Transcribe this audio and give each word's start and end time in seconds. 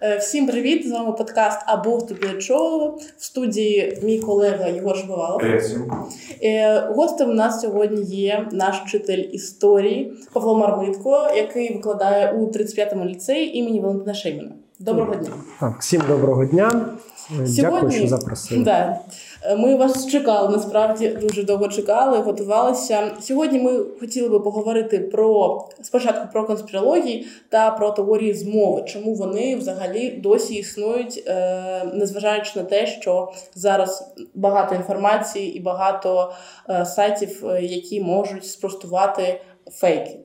Е, 0.00 0.16
всім 0.18 0.46
привіт! 0.46 0.88
З 0.88 0.90
вами 0.90 1.12
подкаст 1.12 1.60
Або 1.66 2.00
тобі 2.00 2.26
чого» 2.40 2.98
в 3.18 3.24
студії 3.24 3.98
мій 4.02 4.18
колега 4.18 4.66
Єгор 4.66 4.96
всім. 4.96 5.92
Е, 6.42 6.80
гостем 6.80 7.30
у 7.30 7.34
нас 7.34 7.60
сьогодні 7.60 8.02
є 8.02 8.48
наш 8.52 8.82
вчитель 8.86 9.24
історії 9.32 10.12
Павло 10.32 10.58
Мармитко, 10.58 11.28
який 11.36 11.74
викладає 11.74 12.32
у 12.32 12.46
35-му 12.46 13.04
ліцеї 13.04 13.58
імені 13.58 13.80
Валентина 13.80 14.14
Шейміна. 14.14 14.52
Доброго 14.80 15.14
дня! 15.14 15.30
Так, 15.60 15.80
всім 15.80 16.02
доброго 16.08 16.44
дня. 16.44 16.88
Дякую, 17.30 17.90
що 17.90 18.06
запросили. 18.06 18.64
Да. 18.64 18.98
Ми 19.56 19.76
вас 19.76 20.06
чекали, 20.06 20.48
насправді 20.48 21.08
дуже 21.08 21.44
довго 21.44 21.68
чекали, 21.68 22.18
готувалися. 22.18 23.10
Сьогодні 23.20 23.60
ми 23.60 23.80
хотіли 24.00 24.28
би 24.28 24.40
поговорити 24.40 24.98
про 24.98 25.64
спочатку 25.82 26.28
про 26.32 26.46
конспірології 26.46 27.26
та 27.48 27.70
про 27.70 27.90
теорії 27.90 28.34
змови, 28.34 28.82
чому 28.82 29.14
вони 29.14 29.56
взагалі 29.56 30.10
досі 30.10 30.54
існують, 30.54 31.24
е, 31.26 31.84
незважаючи 31.94 32.52
на 32.56 32.64
те, 32.64 32.86
що 32.86 33.32
зараз 33.54 34.14
багато 34.34 34.74
інформації 34.74 35.56
і 35.56 35.60
багато 35.60 36.32
е, 36.70 36.86
сайтів, 36.86 37.46
е, 37.46 37.62
які 37.62 38.00
можуть 38.00 38.46
спростувати 38.46 39.40
фейки. 39.72 40.18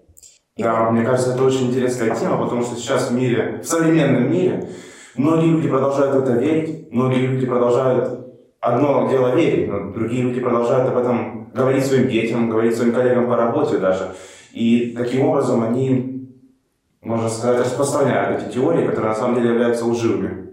Да, 0.57 0.91
мне 0.91 1.05
кажется, 1.05 1.35
это 1.35 1.45
очень 1.45 1.69
интересная 1.69 2.15
тема, 2.15 2.37
потому 2.37 2.63
что 2.63 2.77
сейчас 2.77 3.11
в 3.11 3.15
мире, 3.15 3.61
в 3.63 3.67
современном 3.67 4.31
мире, 4.31 4.69
многие 5.17 5.51
люди 5.51 5.69
продолжают 5.69 6.15
в 6.17 6.19
это 6.19 6.33
верить, 6.33 6.91
многие 6.91 7.27
люди 7.27 7.47
продолжают 7.47 8.29
одно 8.61 9.09
дело 9.09 9.35
верить, 9.37 9.69
но 9.69 9.93
другие 9.93 10.23
люди 10.23 10.41
продолжают 10.41 10.89
об 10.89 10.97
этом 10.97 11.51
говорить 11.55 11.87
своим 11.87 12.09
детям, 12.09 12.51
говорить 12.51 12.77
своим 12.77 12.93
коллегам 12.93 13.29
по 13.29 13.37
работе 13.37 13.79
даже. 13.79 14.15
И 14.53 14.95
таким 14.97 15.29
образом 15.29 15.63
они, 15.63 16.29
можно 17.03 17.29
сказать, 17.29 17.61
распространяют 17.61 18.43
эти 18.43 18.55
теории, 18.55 18.87
которые 18.87 19.11
на 19.11 19.15
самом 19.15 19.37
деле 19.37 19.51
являются 19.51 19.85
лживыми. 19.85 20.45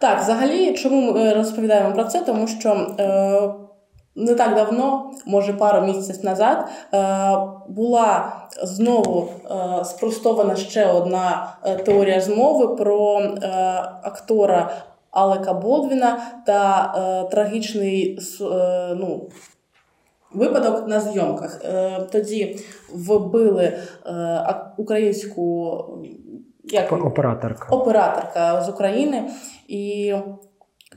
Так, 0.00 0.20
взагалі, 0.20 0.74
чому 0.74 1.12
ми 1.12 1.34
розповідаємо 1.34 1.94
про 1.94 2.04
це? 2.04 2.20
Тому 2.20 2.46
що 2.48 2.70
е, 2.98 3.54
не 4.16 4.34
так 4.34 4.54
давно, 4.54 5.12
може 5.26 5.52
пару 5.52 5.86
місяців 5.86 6.24
назад, 6.24 6.68
е, 6.94 6.98
була 7.68 8.32
знову 8.63 9.29
е, 9.29 9.85
спростована 9.85 10.55
ще 10.55 10.85
одна 10.85 11.55
е, 11.63 11.75
теорія 11.75 12.21
змови 12.21 12.75
про 12.75 13.19
е, 13.19 13.37
актора 14.03 14.73
Алека 15.11 15.53
Болдвіна 15.53 16.19
та 16.45 16.93
е, 16.97 17.31
трагічний 17.31 18.19
е, 18.41 18.95
ну, 18.95 19.29
випадок 20.33 20.87
на 20.87 20.99
зйомках. 20.99 21.61
Е, 21.65 21.99
тоді 22.11 22.59
вбили 22.93 23.63
е, 24.05 24.55
українську 24.77 25.77
як, 26.63 26.91
операторка. 26.91 27.75
операторка 27.75 28.61
з 28.61 28.69
України, 28.69 29.29
і 29.67 30.13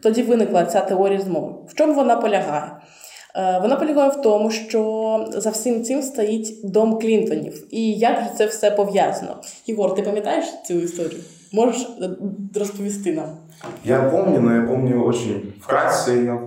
тоді 0.03 0.23
виникла 0.23 0.65
ця 0.65 0.81
теорія 0.81 1.21
змови. 1.21 1.55
В 1.69 1.75
чому 1.75 1.95
вона 1.95 2.17
полягає? 2.17 2.71
Е, 3.37 3.59
вона 3.63 3.77
полягає 3.77 4.11
в 4.11 4.23
тому, 4.23 4.51
що 4.51 5.25
за 5.33 5.51
всім 5.51 5.85
цим 5.85 6.03
стоїть 6.03 6.61
дом 6.65 6.99
Клінтонів. 6.99 7.75
І 7.75 7.93
як 7.93 8.17
же 8.17 8.31
це 8.37 8.47
все 8.47 8.71
пов'язано? 8.71 9.37
Єгор, 9.67 9.95
ти 9.95 10.03
пам'ятаєш 10.03 10.45
цю 10.67 10.75
історію? 10.75 11.21
Можеш 11.53 11.89
розповісти 12.55 13.13
нам? 13.13 13.29
Я 13.85 14.03
помню, 14.03 14.41
но 14.41 14.55
я 14.55 14.63
помню 14.63 15.05
очень 15.07 15.53
вкратце 15.61 16.11
ее. 16.11 16.41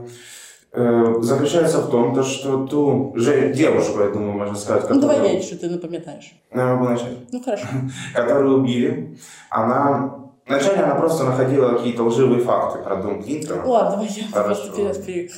Заключается 1.22 1.80
в 1.80 1.90
том, 1.90 2.14
то, 2.16 2.24
что 2.24 2.68
ту 2.68 3.14
же 3.16 3.54
девушку, 3.54 4.02
я 4.02 4.10
думаю, 4.10 4.34
можно 4.34 4.56
сказать, 4.56 4.82
которую... 4.82 5.02
Ну, 5.02 5.08
давай 5.08 5.36
я, 5.36 5.42
что 5.42 5.56
ты 5.56 5.68
не 5.68 5.78
пам'ятаешь. 5.78 6.36
Я 6.56 6.76
могу 6.76 6.90
начать. 6.90 7.18
Ну, 7.32 7.42
хорошо. 7.42 7.66
Которую 8.16 8.60
убили. 8.60 9.18
Она... 9.50 10.29
Вначале 10.50 10.84
она 10.84 10.96
просто 10.96 11.24
находила 11.24 11.74
какие-то 11.74 12.04
лживые 12.04 12.42
факты 12.42 12.84
про 12.84 12.96
дом 12.96 13.24
Клинтона. 13.24 13.64
Ладно, 13.66 13.90
давай 13.92 14.10
я 14.36 14.44
просто 14.44 14.88
розповію. 14.88 15.30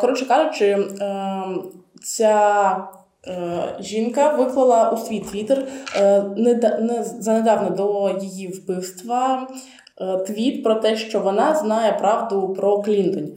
Коротше 0.00 0.26
кажучи, 0.26 0.88
ця 2.02 2.88
Жінка 3.80 4.36
виклала 4.36 4.90
у 4.90 4.96
свій 4.96 5.20
твіттер 5.20 5.68
занедавно 7.18 7.70
до 7.70 8.18
її 8.20 8.48
вбивства 8.48 9.48
твіт 10.26 10.64
про 10.64 10.74
те, 10.74 10.96
що 10.96 11.20
вона 11.20 11.54
знає 11.54 11.92
правду 11.92 12.48
про 12.48 12.82
Клінтонів. 12.82 13.36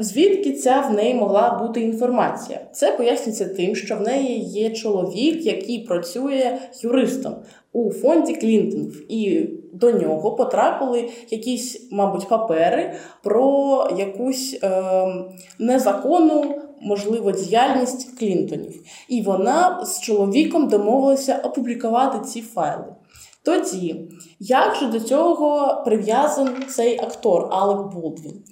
Звідки 0.00 0.52
ця 0.52 0.80
в 0.80 0.94
неї 0.94 1.14
могла 1.14 1.50
бути 1.50 1.80
інформація? 1.80 2.60
Це 2.72 2.92
пояснюється 2.92 3.48
тим, 3.48 3.76
що 3.76 3.96
в 3.96 4.00
неї 4.00 4.38
є 4.40 4.70
чоловік, 4.70 5.46
який 5.46 5.78
працює 5.78 6.58
юристом 6.82 7.34
у 7.72 7.90
фонді 7.92 8.34
Клінтонів, 8.34 9.12
і 9.12 9.50
до 9.72 9.92
нього 9.92 10.32
потрапили 10.32 11.08
якісь, 11.30 11.88
мабуть, 11.90 12.28
папери 12.28 12.94
про 13.22 13.88
якусь 13.98 14.58
е, 14.62 15.04
незаконну, 15.58 16.54
можливо, 16.82 17.32
діяльність 17.32 18.18
Клінтонів. 18.18 18.82
І 19.08 19.22
вона 19.22 19.84
з 19.84 20.00
чоловіком 20.00 20.68
домовилася 20.68 21.40
опублікувати 21.44 22.18
ці 22.28 22.40
файли. 22.40 22.94
Тоді, 23.44 24.00
як 24.40 24.74
же 24.76 24.86
до 24.86 25.00
цього 25.00 25.82
прив'язаний 25.84 26.64
цей 26.68 26.98
актор 26.98 27.48
Алек 27.50 27.94
Болдвін? 27.94 28.42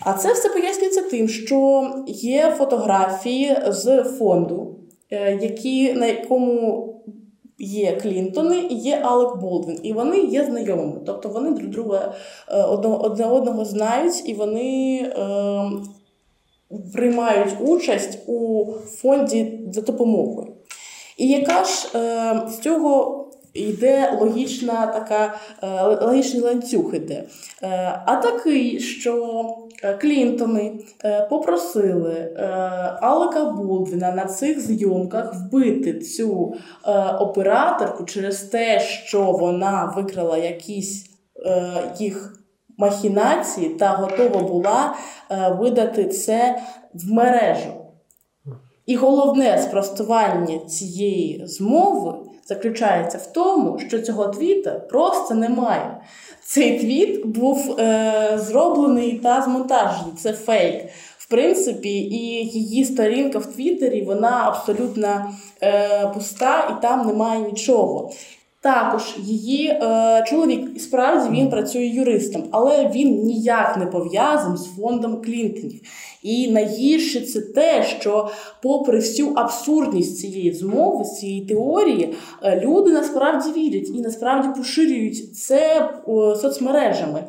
А 0.00 0.12
це 0.12 0.32
все 0.32 0.48
пояснюється 0.48 1.02
тим, 1.02 1.28
що 1.28 1.90
є 2.06 2.54
фотографії 2.58 3.56
з 3.66 4.02
фонду, 4.02 4.76
е, 5.10 5.38
які, 5.42 5.92
на 5.92 6.06
якому 6.06 6.84
є 7.58 7.92
Клінтони 7.92 8.58
і 8.70 8.74
є 8.74 9.00
Алек 9.02 9.36
Болдвін. 9.36 9.80
І 9.82 9.92
вони 9.92 10.18
є 10.18 10.44
знайомими. 10.44 11.00
Тобто 11.06 11.28
вони 11.28 11.50
друг 11.50 11.70
друга 11.70 12.14
е, 12.48 12.62
одне 12.62 13.26
одного 13.26 13.64
знають 13.64 14.28
і 14.28 14.34
вони 14.34 14.96
е, 14.96 15.70
приймають 16.92 17.54
участь 17.60 18.18
у 18.26 18.66
фонді 18.86 19.60
за 19.72 19.80
допомогою. 19.80 20.52
І 21.16 21.28
яка 21.28 21.64
ж 21.64 21.88
е, 21.94 22.42
з 22.48 22.58
цього 22.58 23.24
йде 23.58 24.18
логічна 24.20 24.86
така, 24.86 25.34
е, 25.62 26.06
логічний 26.06 26.42
ланцюг 26.42 26.94
іде. 26.94 27.24
Е, 27.62 28.02
а 28.06 28.16
такий, 28.16 28.80
що 28.80 29.44
Клінтони 30.00 30.80
е, 31.04 31.26
попросили 31.30 32.34
Алека 33.00 33.44
Болдвіна 33.44 34.12
на 34.12 34.24
цих 34.24 34.60
зйомках 34.60 35.34
вбити 35.34 35.98
цю 35.98 36.54
операторку 37.20 38.04
через 38.04 38.42
те, 38.42 38.80
що 38.80 39.22
вона 39.22 39.92
викрала 39.96 40.36
якісь 40.36 41.06
їх 41.98 42.34
махінації 42.78 43.68
та 43.68 43.88
готова 43.88 44.40
була 44.40 44.94
видати 45.58 46.04
це 46.04 46.58
в 46.94 47.12
мережу. 47.12 47.77
І 48.88 48.96
головне 48.96 49.58
спростування 49.58 50.58
цієї 50.58 51.42
змови 51.46 52.14
заключається 52.46 53.18
в 53.18 53.32
тому, 53.32 53.78
що 53.78 53.98
цього 53.98 54.26
твіта 54.28 54.70
просто 54.70 55.34
немає. 55.34 56.00
Цей 56.44 56.78
твіт 56.78 57.26
був 57.26 57.76
е, 57.80 58.38
зроблений 58.42 59.12
та 59.12 59.42
змонтажений. 59.42 60.12
Це 60.18 60.32
фейк. 60.32 60.84
В 61.18 61.28
принципі, 61.28 61.98
і 61.98 62.46
її 62.46 62.84
сторінка 62.84 63.38
в 63.38 63.46
Твіттері, 63.46 64.02
вона 64.02 64.44
абсолютно 64.46 65.34
е, 65.62 66.10
пуста 66.14 66.76
і 66.78 66.82
там 66.82 67.06
немає 67.06 67.40
нічого. 67.40 68.10
Також 68.60 69.16
її 69.18 69.68
е, 69.68 70.24
чоловік 70.26 70.80
справді 70.80 71.40
він 71.40 71.50
працює 71.50 71.86
юристом, 71.86 72.44
але 72.50 72.88
він 72.94 73.22
ніяк 73.22 73.76
не 73.76 73.86
пов'язаний 73.86 74.58
з 74.58 74.66
фондом 74.76 75.22
Клінтонів. 75.22 75.80
І 76.22 76.50
найгірше 76.50 77.20
це 77.20 77.40
те, 77.40 77.82
що, 77.82 78.30
попри 78.62 78.98
всю 78.98 79.32
абсурдність 79.34 80.18
цієї 80.18 80.52
змови, 80.52 81.04
цієї 81.04 81.46
теорії, 81.46 82.14
е, 82.42 82.60
люди 82.60 82.92
насправді 82.92 83.60
вірять 83.60 83.88
і 83.88 84.00
насправді 84.00 84.48
поширюють 84.58 85.36
це 85.36 85.90
соцмережами. 86.42 87.24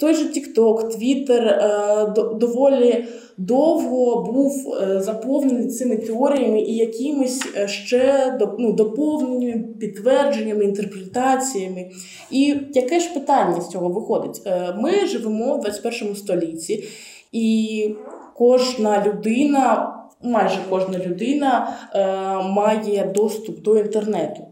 Той 0.00 0.14
же 0.14 0.24
TikTok, 0.24 0.96
Twitter 0.96 1.48
е, 1.48 2.06
доволі 2.34 3.04
довго 3.36 4.22
був 4.32 4.74
е, 4.82 5.00
заповнений 5.00 5.68
цими 5.68 5.96
теоріями 5.96 6.60
і 6.60 6.76
якимись 6.76 7.42
ще 7.66 8.38
ну, 8.58 8.72
доповненнями, 8.72 9.64
підтвердженнями, 9.80 10.64
інтерпретаціями. 10.64 11.90
І 12.30 12.56
яке 12.74 13.00
ж 13.00 13.14
питання 13.14 13.60
з 13.60 13.68
цього 13.68 13.88
виходить? 13.88 14.42
Ми 14.76 15.06
живемо 15.06 15.56
в 15.56 15.60
21 15.60 16.16
столітті. 16.16 16.84
І 17.32 17.88
кожна 18.36 19.04
людина, 19.06 19.94
майже 20.22 20.58
кожна 20.70 20.98
людина 20.98 21.76
е, 21.94 22.08
має 22.48 23.12
доступ 23.14 23.62
до 23.62 23.78
інтернету. 23.78 24.42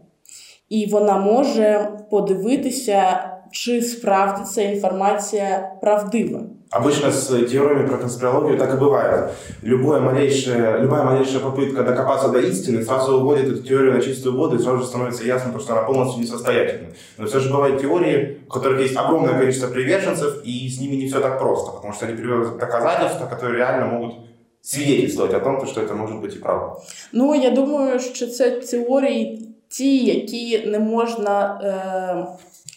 І 0.69 0.85
вона 0.85 1.17
може 1.17 1.91
подивитися, 2.09 3.30
чи 3.50 3.82
справді 3.82 4.42
ця 4.44 4.62
інформація 4.62 5.70
правдива. 5.80 6.40
Обычно 6.72 7.12
с 7.12 7.26
теориями 7.28 7.86
про 7.86 7.98
конспирологию 7.98 8.58
так 8.58 8.74
и 8.74 8.76
бывает. 8.76 9.30
Любое 9.62 10.00
малейшее, 10.00 10.78
любая 10.80 11.04
малейшая 11.04 11.40
попытка 11.40 11.84
докопаться 11.84 12.28
до 12.28 12.40
истины 12.40 12.84
сразу 12.84 13.18
уводит 13.18 13.46
эту 13.46 13.62
теорию 13.62 13.92
на 13.92 14.00
чистую 14.00 14.36
воду, 14.36 14.56
и 14.56 14.58
сразу 14.58 14.78
же 14.78 14.86
становится 14.86 15.24
ясно, 15.24 15.58
что 15.60 15.72
она 15.72 15.82
полностью 15.82 16.22
несостоятельна. 16.22 16.88
Но 17.18 17.26
все 17.26 17.38
же 17.38 17.50
бывают 17.50 17.80
теории, 17.80 18.40
у 18.48 18.50
которых 18.50 18.80
есть 18.80 18.96
огромное 18.96 19.38
количество 19.38 19.68
приверженцев, 19.68 20.42
и 20.44 20.68
с 20.68 20.80
ними 20.80 20.96
не 20.96 21.06
все 21.06 21.20
так 21.20 21.38
просто, 21.38 21.70
потому 21.70 21.92
что 21.92 22.06
они 22.06 22.16
приводят 22.16 22.58
доказательства, 22.58 23.26
которые 23.26 23.58
реально 23.58 23.86
могут 23.86 24.14
свидетельствовать 24.60 25.34
о 25.34 25.40
том, 25.40 25.66
что 25.66 25.80
это 25.80 25.94
может 25.94 26.20
быть 26.20 26.34
и 26.34 26.38
правда. 26.38 26.76
Ну, 27.12 27.34
я 27.34 27.50
думаю, 27.50 28.00
що 28.00 28.26
це 28.26 28.50
теорії 28.50 29.48
ті, 29.68 30.04
які 30.04 30.66
не 30.66 30.78
можна 30.78 31.60
е, 31.62 32.26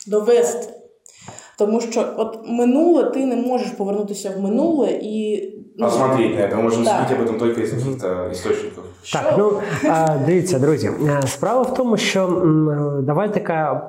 довести. 0.06 0.72
Тому 1.58 1.80
що 1.80 2.06
от 2.16 2.38
минуле 2.46 3.04
ти 3.04 3.26
не 3.26 3.36
можеш 3.36 3.68
повернутися 3.68 4.32
в 4.36 4.40
минуле 4.40 4.90
і 5.02 5.48
ну, 5.78 5.86
Посмотреть 5.86 6.34
на 6.34 6.40
это, 6.40 6.62
можемо 6.62 6.84
судити 6.84 7.14
об 7.14 7.28
этом 7.28 7.38
тільки 7.38 7.60
із 7.60 7.70
каких-то 7.70 8.30
істочників. 8.32 8.82
Так, 9.12 9.34
ну 9.38 9.52
дивіться, 10.26 10.58
друзі. 10.58 10.90
Е, 11.08 11.26
справа 11.26 11.62
в 11.62 11.74
тому, 11.74 11.96
що 11.96 12.42
давайте 13.02 13.40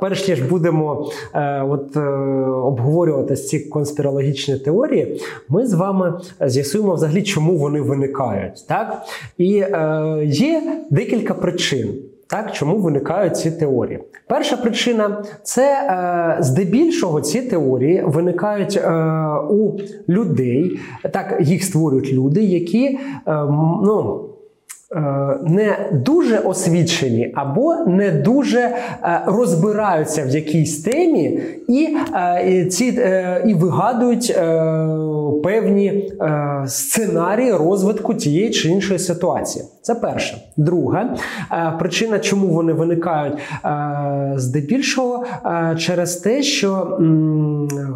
перш 0.01 0.27
ніж 0.27 0.41
будемо 0.41 1.11
е, 1.33 1.61
от, 1.61 1.97
е, 1.97 1.99
обговорювати 2.49 3.35
ці 3.35 3.59
конспірологічні 3.59 4.59
теорії, 4.59 5.21
ми 5.49 5.67
з 5.67 5.73
вами 5.73 6.19
з'ясуємо 6.41 6.93
взагалі, 6.93 7.23
чому 7.23 7.57
вони 7.57 7.81
виникають. 7.81 8.67
Так? 8.67 9.01
І 9.37 9.47
є 10.23 10.81
декілька 10.89 11.33
причин. 11.33 11.93
Так, 12.27 12.51
чому 12.51 12.77
виникають 12.77 13.37
ці 13.37 13.51
теорії? 13.51 13.99
Перша 14.27 14.57
причина 14.57 15.23
це 15.43 15.63
е, 15.63 16.43
здебільшого 16.43 17.21
ці 17.21 17.41
теорії 17.41 18.03
виникають 18.05 18.77
е, 18.77 18.91
у 19.49 19.77
людей, 20.09 20.79
так 21.11 21.37
їх 21.39 21.63
створюють 21.63 22.13
люди, 22.13 22.43
які 22.43 22.85
е, 22.85 22.99
ну. 23.83 24.29
Е, 24.91 25.37
не 25.43 25.89
дуже 25.91 26.37
освічені 26.37 27.31
або 27.35 27.75
не 27.75 28.11
дуже 28.11 28.59
е, 28.59 28.75
розбираються 29.25 30.25
в 30.25 30.29
якійсь 30.29 30.81
темі, 30.81 31.39
і 31.67 31.97
е, 32.15 32.65
ці 32.65 32.85
і 33.45 33.53
вигадують 33.53 34.35
певні 35.43 36.11
сценарії 36.67 37.51
розвитку 37.51 38.13
тієї 38.13 38.49
чи 38.49 38.69
іншої 38.69 38.99
ситуації. 38.99 39.65
Це 39.85 39.95
перше. 39.95 40.37
Друга 40.57 41.15
причина, 41.79 42.19
чому 42.19 42.47
вони 42.47 42.73
виникають 42.73 43.33
здебільшого 44.35 45.25
через 45.77 46.15
те, 46.15 46.43
що 46.43 46.99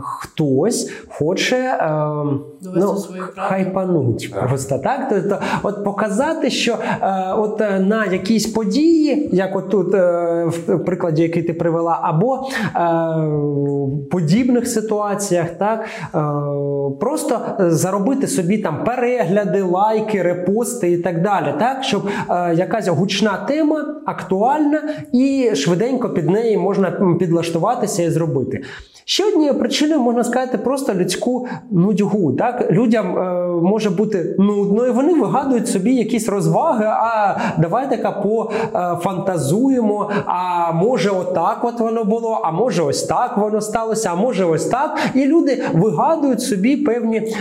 хтось 0.02 0.92
хоче 1.10 1.78
ну, 2.76 2.98
хайпануть 3.36 4.34
просто 4.34 4.78
так. 4.78 5.08
Тобто, 5.10 5.40
от 5.64 5.84
показати, 5.84 6.50
що 6.50 6.78
е, 7.02 7.34
от 7.38 7.62
е, 7.62 7.80
на 7.80 8.06
якісь 8.06 8.46
події, 8.46 9.30
як 9.32 9.56
от 9.56 9.70
тут 9.70 9.96
е, 9.96 10.46
в 10.46 10.78
прикладі, 10.86 11.22
який 11.22 11.44
ти 11.44 11.54
привела, 11.54 12.00
або 12.02 12.36
е, 12.36 12.80
подібних 14.12 14.68
ситуаціях, 14.68 15.50
так 15.50 15.86
е, 15.86 16.20
просто 17.00 17.40
заробити 17.60 18.28
собі 18.28 18.58
там 18.58 18.84
перегляди, 18.84 19.62
лайки, 19.62 20.22
репости 20.22 20.92
і 20.92 20.98
так 20.98 21.22
далі, 21.22 21.54
так 21.60 21.79
щоб 21.84 22.08
е, 22.08 22.56
якась 22.56 22.88
гучна 22.88 23.38
тема 23.38 24.02
актуальна 24.06 24.82
і 25.14 25.52
швиденько 25.56 26.10
під 26.10 26.30
неї 26.30 26.58
можна 26.58 27.16
підлаштуватися 27.20 28.04
і 28.04 28.10
зробити. 28.10 28.64
Ще 29.10 29.26
однією 29.26 29.60
причиною 29.60 30.02
можна 30.02 30.24
сказати 30.24 30.58
просто 30.58 30.94
людську 30.94 31.48
нудьгу. 31.72 32.34
Так 32.34 32.72
людям 32.72 33.18
е, 33.18 33.48
може 33.62 33.90
бути 33.90 34.36
нудно, 34.40 34.88
і 34.88 34.92
вони 34.92 35.14
вигадують 35.14 35.68
собі 35.68 35.96
якісь 35.96 36.30
розваги. 36.30 36.86
А 36.86 37.38
давайте-ка 37.58 38.12
пофантазуємо. 38.12 40.10
А 40.26 40.72
може, 40.72 41.10
отак 41.10 41.64
от 41.64 41.80
воно 41.80 42.04
було, 42.04 42.42
а 42.44 42.52
може, 42.52 42.84
ось 42.84 43.04
так 43.04 43.38
воно 43.38 43.62
сталося, 43.62 44.10
а 44.12 44.16
може, 44.16 44.46
ось 44.46 44.66
так. 44.66 45.00
І 45.14 45.26
люди 45.26 45.64
вигадують 45.74 46.42
собі 46.42 46.78
певні 46.78 47.18
е, 47.18 47.34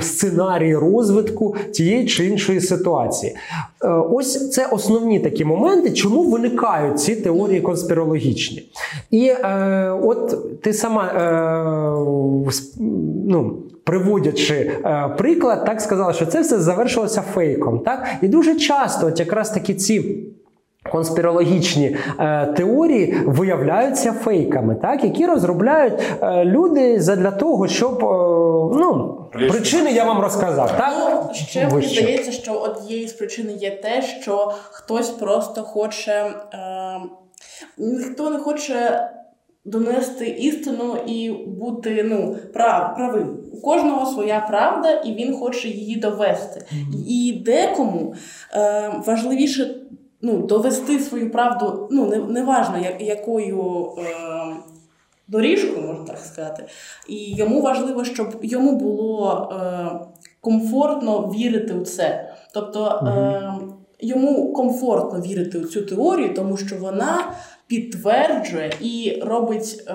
сценарії 0.00 0.76
розвитку 0.76 1.56
тієї 1.72 2.06
чи 2.06 2.26
іншої 2.26 2.60
ситуації. 2.60 3.36
Е, 3.84 3.88
ось 3.88 4.50
це 4.50 4.66
основні 4.66 5.20
такі 5.20 5.44
моменти, 5.44 5.90
чому 5.90 6.22
виникають 6.22 7.00
ці 7.00 7.16
теорії 7.16 7.60
конспірологічні. 7.60 8.62
І 9.10 9.26
е, 9.26 9.91
от 10.02 10.60
ти 10.62 10.72
сама 10.72 11.04
е, 11.04 11.20
ну, 13.28 13.62
приводячи 13.84 14.54
е, 14.54 15.14
приклад, 15.18 15.64
так 15.64 15.80
сказала, 15.80 16.12
що 16.12 16.26
це 16.26 16.40
все 16.40 16.58
завершилося 16.58 17.22
фейком. 17.22 17.78
Так? 17.78 18.06
І 18.22 18.28
дуже 18.28 18.54
часто, 18.54 19.06
от 19.06 19.20
якраз 19.20 19.50
такі 19.50 19.74
ці. 19.74 20.28
Конспірологічні 20.92 21.96
е, 22.20 22.46
теорії 22.46 23.16
виявляються 23.26 24.12
фейками, 24.12 24.74
так 24.74 25.04
які 25.04 25.26
розробляють 25.26 25.94
е, 26.22 26.44
люди 26.44 26.98
для 26.98 27.30
того, 27.30 27.68
щоб 27.68 28.04
е, 28.04 28.06
ну 28.78 29.18
причини 29.32 29.92
я 29.92 30.04
вам 30.04 30.20
розказав. 30.20 30.76
Так 30.78 30.94
ну, 31.28 31.34
ще 31.34 31.68
мені 31.68 31.86
здається, 31.86 32.32
що 32.32 32.52
однією 32.52 33.08
з 33.08 33.12
причин 33.12 33.50
є 33.50 33.70
те, 33.70 34.02
що 34.02 34.52
хтось 34.70 35.10
просто 35.10 35.62
хоче, 35.62 36.12
е, 36.12 37.00
ніхто 37.78 38.30
не 38.30 38.38
хоче 38.38 39.08
донести 39.64 40.28
істину 40.28 40.96
і 41.06 41.30
бути 41.46 42.02
ну, 42.08 42.36
прав, 42.52 42.94
правим. 42.94 43.36
У 43.52 43.60
кожного 43.60 44.06
своя 44.06 44.46
правда, 44.48 44.92
і 44.92 45.14
він 45.14 45.36
хоче 45.36 45.68
її 45.68 45.96
довести. 45.96 46.60
Mm-hmm. 46.60 47.04
І 47.06 47.32
декому 47.32 48.14
е, 48.54 48.92
важливіше 49.06 49.74
ну, 50.22 50.38
довести 50.46 50.98
свою 50.98 51.30
правду, 51.30 51.88
ну, 51.90 52.06
не, 52.06 52.16
не 52.18 52.44
важно, 52.44 52.76
якою. 53.00 53.92
Е, 53.98 54.56
Доріжкою, 55.28 55.86
можна 55.86 56.04
так 56.04 56.18
сказати, 56.18 56.64
і 57.08 57.34
йому 57.34 57.60
важливо, 57.60 58.04
щоб 58.04 58.38
йому 58.42 58.76
було 58.76 59.48
е, 59.52 59.90
комфортно 60.40 61.20
вірити 61.20 61.74
у 61.74 61.84
це. 61.84 62.34
Тобто 62.54 62.86
е, 62.86 63.52
йому 64.00 64.52
комфортно 64.52 65.20
вірити 65.20 65.58
у 65.58 65.64
цю 65.64 65.82
теорію, 65.82 66.34
тому 66.34 66.56
що 66.56 66.76
вона 66.76 67.32
підтверджує 67.72 68.72
і 68.80 69.22
робить 69.22 69.84
е, 69.88 69.94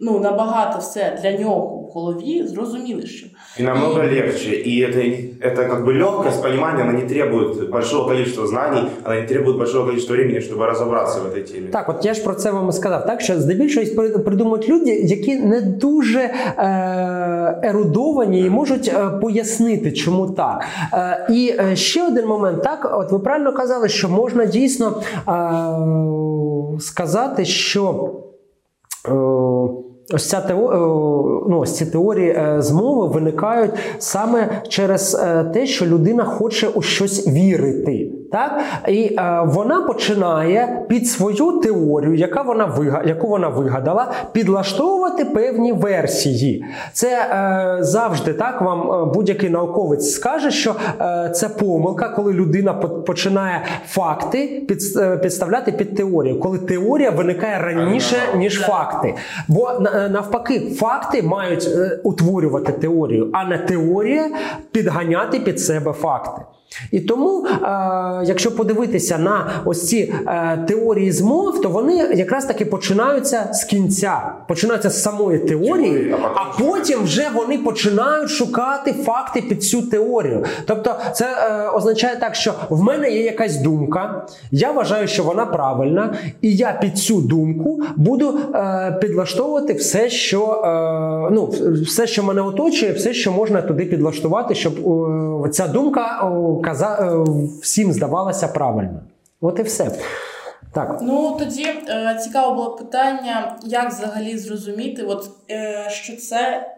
ну, 0.00 0.20
набагато 0.20 0.78
все 0.78 1.18
для 1.22 1.38
нього 1.38 1.60
в 1.60 1.90
голові 1.94 2.46
зрозумілішим. 2.46 3.28
И 3.60 3.62
намного 3.62 4.02
и... 4.02 4.08
легче. 4.08 4.50
И 4.50 4.80
это, 4.80 4.98
это 5.40 5.68
как 5.68 5.84
бы 5.84 5.92
легкость 5.92 6.42
понимания, 6.42 6.82
она 6.82 6.92
не 6.92 7.02
требует 7.02 7.70
большого 7.70 8.08
количества 8.08 8.46
знаний, 8.46 8.82
она 9.04 9.20
не 9.20 9.26
требует 9.26 9.56
большого 9.56 9.84
количества 9.84 10.16
времени, 10.16 10.40
щоб 10.40 10.62
розібратися 10.62 11.18
в 11.20 11.26
этой 11.26 11.52
темі. 11.52 11.68
Так, 11.68 11.88
от 11.88 12.04
я 12.04 12.14
ж 12.14 12.24
про 12.24 12.34
це 12.34 12.50
вам 12.50 12.68
і 12.68 12.72
сказав. 12.72 13.06
Так 13.06 13.20
що 13.20 13.40
здебільшого 13.40 13.86
придумують 14.18 14.68
люди, 14.68 14.90
які 14.90 15.36
не 15.36 15.60
дуже 15.60 16.20
е, 16.20 17.60
ерудовані 17.62 18.40
і 18.40 18.50
можуть 18.50 18.88
е, 18.94 19.10
пояснити, 19.10 19.92
чому 19.92 20.30
так. 20.30 20.64
Е, 20.92 21.26
і 21.30 21.54
е, 21.60 21.76
ще 21.76 22.06
один 22.06 22.26
момент, 22.26 22.62
так, 22.62 22.90
от 23.00 23.12
ви 23.12 23.18
правильно 23.18 23.52
казали, 23.52 23.88
що 23.88 24.08
можна 24.08 24.46
дійсно 24.46 25.02
е, 25.28 26.80
сказати, 26.80 27.44
що. 27.44 28.10
Е, 29.08 29.10
Ось 30.13 30.29
ця 30.29 30.41
тео... 30.41 30.71
Е, 30.71 30.77
ну, 31.49 31.59
ось 31.59 31.75
ці 31.75 31.85
теорії 31.85 32.29
е, 32.29 32.55
змови 32.59 33.07
виникають 33.07 33.71
саме 33.97 34.61
через 34.67 35.15
е, 35.15 35.43
те, 35.53 35.65
що 35.65 35.85
людина 35.85 36.23
хоче 36.25 36.67
у 36.67 36.81
щось 36.81 37.27
вірити. 37.27 38.11
Так? 38.31 38.61
І 38.87 39.15
е, 39.17 39.41
вона 39.45 39.81
починає 39.81 40.85
під 40.89 41.07
свою 41.07 41.51
теорію, 41.51 42.15
яка 42.15 42.41
вона 42.41 42.75
яку 43.05 43.27
вона 43.27 43.47
вигадала, 43.47 44.11
підлаштовувати 44.31 45.25
певні 45.25 45.73
версії. 45.73 46.65
Це 46.93 47.07
е, 47.07 47.83
завжди 47.83 48.33
так 48.33 48.61
вам 48.61 49.11
будь-який 49.13 49.49
науковець 49.49 50.11
скаже, 50.11 50.51
що 50.51 50.75
е, 51.01 51.29
це 51.35 51.49
помилка, 51.49 52.09
коли 52.09 52.33
людина 52.33 52.73
починає 52.73 53.61
факти 53.87 54.65
під... 54.67 54.79
підставляти 55.21 55.71
під 55.71 55.95
теорію, 55.95 56.39
коли 56.39 56.57
теорія 56.57 57.11
виникає 57.11 57.59
раніше, 57.59 58.15
ніж 58.37 58.61
факти. 58.61 59.15
Бо 59.47 59.71
навпаки, 60.09 60.59
факти 60.59 61.23
мають 61.23 61.69
утворювати 62.03 62.71
теорію, 62.71 63.29
а 63.33 63.45
не 63.45 63.57
теорія 63.57 64.29
підганяти 64.71 65.39
під 65.39 65.59
себе 65.59 65.91
факти. 65.91 66.41
І 66.91 66.99
тому, 66.99 67.45
е, 67.45 67.57
якщо 68.25 68.55
подивитися 68.55 69.17
на 69.17 69.51
ось 69.65 69.87
ці 69.87 70.13
е, 70.27 70.65
теорії 70.67 71.11
змов, 71.11 71.61
то 71.61 71.69
вони 71.69 71.95
якраз 71.95 72.45
таки 72.45 72.65
починаються 72.65 73.49
з 73.53 73.63
кінця, 73.63 74.31
починаються 74.47 74.89
з 74.89 75.03
самої 75.03 75.39
теорії, 75.39 76.15
а 76.35 76.59
потім 76.59 77.03
вже 77.03 77.29
вони 77.33 77.57
починають 77.57 78.29
шукати 78.29 78.93
факти 78.93 79.41
під 79.41 79.63
цю 79.63 79.81
теорію. 79.81 80.43
Тобто, 80.65 80.95
це 81.13 81.25
е, 81.25 81.69
означає 81.69 82.15
так, 82.15 82.35
що 82.35 82.53
в 82.69 82.83
мене 82.83 83.11
є 83.11 83.23
якась 83.23 83.57
думка, 83.57 84.25
я 84.51 84.71
вважаю, 84.71 85.07
що 85.07 85.23
вона 85.23 85.45
правильна, 85.45 86.13
і 86.41 86.55
я 86.55 86.77
під 86.81 86.97
цю 86.97 87.21
думку 87.21 87.81
буду 87.95 88.39
е, 88.55 88.97
підлаштовувати 89.01 89.73
все, 89.73 90.09
що 90.09 90.61
е, 90.65 91.33
ну, 91.33 91.53
все, 91.85 92.07
що 92.07 92.23
мене 92.23 92.41
оточує, 92.41 92.91
все, 92.91 93.13
що 93.13 93.31
можна 93.31 93.61
туди 93.61 93.85
підлаштувати, 93.85 94.55
щоб 94.55 94.73
е, 95.45 95.49
ця 95.49 95.67
думка 95.67 96.31
е, 96.69 96.71
каза, 96.71 96.97
е, 97.01 97.25
всім 97.61 97.93
здавалася 97.93 98.47
правильно. 98.47 98.99
От 99.41 99.59
і 99.59 99.63
все. 99.63 99.91
Так. 100.73 100.99
Ну 101.01 101.35
тоді 101.39 101.63
е, 101.63 102.19
цікаво 102.23 102.55
було 102.55 102.75
питання, 102.75 103.57
як 103.63 103.89
взагалі 103.89 104.37
зрозуміти, 104.37 105.03
от, 105.03 105.29
е, 105.51 105.87
що 105.89 106.17
це 106.17 106.69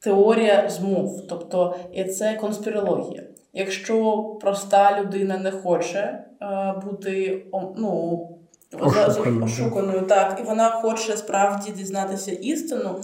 теорія 0.00 0.68
змов, 0.70 1.22
тобто 1.28 1.76
і 1.92 2.04
це 2.04 2.34
конспірологія. 2.34 3.22
Якщо 3.52 4.16
проста 4.40 5.00
людина 5.00 5.38
не 5.38 5.50
хоче 5.50 5.98
е, 5.98 6.74
бути 6.84 7.46
ну, 7.76 8.28
Ошуканою. 8.80 9.44
ошуканою, 9.44 10.00
так, 10.00 10.38
і 10.40 10.46
вона 10.46 10.70
хоче 10.70 11.16
справді 11.16 11.70
дізнатися 11.70 12.32
істину, 12.32 13.00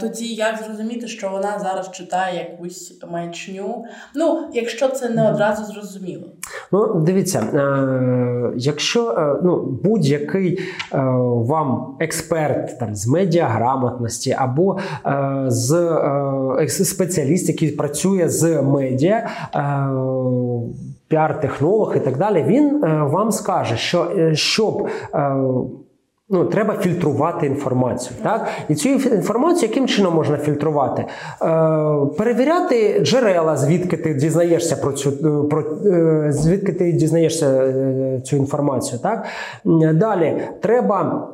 тоді 0.00 0.26
як 0.26 0.62
зрозуміти, 0.66 1.08
що 1.08 1.30
вона 1.30 1.58
зараз 1.58 1.90
читає 1.90 2.48
якусь 2.50 3.00
маячню? 3.10 3.84
Ну, 4.14 4.48
якщо 4.52 4.88
це 4.88 5.08
не 5.08 5.30
одразу 5.30 5.72
зрозуміло. 5.72 6.26
Ну, 6.72 6.94
дивіться, 6.94 7.38
е, 7.38 8.52
якщо 8.56 9.10
е, 9.10 9.40
ну, 9.42 9.78
будь-який 9.84 10.58
е, 10.58 10.98
вам 11.24 11.96
експерт 12.00 12.78
там, 12.78 12.94
з 12.94 13.06
медіаграмотності 13.06 14.36
або 14.38 14.78
е, 15.06 15.44
з 15.46 15.72
е, 16.60 16.68
спеціаліст, 16.68 17.48
який 17.48 17.70
працює 17.70 18.28
з 18.28 18.62
медіа, 18.62 19.28
е, 19.54 19.60
піар-технолог 21.08 21.96
і 21.96 22.00
так 22.00 22.18
далі, 22.18 22.44
він 22.46 22.84
е, 22.84 23.02
вам 23.02 23.32
скаже, 23.32 23.76
що 23.76 24.12
е, 24.16 24.34
щоб. 24.34 24.88
Ну, 26.32 26.44
треба 26.44 26.74
фільтрувати 26.74 27.46
інформацію. 27.46 28.16
Так? 28.22 28.48
І 28.68 28.74
цю 28.74 28.88
інформацію 28.88 29.68
яким 29.68 29.88
чином 29.88 30.14
можна 30.14 30.36
фільтрувати? 30.36 31.02
Е, 31.02 31.06
перевіряти 32.18 33.00
джерела, 33.00 33.56
звідки 33.56 33.96
ти 33.96 34.14
дізнаєшся 34.14 34.76
про 34.76 34.92
цю 34.92 35.10
е, 35.10 35.48
про 35.48 35.60
е, 35.86 36.32
звідки 36.32 36.72
ти 36.72 36.92
дізнаєшся 36.92 37.46
е, 37.46 38.20
цю 38.24 38.36
інформацію. 38.36 39.00
Так? 39.02 39.26
Далі 39.94 40.42
треба. 40.60 41.28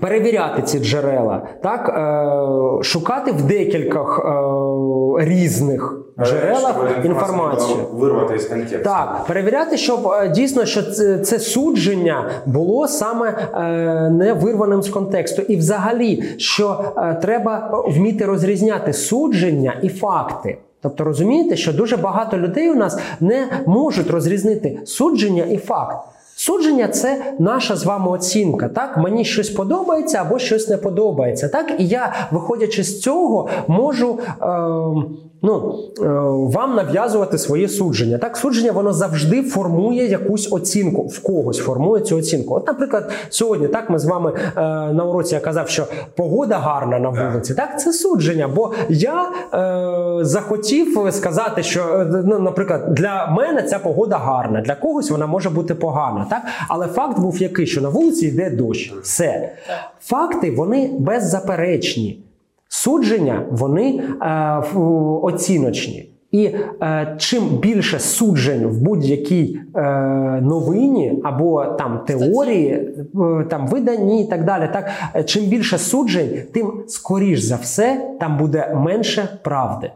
Перевіряти 0.00 0.62
ці 0.62 0.78
джерела, 0.78 1.42
так 1.62 1.88
е, 1.88 2.82
шукати 2.84 3.32
в 3.32 3.42
декількох 3.42 4.20
е, 4.24 5.24
різних 5.24 6.02
джерелах 6.20 6.76
інформацію. 7.04 7.78
Вирвати 7.92 8.36
із 8.36 8.44
контексту. 8.44 8.78
Так, 8.84 9.24
перевіряти, 9.26 9.76
щоб 9.76 10.08
е, 10.08 10.28
дійсно 10.28 10.64
що 10.64 10.82
це, 10.82 11.18
це 11.18 11.38
судження 11.38 12.30
було 12.46 12.88
саме 12.88 13.28
е, 13.28 14.10
не 14.10 14.32
вирваним 14.32 14.82
з 14.82 14.88
контексту. 14.88 15.42
І 15.42 15.56
взагалі, 15.56 16.22
що 16.36 16.84
е, 16.96 17.18
треба 17.22 17.84
вміти 17.88 18.26
розрізняти 18.26 18.92
судження 18.92 19.74
і 19.82 19.88
факти. 19.88 20.58
Тобто 20.80 21.04
розумієте, 21.04 21.56
що 21.56 21.72
дуже 21.72 21.96
багато 21.96 22.38
людей 22.38 22.70
у 22.70 22.74
нас 22.74 22.98
не 23.20 23.46
можуть 23.66 24.10
розрізнити 24.10 24.78
судження 24.84 25.44
і 25.44 25.56
факт. 25.56 25.96
Судження 26.42 26.88
це 26.88 27.34
наша 27.38 27.76
з 27.76 27.84
вами 27.84 28.10
оцінка. 28.10 28.68
Так, 28.68 28.96
мені 28.96 29.24
щось 29.24 29.50
подобається 29.50 30.18
або 30.18 30.38
щось 30.38 30.68
не 30.68 30.76
подобається. 30.76 31.48
Так, 31.48 31.72
і 31.78 31.86
я, 31.86 32.14
виходячи 32.30 32.82
з 32.82 33.00
цього, 33.00 33.48
можу 33.66 34.18
е, 34.18 34.46
ну, 35.42 35.78
е, 35.98 36.04
вам 36.56 36.74
нав'язувати 36.74 37.38
своє 37.38 37.68
судження. 37.68 38.18
Так, 38.18 38.36
судження 38.36 38.72
воно 38.72 38.92
завжди 38.92 39.42
формує 39.42 40.06
якусь 40.06 40.52
оцінку. 40.52 41.02
В 41.02 41.22
когось 41.22 41.58
формує 41.58 42.02
цю 42.02 42.16
оцінку. 42.16 42.54
От, 42.54 42.66
наприклад, 42.66 43.10
сьогодні 43.28 43.68
так 43.68 43.90
ми 43.90 43.98
з 43.98 44.04
вами 44.04 44.32
е, 44.56 44.60
на 44.92 45.04
уроці 45.04 45.34
я 45.34 45.40
казав, 45.40 45.68
що 45.68 45.86
погода 46.16 46.58
гарна 46.58 46.98
на 46.98 47.08
вулиці. 47.08 47.54
Так, 47.54 47.80
це 47.80 47.92
судження. 47.92 48.48
Бо 48.48 48.72
я 48.88 49.30
е, 49.54 50.24
захотів 50.24 51.08
сказати, 51.10 51.62
що 51.62 51.80
е, 51.80 52.22
ну, 52.26 52.38
наприклад, 52.38 52.94
для 52.94 53.26
мене 53.26 53.62
ця 53.62 53.78
погода 53.78 54.16
гарна, 54.16 54.60
для 54.60 54.74
когось 54.74 55.10
вона 55.10 55.26
може 55.26 55.50
бути 55.50 55.74
погана. 55.74 56.26
Так, 56.30 56.42
але 56.68 56.86
факт 56.86 57.18
був 57.18 57.42
який, 57.42 57.66
що 57.66 57.80
на 57.80 57.88
вулиці 57.88 58.26
йде 58.26 58.50
дощ. 58.50 58.92
Все. 59.02 59.52
Факти 60.00 60.50
вони 60.50 60.90
беззаперечні. 60.98 62.18
Судження 62.74 63.42
вони 63.50 64.02
е, 64.22 64.62
оціночні. 65.22 66.08
І 66.30 66.44
е, 66.44 67.14
чим 67.18 67.44
більше 67.44 67.98
суджень 67.98 68.66
в 68.66 68.78
будь-якій 68.78 69.60
е, 69.74 69.80
новині 70.42 71.20
або 71.24 71.64
там 71.64 72.00
теорії, 72.06 72.70
е, 72.70 73.44
там 73.50 73.66
виданні 73.66 74.22
і 74.22 74.26
так 74.26 74.44
далі, 74.44 74.68
так 74.72 74.90
е, 75.14 75.24
чим 75.24 75.44
більше 75.44 75.78
суджень, 75.78 76.42
тим 76.52 76.72
скоріш 76.88 77.40
за 77.40 77.56
все 77.56 78.00
там 78.20 78.38
буде 78.38 78.74
менше 78.74 79.28
правди. 79.42 79.90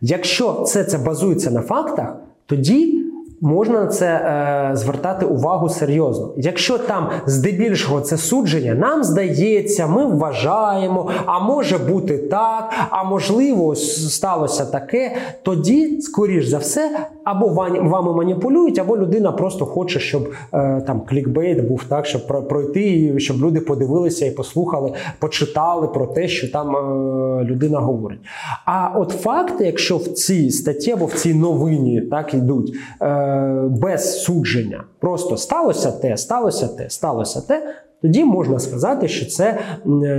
Якщо 0.00 0.62
все 0.62 0.84
це 0.84 0.98
базується 0.98 1.50
на 1.50 1.60
фактах, 1.60 2.16
тоді 2.46 3.01
можна 3.42 3.80
на 3.80 3.86
це 3.86 4.06
е, 4.06 4.76
звертати 4.76 5.26
увагу 5.26 5.68
серйозно. 5.68 6.32
Якщо 6.36 6.78
там 6.78 7.08
здебільшого 7.26 8.00
це 8.00 8.16
судження, 8.16 8.74
нам 8.74 9.04
здається, 9.04 9.86
ми 9.86 10.06
вважаємо, 10.06 11.10
а 11.26 11.40
може 11.40 11.78
бути 11.78 12.18
так, 12.18 12.74
а 12.90 13.04
можливо, 13.04 13.74
сталося 13.74 14.64
таке, 14.66 15.16
тоді, 15.42 16.00
скоріш 16.00 16.46
за 16.46 16.58
все, 16.58 16.90
або 17.24 17.48
вами 17.82 18.14
маніпулюють, 18.14 18.78
або 18.78 18.98
людина 18.98 19.32
просто 19.32 19.66
хоче, 19.66 20.00
щоб 20.00 20.28
е, 20.54 20.82
там 20.86 21.00
клікбейт 21.08 21.68
був 21.68 21.84
так, 21.88 22.06
щоб 22.06 22.26
про- 22.26 22.42
пройти, 22.42 23.14
щоб 23.18 23.40
люди 23.42 23.60
подивилися 23.60 24.26
і 24.26 24.30
послухали, 24.30 24.92
почитали 25.18 25.88
про 25.88 26.06
те, 26.06 26.28
що 26.28 26.52
там 26.52 26.76
е, 26.76 27.44
людина 27.44 27.78
говорить. 27.78 28.20
А 28.64 28.88
от 28.96 29.10
факти, 29.10 29.64
якщо 29.66 29.96
в 29.96 30.04
цій 30.04 30.50
статті 30.50 30.92
або 30.92 31.06
в 31.06 31.12
цій 31.12 31.34
новині 31.34 32.00
так 32.00 32.34
йдуть 32.34 32.74
е, 33.02 33.28
без 33.68 34.22
судження, 34.22 34.84
просто 34.98 35.36
сталося 35.36 35.92
те, 35.92 36.16
сталося 36.16 36.68
те, 36.68 36.90
сталося 36.90 37.40
те. 37.40 37.74
Тоді 38.02 38.24
можна 38.24 38.58
сказати, 38.58 39.08
що 39.08 39.26
це 39.26 39.58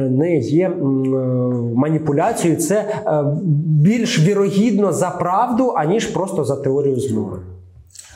не 0.10 0.38
є 0.38 0.70
е, 0.70 0.76
маніпуляцією, 1.76 2.60
це 2.60 2.76
е, 2.76 3.24
більш 3.82 4.20
вірогідно 4.20 4.94
за 4.94 5.10
правду, 5.10 5.74
аніж 5.78 6.06
просто 6.06 6.44
за 6.44 6.56
теорію 6.56 7.00
змови. 7.00 7.40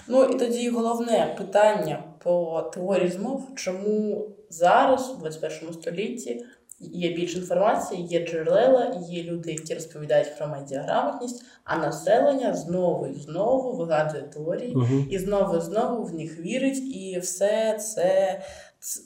Ну 0.07 0.23
і 0.23 0.33
тоді 0.33 0.69
головне 0.69 1.35
питання 1.37 2.03
по 2.23 2.63
теорії 2.73 3.11
змов, 3.11 3.47
чому 3.55 4.25
зараз, 4.49 5.15
у 5.17 5.21
21 5.21 5.73
столітті, 5.73 6.45
є 6.79 7.13
більше 7.13 7.37
інформації, 7.37 8.05
є 8.05 8.27
джерела, 8.27 8.95
є 9.09 9.23
люди, 9.23 9.51
які 9.51 9.73
розповідають 9.73 10.37
про 10.37 10.47
медіаграмотність, 10.47 11.45
а 11.63 11.77
населення 11.77 12.53
знову 12.53 13.07
і 13.07 13.13
знову 13.13 13.77
вигадує 13.77 14.23
теорії, 14.23 14.75
Мгм. 14.75 15.07
і 15.09 15.19
знову 15.19 15.57
і 15.57 15.61
знову 15.61 16.03
в 16.03 16.13
них 16.13 16.39
вірить, 16.39 16.95
і 16.95 17.19
все 17.19 17.77
це 17.79 18.39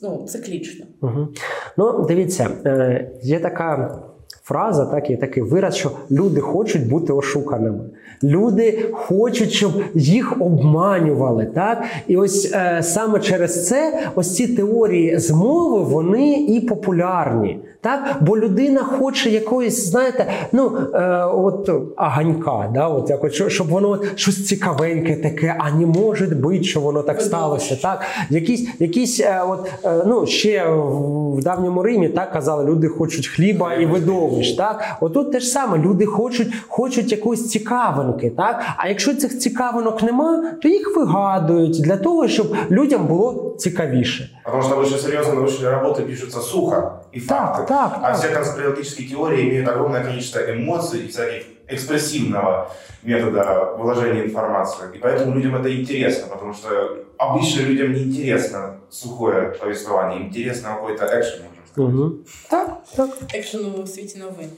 ну, 0.02 0.26
циклічно. 0.28 0.86
Угу. 1.02 1.28
Ну, 1.76 2.06
дивіться, 2.08 2.50
е, 2.66 3.10
є 3.22 3.40
така 3.40 3.98
фраза, 4.42 4.86
так, 4.86 5.10
є 5.10 5.16
такий 5.16 5.42
вираз, 5.42 5.76
що 5.76 5.90
люди 6.10 6.40
хочуть 6.40 6.88
бути 6.88 7.12
ошуканими. 7.12 7.90
Люди 8.22 8.88
хочуть, 8.92 9.52
щоб 9.52 9.72
їх 9.94 10.42
обманювали. 10.42 11.46
Так? 11.54 11.84
І 12.08 12.16
ось 12.16 12.52
е, 12.54 12.78
саме 12.82 13.20
через 13.20 13.68
це 13.68 14.08
ось 14.14 14.34
ці 14.34 14.46
теорії 14.46 15.18
змови 15.18 15.82
вони 15.82 16.32
і 16.32 16.60
популярні 16.60 17.58
Так? 17.81 18.17
Бо 18.21 18.37
людина 18.37 18.83
хоче 18.83 19.29
якоїсь, 19.29 19.89
знаєте, 19.89 20.27
ну 20.51 20.77
е, 20.93 21.23
от 21.25 21.69
аганька, 21.95 22.69
да? 22.73 22.87
от 22.87 23.09
якось, 23.09 23.33
що- 23.33 23.49
щоб 23.49 23.67
воно 23.67 23.89
от 23.89 24.19
щось 24.19 24.45
цікавеньке 24.47 25.15
таке, 25.15 25.55
а 25.59 25.71
не 25.71 25.85
може 25.85 26.25
бути, 26.25 26.63
що 26.63 26.81
воно 26.81 27.01
так 27.03 27.21
сталося. 27.21 27.77
Так? 27.81 28.01
Якісь, 28.29 28.67
якісь 28.79 29.19
е, 29.19 29.41
от, 29.47 29.71
е, 29.85 30.03
ну, 30.05 30.25
ще 30.25 30.65
в 30.69 31.17
в 31.37 31.43
давньому 31.43 31.83
Римі 31.83 32.09
так 32.09 32.31
казали, 32.31 32.65
люди 32.65 32.87
хочуть 32.87 33.27
хліба 33.27 33.73
і 33.73 33.85
видовищ. 33.85 34.55
Так? 34.57 34.97
Отут 35.01 35.31
те 35.31 35.39
ж 35.39 35.47
саме, 35.47 35.77
люди 35.77 36.05
хочуть, 36.05 36.53
хочуть 36.67 37.11
якоїсь 37.11 37.49
цікавинки. 37.49 38.29
Так? 38.29 38.61
А 38.77 38.87
якщо 38.87 39.15
цих 39.15 39.39
цікавинок 39.39 40.03
нема, 40.03 40.51
то 40.61 40.67
їх 40.69 40.97
вигадують 40.97 41.81
для 41.81 41.97
того, 41.97 42.27
щоб 42.27 42.55
людям 42.71 43.07
було 43.07 43.55
цікавіше. 43.57 44.29
Потому 44.45 44.63
что 44.63 44.75
обычно 44.75 44.97
серьезные 44.97 45.35
научные 45.35 45.69
работы 45.69 46.01
пишутся 46.03 46.39
сухо 46.39 46.91
и 47.11 47.19
Так, 47.19 47.55
факты. 47.57 47.67
так, 47.67 47.91
а 47.97 47.99
так. 48.01 48.17
все 48.17 48.29
конспирологические 48.29 49.07
теории 49.09 49.41
имеют 49.49 49.67
огромное 49.69 50.03
количество 50.03 50.39
эмоций 50.39 50.99
и 50.99 51.07
всяких 51.07 51.43
экспрессивного 51.69 52.69
метода 53.03 53.73
вложения 53.77 54.23
информации. 54.25 54.85
И 54.95 54.99
поэтому 54.99 55.35
людям 55.35 55.55
это 55.55 55.69
интересно, 55.81 56.27
потому 56.27 56.53
что 56.53 56.69
обычно 57.17 57.61
людям 57.61 57.93
не 57.93 58.03
интересно 58.03 58.77
сухое 58.89 59.41
повествование, 59.59 60.19
им 60.19 60.27
интересно 60.27 60.69
какой-то 60.69 61.05
экшен, 61.05 61.41
можно 61.43 61.63
сказать. 61.71 61.93
Угу. 61.93 62.15
Так, 62.49 62.77
так. 62.95 63.09
Екшену 63.33 63.69
у 63.83 63.87
світі 63.87 64.19
новин. 64.19 64.49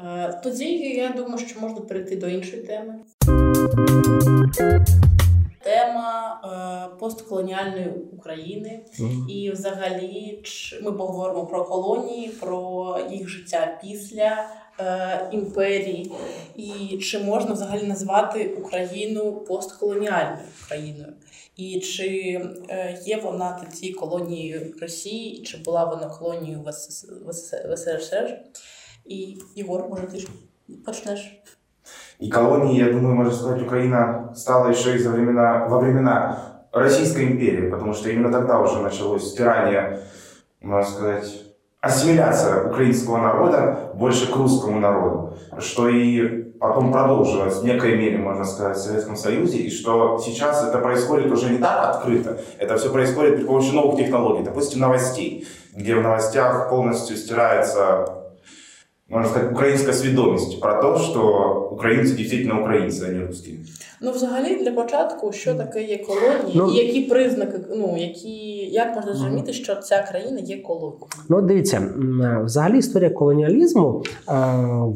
Е, 0.00 0.40
Тоді 0.44 0.64
я 0.96 1.08
думаю, 1.16 1.38
що 1.38 1.60
можна 1.60 1.80
перейти 1.80 2.16
до 2.16 2.28
іншої 2.28 2.62
теми. 2.62 2.94
Тема 5.63 6.41
е, 6.93 6.97
постколоніальної 6.99 7.89
України. 8.17 8.85
І 9.29 9.51
взагалі 9.51 10.43
ми 10.81 10.91
поговоримо 10.91 11.45
про 11.45 11.65
колонії, 11.65 12.27
про 12.29 12.97
їх 13.11 13.29
життя 13.29 13.79
після 13.81 14.49
е, 14.79 15.29
імперії, 15.31 16.11
і 16.55 16.97
чи 16.97 17.19
можна 17.19 17.53
взагалі 17.53 17.83
назвати 17.83 18.47
Україну 18.47 19.31
постколоніальною 19.33 20.47
країною, 20.67 21.13
і 21.57 21.79
чи 21.79 22.41
е, 22.69 23.01
є 23.05 23.17
вона 23.17 23.59
тоді 23.63 23.93
колонією 23.93 24.73
Росії, 24.81 25.43
чи 25.43 25.57
була 25.57 25.83
вона 25.85 26.09
колонією 26.09 26.61
в 26.61 26.67
СС- 26.67 27.25
в 27.25 27.29
СС- 27.29 27.73
в 27.73 27.77
СРСР? 27.77 28.39
І 29.05 29.37
Єгор, 29.55 29.89
може, 29.89 30.07
ти 30.07 30.17
ж 30.19 30.27
почнеш? 30.85 31.41
И 32.21 32.29
колонии, 32.29 32.77
я 32.77 32.93
думаю, 32.93 33.15
можно 33.15 33.33
сказать, 33.33 33.63
Украина 33.63 34.31
стала 34.35 34.69
еще 34.69 34.95
и 34.95 34.99
за 34.99 35.09
времена, 35.09 35.65
во 35.67 35.79
времена 35.79 36.37
Российской 36.71 37.25
империи, 37.25 37.67
потому 37.67 37.93
что 37.93 38.11
именно 38.11 38.31
тогда 38.31 38.59
уже 38.59 38.79
началось 38.79 39.23
стирание, 39.23 40.01
можно 40.61 40.87
сказать, 40.87 41.45
ассимиляция 41.81 42.67
украинского 42.67 43.17
народа 43.17 43.91
больше 43.95 44.31
к 44.31 44.35
русскому 44.35 44.79
народу, 44.79 45.33
что 45.57 45.89
и 45.89 46.43
потом 46.59 46.91
продолжилось 46.91 47.57
в 47.57 47.65
некой 47.65 47.97
мере, 47.97 48.19
можно 48.19 48.45
сказать, 48.45 48.77
в 48.77 48.81
Советском 48.81 49.15
Союзе, 49.15 49.57
и 49.57 49.71
что 49.71 50.19
сейчас 50.23 50.63
это 50.63 50.77
происходит 50.77 51.31
уже 51.31 51.49
не 51.49 51.57
так 51.57 51.95
открыто, 51.95 52.37
это 52.59 52.77
все 52.77 52.91
происходит 52.91 53.37
при 53.37 53.45
помощи 53.45 53.73
новых 53.73 53.97
технологий, 53.97 54.43
допустим, 54.43 54.79
новостей, 54.79 55.47
где 55.73 55.95
в 55.95 56.03
новостях 56.03 56.69
полностью 56.69 57.17
стирается 57.17 58.20
можно 59.11 59.29
сказать, 59.29 59.51
украинская 59.51 59.93
сведомость 59.93 60.59
про 60.59 60.81
то, 60.81 60.97
что 60.97 61.69
украинцы 61.71 62.15
действительно 62.15 62.61
украинцы, 62.61 63.03
а 63.03 63.11
не 63.11 63.25
русские. 63.25 63.55
Ну, 64.03 64.11
взагалі, 64.11 64.55
для 64.55 64.71
початку, 64.71 65.31
що 65.31 65.53
таке 65.53 65.83
є 65.83 65.97
колонії, 65.97 66.53
Ну- 66.55 66.71
і 66.71 66.75
які 66.75 67.01
признаки, 67.01 67.59
ну 67.75 67.95
які 67.97 68.29
як 68.71 68.95
можна 68.95 69.13
зрозуміти, 69.13 69.53
що 69.53 69.75
ця 69.75 70.05
країна 70.09 70.39
є 70.39 70.57
колонією? 70.57 71.05
Ну, 71.29 71.41
дивіться, 71.41 71.81
взагалі 72.45 72.77
історія 72.77 73.09
колоніалізму 73.09 74.03
е, 74.29 74.33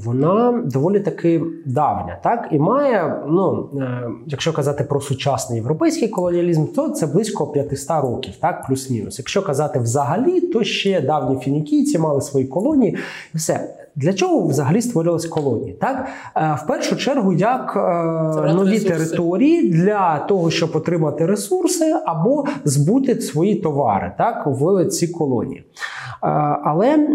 вона 0.06 0.64
доволі 0.66 1.00
таки 1.00 1.42
давня, 1.66 2.20
так 2.24 2.48
і 2.52 2.60
має, 2.60 3.24
ну 3.28 3.70
е, 3.82 4.10
якщо 4.28 4.54
казати 4.54 4.84
про 4.84 5.02
сучасний 5.02 5.60
європейський 5.60 6.08
колоніалізм, 6.08 6.66
то 6.66 6.90
це 6.90 7.08
близько 7.08 7.48
500 7.48 7.90
років, 8.04 8.34
так 8.40 8.66
плюс-мінус. 8.68 9.20
Якщо 9.20 9.42
казати 9.42 9.80
взагалі, 9.80 10.42
то 10.42 10.64
ще 10.64 11.02
давні 11.02 11.40
фінікійці 11.40 12.00
мали 12.00 12.22
свої 12.22 12.46
колонії, 12.46 12.98
і 13.34 13.38
все. 13.38 13.85
Для 13.96 14.14
чого 14.14 14.48
взагалі 14.48 14.82
створювалися 14.82 15.30
колонії? 15.30 15.78
Так 15.82 16.06
Е, 16.38 16.58
в 16.64 16.68
першу 16.68 16.96
чергу, 16.96 17.34
як 17.34 17.74
е, 17.76 18.34
Забрати 18.34 18.54
нові 18.54 18.72
ресурси. 18.72 18.90
території 18.90 19.70
для 19.70 20.20
того, 20.20 20.52
щоб 20.52 20.76
отримати 20.76 21.26
ресурси 21.26 21.96
або 22.06 22.46
збути 22.64 23.22
свої 23.22 23.56
товари 23.56 24.12
так 24.18 24.44
в 24.48 24.86
ці 24.86 25.08
колонії. 25.08 25.60
Е, 25.60 26.28
Але 26.64 27.08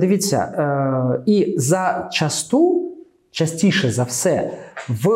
дивіться, 0.00 1.22
і 1.26 1.54
за 1.58 2.08
часту, 2.12 2.92
частіше 3.30 3.90
за 3.90 4.02
все, 4.02 4.50
в 4.88 5.08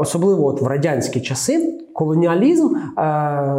особливо 0.00 0.46
от 0.46 0.62
в 0.62 0.66
радянські 0.66 1.20
часи. 1.20 1.80
Колоніалізм 1.94 2.74
е, 2.74 3.54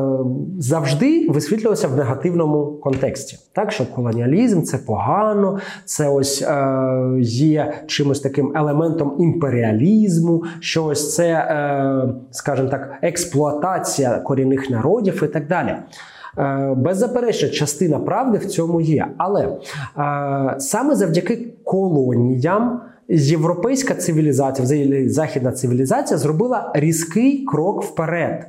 завжди 0.59 1.29
висвітлювався 1.29 1.87
в 1.87 1.97
негативному 1.97 2.65
контексті. 2.65 3.37
Так, 3.53 3.71
що 3.71 3.85
колоніалізм 3.85 4.61
це 4.61 4.77
погано, 4.77 5.59
це 5.85 6.09
ось 6.09 6.41
е, 6.41 6.75
є 7.21 7.73
чимось 7.87 8.19
таким 8.19 8.51
елементом 8.55 9.15
імперіалізму, 9.19 10.43
що 10.59 10.85
ось 10.85 11.15
це, 11.15 11.27
е, 11.27 12.13
скажімо 12.31 12.69
так, 12.69 12.93
експлуатація 13.01 14.19
корінних 14.19 14.69
народів 14.69 15.23
і 15.23 15.27
так 15.27 15.47
далі. 15.47 15.75
Е, 16.37 16.73
Беззаперечно, 16.77 17.49
частина 17.49 17.99
правди 17.99 18.37
в 18.37 18.45
цьому 18.45 18.81
є. 18.81 19.07
Але 19.17 19.41
е, 19.43 20.55
саме 20.59 20.95
завдяки 20.95 21.53
колоніям 21.63 22.81
європейська 23.09 23.95
цивілізація, 23.95 24.65
взагалі 24.65 25.09
західна 25.09 25.51
цивілізація, 25.51 26.17
зробила 26.17 26.71
різкий 26.73 27.45
крок 27.45 27.83
вперед. 27.83 28.47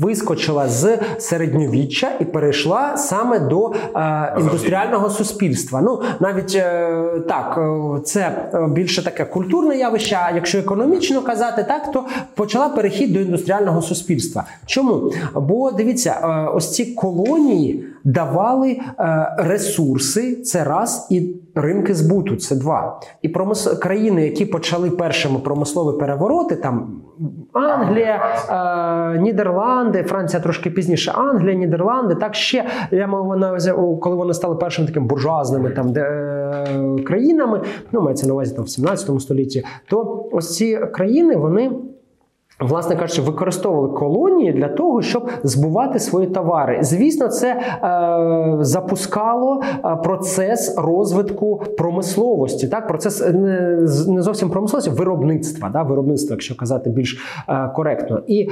Вискочила 0.00 0.68
з 0.68 0.98
середньовіччя 1.18 2.10
і 2.20 2.24
перейшла 2.24 2.96
саме 2.96 3.38
до 3.38 3.72
е, 3.96 4.36
індустріального 4.40 5.10
суспільства. 5.10 5.80
Ну 5.80 6.02
навіть 6.20 6.54
е, 6.54 7.20
так, 7.28 7.58
е, 7.58 8.00
це 8.00 8.20
е, 8.54 8.68
більше 8.68 9.04
таке 9.04 9.24
культурне 9.24 9.76
явище. 9.76 10.18
А 10.22 10.34
якщо 10.34 10.58
економічно 10.58 11.22
казати, 11.22 11.64
так 11.68 11.92
то 11.92 12.04
почала 12.34 12.68
перехід 12.68 13.12
до 13.12 13.20
індустріального 13.20 13.82
суспільства. 13.82 14.44
Чому? 14.66 15.12
Бо 15.34 15.70
дивіться, 15.70 16.10
е, 16.22 16.50
ось 16.54 16.72
ці 16.72 16.84
колонії 16.84 17.93
давали 18.04 18.70
е, 18.70 19.34
ресурси, 19.38 20.34
це 20.36 20.64
раз 20.64 21.06
і. 21.10 21.36
Ринки 21.56 21.94
збуту 21.94 22.36
це 22.36 22.56
два. 22.56 23.00
І 23.22 23.28
промис... 23.28 23.66
країни, 23.66 24.24
які 24.24 24.46
почали 24.46 24.90
першими 24.90 25.38
промислові 25.38 25.98
перевороти, 25.98 26.56
там 26.56 27.00
Англія, 27.52 28.22
е, 29.14 29.18
Нідерланди, 29.18 30.02
Франція 30.02 30.42
трошки 30.42 30.70
пізніше, 30.70 31.12
Англія, 31.14 31.54
Нідерланди, 31.54 32.14
так 32.14 32.34
ще 32.34 32.64
я 32.90 33.06
мав 33.06 33.38
на 33.38 33.48
увазі, 33.48 33.72
коли 34.00 34.16
вони 34.16 34.34
стали 34.34 34.56
першими 34.56 34.88
такими 34.88 35.06
буржуазними 35.06 35.70
там 35.70 35.92
де, 35.92 36.00
е, 36.00 37.02
країнами, 37.06 37.60
ну 37.92 38.00
мається 38.00 38.26
на 38.26 38.32
увазі 38.32 38.54
там 38.54 38.64
в 38.64 38.68
17 38.68 39.20
столітті, 39.20 39.64
то 39.88 40.28
ось 40.32 40.56
ці 40.56 40.76
країни 40.92 41.36
вони. 41.36 41.70
Власне 42.60 42.96
кажучи, 42.96 43.22
використовували 43.22 43.88
колонії 43.88 44.52
для 44.52 44.68
того, 44.68 45.02
щоб 45.02 45.30
збувати 45.42 45.98
свої 45.98 46.26
товари. 46.26 46.78
Звісно, 46.82 47.28
це 47.28 47.50
е, 47.50 48.56
запускало 48.60 49.62
е, 49.84 49.96
процес 49.96 50.74
розвитку 50.78 51.62
промисловості. 51.78 52.68
Так, 52.68 52.88
процес 52.88 53.22
е, 53.22 53.32
не, 53.32 53.60
не 54.08 54.22
зовсім 54.22 54.50
промисловості, 54.50 54.90
виробництва, 54.90 55.70
да, 55.72 55.82
виробництва, 55.82 56.34
якщо 56.34 56.56
казати 56.56 56.90
більш 56.90 57.24
е, 57.48 57.70
коректно. 57.74 58.22
І 58.26 58.40
е, 58.40 58.48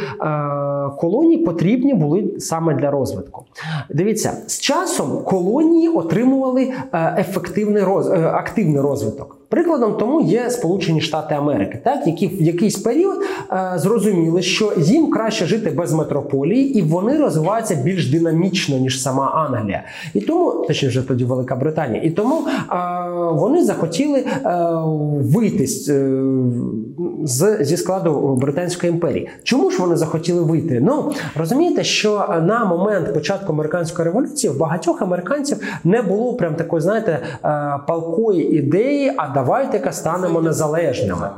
колонії 0.99 1.45
потрібні 1.45 1.95
були 1.95 2.35
саме 2.39 2.75
для 2.75 2.91
розвитку. 2.91 3.45
Дивіться, 3.91 4.33
з 4.47 4.61
часом 4.61 5.23
колонії 5.25 5.89
отримували 5.89 6.73
е, 6.93 7.17
ефективний 7.19 7.83
роз, 7.83 8.11
активний 8.11 8.81
розвиток. 8.81 9.42
Прикладом 9.53 9.95
тому 9.95 10.21
є 10.21 10.51
Сполучені 10.51 11.01
Штати 11.01 11.35
Америки, 11.35 11.79
так 11.85 12.07
які 12.07 12.27
в 12.27 12.43
якийсь 12.43 12.77
період 12.77 13.23
е, 13.53 13.73
зрозуміли, 13.77 14.43
що 14.43 14.73
їм 14.77 15.11
краще 15.11 15.47
жити 15.47 15.71
без 15.71 15.93
метрополії, 15.93 16.79
і 16.79 16.83
вони 16.83 17.19
розвиваються 17.19 17.75
більш 17.75 18.11
динамічно 18.11 18.79
ніж 18.79 19.03
сама 19.03 19.27
Англія. 19.27 19.83
І 20.15 20.21
тому, 20.21 20.51
точніше 20.51 20.89
вже 20.89 21.09
тоді 21.09 21.25
Велика 21.25 21.57
Британія, 21.57 22.03
і 22.03 22.11
тому 22.11 22.37
е, 22.37 22.75
вони 23.33 23.65
захотіли 23.65 24.19
е, 24.19 24.27
вийти 25.21 25.67
з, 25.67 27.43
е, 27.43 27.65
зі 27.65 27.77
складу 27.77 28.39
Британської 28.41 28.93
імперії. 28.93 29.29
Чому 29.43 29.71
ж 29.71 29.83
вони 29.83 29.97
захотіли 29.97 30.43
вийти? 30.43 30.81
Ну 30.83 31.13
розумієте, 31.37 31.85
що 31.85 32.25
на 32.47 32.65
момент 32.65 33.15
початку 33.15 33.53
американської 33.53 34.09
революції 34.09 34.53
в 34.53 34.59
багатьох 34.59 35.03
американців 35.03 35.59
не 35.85 36.03
було 36.03 36.35
прям 36.35 36.55
такої, 36.55 36.83
знаєте, 36.83 37.19
е, 37.45 37.79
палкої 37.89 38.59
ідеї, 38.59 39.13
а 39.17 39.42
давайте-ка 39.42 39.92
станемо 39.92 40.42
незалежними. 40.42 41.30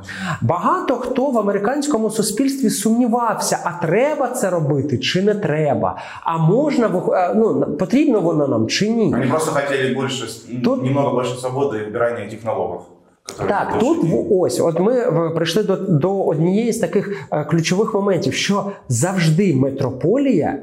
Багато 0.41 0.95
хто 0.95 1.31
в 1.31 1.37
американському 1.37 2.09
суспільстві 2.09 2.69
сумнівався, 2.69 3.57
а 3.63 3.85
треба 3.85 4.27
це 4.27 4.49
робити 4.49 4.97
чи 4.97 5.21
не 5.21 5.35
треба, 5.35 5.97
а 6.23 6.37
можна 6.37 6.87
вих- 6.87 7.13
е, 7.13 7.33
ну, 7.35 7.61
потрібно 7.79 8.19
воно 8.21 8.47
нам 8.47 8.67
чи 8.67 8.89
ні. 8.89 9.13
Они 9.13 9.27
просто 9.27 9.51
хотели 9.51 9.93
больше, 9.95 10.27
Тут- 10.63 10.83
немного 10.83 11.13
больше 11.15 11.35
свободы 11.47 11.75
и 11.85 11.89
убирания 11.89 12.23
этих 12.25 12.45
налогов. 12.45 12.81
которые 13.29 13.47
Так, 13.47 13.67
были 13.75 13.79
тут 13.79 13.97
очень- 14.03 14.09
в- 14.29 14.39
ось, 14.41 14.59
от 14.59 14.79
ми 14.79 14.93
е, 14.99 15.31
прийшли 15.35 15.63
до, 15.63 15.75
до 15.75 16.23
однієї 16.23 16.73
з 16.73 16.79
таких 16.79 17.27
е, 17.31 17.43
ключових 17.43 17.93
моментів, 17.93 18.33
що 18.33 18.71
завжди 18.87 19.55
метрополія 19.55 20.55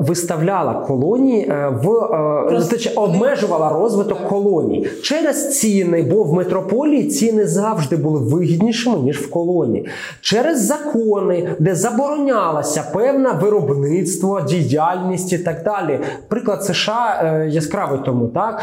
Виставляла 0.00 0.74
колонії 0.74 1.52
в 1.82 2.08
Просто 2.48 3.00
обмежувала 3.00 3.68
розвиток 3.68 4.28
колоній 4.28 4.86
через 5.02 5.58
ціни, 5.60 6.02
бо 6.02 6.22
в 6.22 6.32
метрополії 6.32 7.08
ціни 7.08 7.46
завжди 7.46 7.96
були 7.96 8.20
вигіднішими 8.20 8.98
ніж 8.98 9.18
в 9.18 9.30
колонії, 9.30 9.88
через 10.20 10.66
закони, 10.66 11.48
де 11.58 11.74
заборонялося 11.74 12.84
певне 12.92 13.30
виробництво, 13.42 14.40
діяльність 14.40 15.32
і 15.32 15.38
так 15.38 15.64
далі. 15.64 16.00
Приклад 16.28 16.64
США 16.64 17.44
яскравий 17.48 18.00
тому 18.04 18.28
так 18.28 18.62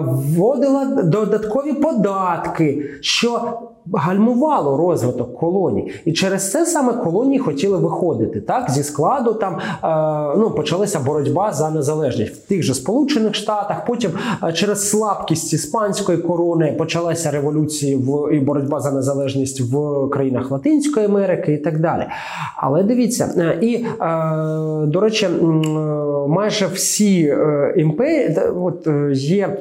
вводила 0.00 0.84
додаткові 0.84 1.72
податки, 1.72 2.84
що 3.00 3.40
гальмувало 3.92 4.76
розвиток 4.76 5.38
колоній. 5.38 5.92
І 6.04 6.12
через 6.12 6.50
це 6.50 6.66
саме 6.66 6.92
колонії 6.92 7.38
хотіли 7.38 7.78
виходити. 7.78 8.40
Так, 8.40 8.70
Зі 8.70 8.82
складу 8.82 9.34
там 9.34 9.54
е, 9.54 9.88
ну, 10.36 10.50
почалася 10.50 11.00
боротьба 11.00 11.52
за 11.52 11.70
незалежність 11.70 12.34
в 12.34 12.48
тих 12.48 12.62
же 12.62 12.74
Сполучених 12.74 13.34
Штатах. 13.34 13.84
Потім 13.86 14.10
е, 14.44 14.52
через 14.52 14.90
слабкість 14.90 15.52
іспанської 15.52 16.18
корони 16.18 16.74
почалася 16.78 17.30
революція 17.30 17.98
в 17.98 18.34
і 18.34 18.40
боротьба 18.40 18.80
за 18.80 18.90
незалежність 18.92 19.60
в 19.60 20.08
країнах 20.10 20.50
Латинської 20.50 21.06
Америки 21.06 21.52
і 21.52 21.58
так 21.58 21.80
далі. 21.80 22.06
Але 22.56 22.82
дивіться, 22.82 23.34
е, 23.36 23.58
і 23.62 23.74
е, 23.74 23.86
до 24.86 25.00
речі, 25.00 25.28
майже 26.28 26.66
всі 26.66 27.26
е, 27.26 27.74
імперії 27.76 28.36
от, 28.56 28.86
е, 28.86 29.12
є 29.12 29.56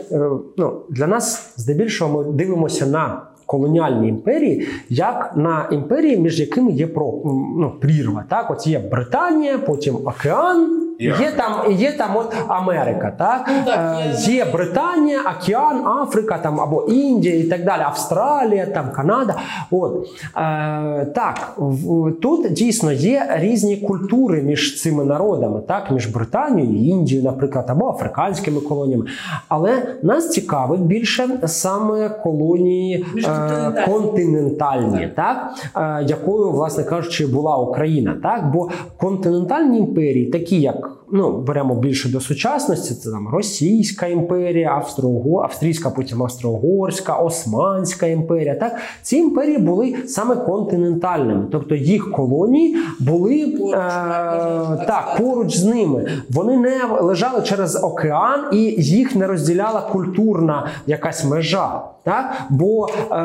ну, 0.58 0.82
для 0.90 1.08
нас 1.08 1.54
здебільшого 1.58 2.24
ми 2.24 2.32
дивимося 2.32 2.86
на 2.86 3.22
колоніальні 3.52 4.08
імперії, 4.08 4.68
як 4.90 5.34
на 5.36 5.70
імперії, 5.72 6.18
між 6.18 6.40
якими 6.40 6.72
є 6.72 6.88
про 6.88 7.22
ну, 7.58 7.74
прірва. 7.82 8.24
Так, 8.30 8.52
от 8.52 8.68
є 8.68 8.80
Британія, 8.80 9.58
потім 9.58 9.96
океан. 9.96 10.91
Є 11.02 11.32
там 11.38 11.72
є 11.72 11.92
там 11.92 12.18
от 12.18 12.36
Америка, 12.48 13.14
так? 13.18 13.50
Ну, 13.58 13.66
так 13.66 14.02
є. 14.28 14.36
є 14.36 14.46
Британія, 14.46 15.20
Океан, 15.22 15.88
Африка 15.88 16.38
там 16.38 16.62
або 16.62 16.82
Індія 16.82 17.40
і 17.40 17.44
так 17.44 17.66
далі, 17.66 17.82
Австралія, 17.82 18.66
там 18.66 18.92
Канада. 18.92 19.36
От 19.72 20.08
е, 20.38 21.06
так 21.16 21.54
в, 21.58 22.12
тут 22.12 22.54
дійсно 22.54 22.92
є 22.92 23.28
різні 23.34 23.78
культури 23.78 24.42
між 24.42 24.82
цими 24.82 25.06
народами, 25.06 25.62
так 25.68 25.92
між 25.92 26.08
Британією, 26.08 26.90
Індією, 26.90 27.26
наприклад, 27.26 27.66
або 27.70 27.90
африканськими 27.90 28.62
колоніями. 28.62 29.06
Але 29.48 29.96
нас 30.04 30.30
цікавить 30.30 30.82
більше 30.82 31.30
саме 31.46 32.10
колонії 32.10 33.06
е, 33.26 33.86
континентальні, 33.86 35.08
так, 35.16 35.56
так? 35.74 36.02
Е, 36.02 36.06
якою, 36.08 36.52
власне 36.52 36.84
кажучи, 36.84 37.28
була 37.28 37.58
Україна, 37.58 38.18
так 38.24 38.52
бо 38.52 38.70
континентальні 38.98 39.78
імперії, 39.78 40.26
такі 40.26 40.62
як 40.62 40.91
ну, 41.12 41.38
беремо 41.38 41.76
більше 41.76 42.10
до 42.10 42.20
сучасності, 42.20 42.96
це 42.96 43.12
там 43.12 43.28
Російська 43.28 44.08
імперія, 44.08 44.70
Австро 44.70 45.42
Австрійська, 45.44 45.90
потім 45.90 46.24
Австро-Угорська, 46.24 47.14
Османська 47.14 48.06
імперія. 48.06 48.56
Так, 48.56 48.76
Ці 49.02 49.18
імперії 49.18 49.58
були 49.58 49.96
саме 50.08 50.36
континентальними, 50.36 51.46
тобто 51.52 51.76
їх 51.76 52.12
колонії 52.12 52.78
були 53.00 53.46
поруч, 53.46 53.74
е, 53.74 54.86
так, 54.88 55.16
поруч 55.18 55.58
з 55.58 55.66
ними. 55.66 56.12
Вони 56.30 56.58
не 56.58 56.80
лежали 57.02 57.42
через 57.42 57.84
океан 57.84 58.40
і 58.52 58.58
їх 58.78 59.16
не 59.16 59.28
розділяла 59.28 59.82
культурна 59.82 60.68
якась 60.88 61.26
межа. 61.26 61.82
Так? 62.04 62.34
Бо 62.50 62.88
е, 62.88 63.16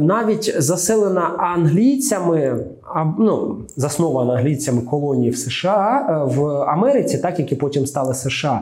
навіть 0.00 0.54
заселена 0.58 1.20
англійцями, 1.38 2.58
ну, 3.18 3.56
заснована 3.76 4.34
англійцями 4.34 4.82
колонії 4.82 5.30
в 5.30 5.36
США 5.36 6.06
е, 6.08 6.34
в 6.34 6.46
Америці, 6.46 7.18
так 7.18 7.38
які 7.38 7.54
потім 7.54 7.86
стали 7.86 8.14
США, 8.14 8.60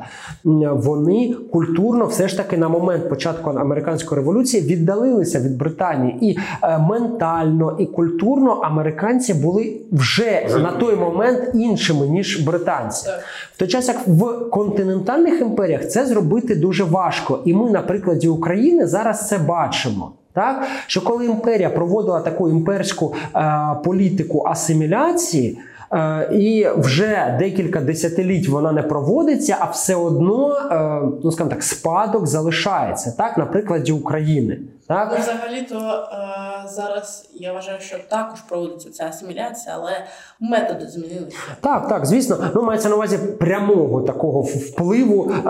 вони 0.70 1.34
культурно 1.52 2.06
все 2.06 2.28
ж 2.28 2.36
таки 2.36 2.58
на 2.58 2.68
момент 2.68 3.08
початку 3.08 3.50
американської 3.50 4.20
революції 4.20 4.62
віддалилися 4.62 5.40
від 5.40 5.58
Британії, 5.58 6.18
і 6.20 6.38
е, 6.62 6.78
ментально, 6.78 7.76
і 7.78 7.86
культурно 7.86 8.52
американці 8.52 9.34
були 9.34 9.76
вже, 9.92 10.44
вже 10.46 10.58
на 10.58 10.72
той 10.72 10.96
момент 10.96 11.50
іншими 11.54 12.08
ніж 12.08 12.40
британці. 12.40 13.08
В 13.52 13.58
той 13.58 13.68
час 13.68 13.88
як 13.88 14.08
в 14.08 14.50
континентальних 14.50 15.40
імперіях 15.40 15.88
це 15.88 16.06
зробити 16.06 16.54
дуже 16.54 16.84
важко, 16.84 17.38
і 17.44 17.54
ми 17.54 17.70
на 17.70 17.82
прикладі 17.82 18.28
України 18.28 18.86
зараз 18.86 19.28
це 19.28 19.38
бачимо. 19.38 20.12
Так, 20.38 20.66
що 20.86 21.04
коли 21.04 21.24
імперія 21.24 21.70
проводила 21.70 22.20
таку 22.20 22.48
імперську 22.48 23.14
е, 23.36 23.60
політику 23.84 24.44
асиміляції, 24.46 25.58
Е, 25.92 26.28
і 26.32 26.66
вже 26.76 27.36
декілька 27.38 27.80
десятиліть 27.80 28.48
вона 28.48 28.72
не 28.72 28.82
проводиться, 28.82 29.56
а 29.60 29.70
все 29.70 29.94
одно, 29.94 30.56
е, 30.72 31.00
ну 31.24 31.32
скажімо 31.32 31.50
так, 31.50 31.62
спадок 31.62 32.26
залишається 32.26 33.14
так 33.18 33.38
на 33.38 33.46
прикладі 33.46 33.92
України. 33.92 34.58
Так? 34.88 35.08
Ну, 35.12 35.18
взагалі-то 35.18 36.08
е, 36.12 36.68
зараз 36.68 37.30
я 37.34 37.52
вважаю, 37.52 37.80
що 37.80 37.96
також 38.08 38.40
проводиться 38.40 38.90
ця 38.90 39.06
асиміляція, 39.06 39.74
але 39.78 40.04
методи 40.40 40.86
змінилися. 40.86 41.36
Так, 41.60 41.88
так, 41.88 42.06
звісно, 42.06 42.36
ну 42.54 42.62
мається 42.62 42.88
на 42.88 42.94
увазі 42.94 43.18
прямого 43.18 44.00
такого 44.00 44.40
впливу 44.40 45.30
е, 45.30 45.40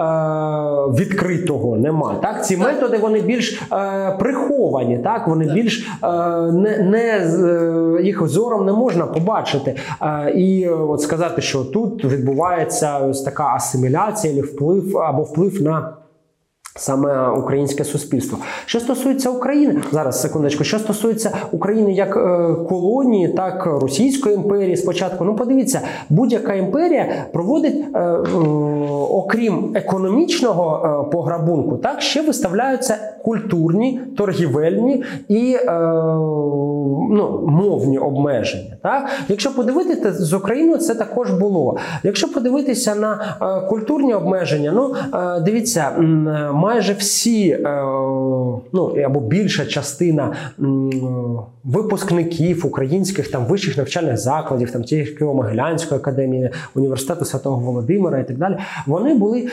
відкритого 1.00 1.76
немає. 1.76 2.18
Так, 2.22 2.46
ці 2.46 2.56
так. 2.56 2.66
методи 2.66 2.98
вони 2.98 3.20
більш 3.20 3.62
е, 3.72 4.16
приховані, 4.18 4.98
так 4.98 5.28
вони 5.28 5.44
так. 5.44 5.54
більш 5.54 5.88
е, 6.02 6.08
не, 6.52 6.78
не 6.78 6.98
е, 6.98 8.02
їх 8.02 8.28
зором 8.28 8.66
не 8.66 8.72
можна 8.72 9.06
побачити. 9.06 9.76
Е, 10.02 10.30
і 10.30 10.68
от 10.68 11.02
сказати, 11.02 11.42
що 11.42 11.64
тут 11.64 12.04
відбувається 12.04 12.98
ось 12.98 13.22
така 13.22 13.44
асиміляція, 13.44 14.32
або 14.32 14.42
вплив 14.42 14.98
або 14.98 15.22
вплив 15.22 15.62
на. 15.62 15.97
Саме 16.78 17.28
українське 17.28 17.84
суспільство. 17.84 18.38
Що 18.66 18.80
стосується 18.80 19.30
України, 19.30 19.80
зараз 19.92 20.20
секундочку, 20.20 20.64
що 20.64 20.78
стосується 20.78 21.30
України 21.52 21.92
як 21.92 22.16
е, 22.16 22.54
колонії, 22.68 23.28
так 23.28 23.66
Російської 23.66 24.34
імперії, 24.34 24.76
спочатку, 24.76 25.24
ну 25.24 25.36
подивіться, 25.36 25.80
будь-яка 26.08 26.54
імперія 26.54 27.06
проводить, 27.32 27.84
е, 27.94 27.98
е, 27.98 28.18
окрім 29.10 29.72
економічного 29.74 31.04
е, 31.08 31.10
пограбунку, 31.12 31.76
так 31.76 32.00
ще 32.00 32.22
виставляються 32.22 32.96
культурні, 33.24 34.00
торгівельні 34.16 35.04
і 35.28 35.56
е, 35.60 35.72
ну, 37.10 37.44
мовні 37.46 37.98
обмеження. 37.98 38.76
Так? 38.82 39.08
Якщо 39.28 39.54
подивитися 39.54 40.12
з 40.12 40.32
Україною, 40.32 40.78
це 40.78 40.94
також 40.94 41.30
було. 41.30 41.76
Якщо 42.02 42.32
подивитися 42.32 42.94
на 42.94 43.36
е, 43.42 43.68
культурні 43.68 44.14
обмеження, 44.14 44.72
ну 44.74 44.94
е, 45.14 45.40
дивіться 45.40 45.90
майже 46.68 46.92
всі, 46.92 47.50
е, 47.50 47.82
ну 48.72 48.96
або 49.04 49.20
більша 49.20 49.66
частина 49.66 50.32
випускників 51.64 52.66
українських 52.66 53.30
там 53.30 53.44
вищих 53.44 53.76
навчальних 53.76 54.16
закладів, 54.16 54.70
там 54.70 54.82
тієї 54.82 55.18
Києво-Могилянської 55.20 55.94
академії, 55.94 56.50
університету 56.74 57.24
Святого 57.24 57.60
Володимира 57.60 58.18
і 58.18 58.26
так 58.26 58.38
далі, 58.38 58.56
вони 58.86 59.14
були 59.14 59.40
е, 59.40 59.48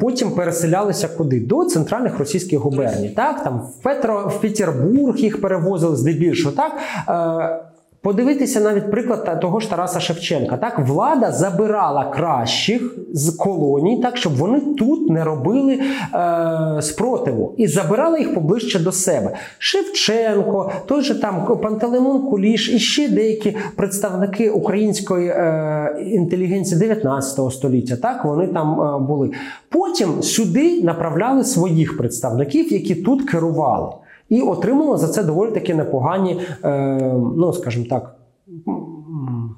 потім 0.00 0.30
переселялися 0.30 1.08
куди? 1.08 1.40
До 1.40 1.64
центральних 1.64 2.18
російських 2.18 2.58
губерній. 2.58 3.08
Так, 3.08 3.44
там 3.44 3.58
в 3.58 3.82
Петро 3.82 4.32
в 4.36 4.40
Петербург 4.40 5.16
їх 5.16 5.40
перевозили 5.40 5.96
здебільшого. 5.96 6.54
Так. 6.54 7.71
Подивитися 8.02 8.60
навіть 8.60 8.90
приклад 8.90 9.40
того 9.40 9.60
ж 9.60 9.70
Тараса 9.70 10.00
Шевченка. 10.00 10.56
Так, 10.56 10.78
влада 10.78 11.32
забирала 11.32 12.04
кращих 12.04 12.98
з 13.12 13.30
колоній, 13.30 14.00
так 14.02 14.16
щоб 14.16 14.36
вони 14.36 14.60
тут 14.60 15.10
не 15.10 15.24
робили 15.24 15.80
е, 16.14 16.82
спротиву 16.82 17.54
і 17.56 17.66
забирала 17.66 18.18
їх 18.18 18.34
поближче 18.34 18.78
до 18.78 18.92
себе. 18.92 19.36
Шевченко, 19.58 20.72
той 20.86 21.02
же 21.02 21.20
там 21.20 21.58
Пантелеймон 21.62 22.20
Куліш 22.30 22.70
і 22.74 22.78
ще 22.78 23.08
деякі 23.08 23.56
представники 23.76 24.50
української 24.50 25.28
е, 25.28 25.96
інтелігенції 26.06 26.80
19 26.80 27.52
століття. 27.52 27.96
Так 27.96 28.24
вони 28.24 28.46
там 28.46 28.80
е, 28.80 28.98
були. 28.98 29.30
Потім 29.68 30.22
сюди 30.22 30.82
направляли 30.82 31.44
своїх 31.44 31.98
представників, 31.98 32.72
які 32.72 32.94
тут 32.94 33.30
керували 33.30 33.88
і 34.32 34.42
отримала 34.42 34.96
за 34.96 35.08
це 35.08 35.22
доволі 35.22 35.50
таки 35.50 35.74
непогані, 35.74 36.40
е, 36.64 36.98
ну 37.36 37.52
скажімо 37.52 37.86
так, 37.90 38.16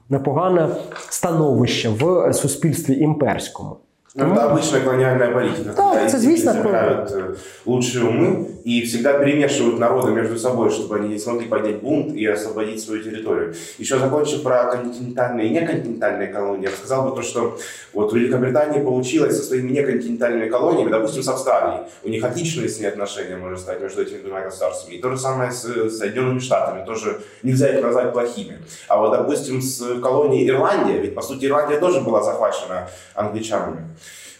непогане 0.08 0.68
становище 1.08 1.88
в 1.88 2.32
суспільстві 2.32 2.98
імперському. 2.98 3.76
Ну, 4.16 4.33
это 4.33 4.44
обычная 4.44 4.81
колониальная 4.81 5.33
политика, 5.33 5.74
Да, 5.77 6.07
из 6.07 6.14
известно, 6.14 6.53
земли 6.53 6.62
забирают 6.62 7.11
э, 7.11 7.35
лучшие 7.64 8.05
умы 8.05 8.48
и 8.62 8.83
всегда 8.83 9.18
перемешивают 9.18 9.81
народы 9.81 10.12
между 10.12 10.38
собой, 10.38 10.70
чтобы 10.70 10.94
они 10.96 11.09
не 11.09 11.18
смогли 11.18 11.48
поднять 11.48 11.81
бунт 11.81 12.14
и 12.14 12.24
освободить 12.24 12.81
свою 12.81 13.03
территорию. 13.03 13.57
Еще 13.77 13.98
закончив 13.98 14.44
про 14.44 14.70
континентальные 14.70 15.48
и 15.48 15.50
неконтинентальные 15.50 16.29
колонии, 16.29 16.66
я 16.66 16.70
сказал 16.70 17.11
бы 17.11 17.16
то, 17.16 17.22
что 17.22 17.59
вот 17.92 18.12
у 18.12 18.16
Великобритании 18.16 18.85
получилось 18.85 19.37
со 19.37 19.42
своими 19.42 19.72
неконтинентальными 19.72 20.48
колониями, 20.48 20.90
допустим, 20.90 21.24
с 21.24 21.29
Австралией. 21.29 21.83
У 22.05 22.09
них 22.09 22.22
отличные 22.22 22.68
с 22.68 22.79
ней 22.79 22.87
отношения, 22.87 23.37
можно 23.37 23.59
сказать, 23.59 23.83
между 23.83 24.00
этими 24.00 24.18
двумя 24.18 24.42
государствами. 24.42 24.94
И 24.94 25.00
то 25.00 25.11
же 25.11 25.18
самое 25.18 25.50
с 25.50 25.64
э, 25.64 25.90
Соединенными 25.90 26.38
Штатами, 26.38 26.87
тоже 26.87 27.20
нельзя 27.42 27.77
их 27.77 27.83
назвать 27.83 28.12
плохими. 28.12 28.61
А 28.87 28.96
вот, 28.96 29.11
допустим, 29.11 29.61
с 29.61 30.00
колонией 30.00 30.48
Ирландия, 30.48 30.98
ведь, 30.98 31.16
по 31.16 31.22
сути, 31.22 31.46
Ирландия 31.46 31.81
тоже 31.81 32.00
была 32.00 32.22
захвачена 32.22 32.88
англичанами. 33.14 33.88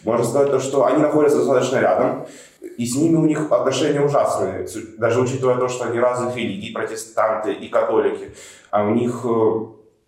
Можно 0.05 0.25
сказать 0.25 0.51
то, 0.51 0.59
что 0.59 0.85
они 0.85 1.01
находятся 1.01 1.37
достаточно 1.37 1.79
рядом, 1.79 2.25
и 2.77 2.85
с 2.85 2.95
ними 2.95 3.15
у 3.15 3.25
них 3.25 3.51
отношения 3.51 4.01
ужасные, 4.01 4.67
даже 4.97 5.21
учитывая 5.21 5.55
то, 5.55 5.67
что 5.67 5.85
они 5.85 5.99
разных 5.99 6.35
религий, 6.35 6.73
протестанты 6.73 7.53
и 7.53 7.67
католики, 7.69 8.31
а 8.71 8.85
у 8.85 8.91
них 8.91 9.25
э, 9.25 9.65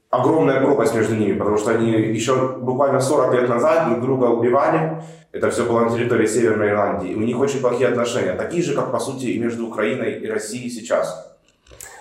огромная 0.09 0.61
пропасть 0.61 0.95
между 0.95 1.15
ними, 1.15 1.37
потому 1.37 1.57
что 1.57 1.71
они 1.71 1.91
еще 1.91 2.57
буквально 2.59 2.99
40 2.99 3.33
лет 3.33 3.49
назад 3.49 3.89
друг 3.89 4.01
друга 4.01 4.25
убивали, 4.25 5.01
это 5.31 5.49
все 5.49 5.63
было 5.65 5.81
на 5.81 5.89
территории 5.89 6.27
Северной 6.27 6.69
Ирландии, 6.69 7.15
у 7.15 7.21
них 7.21 7.39
очень 7.39 7.61
плохие 7.61 7.89
отношения, 7.89 8.33
такие 8.33 8.63
же, 8.63 8.75
как, 8.75 8.91
по 8.91 8.99
сути, 8.99 9.25
и 9.25 9.39
между 9.39 9.67
Украиной 9.67 10.13
и 10.13 10.27
Россией 10.27 10.69
сейчас. 10.69 11.23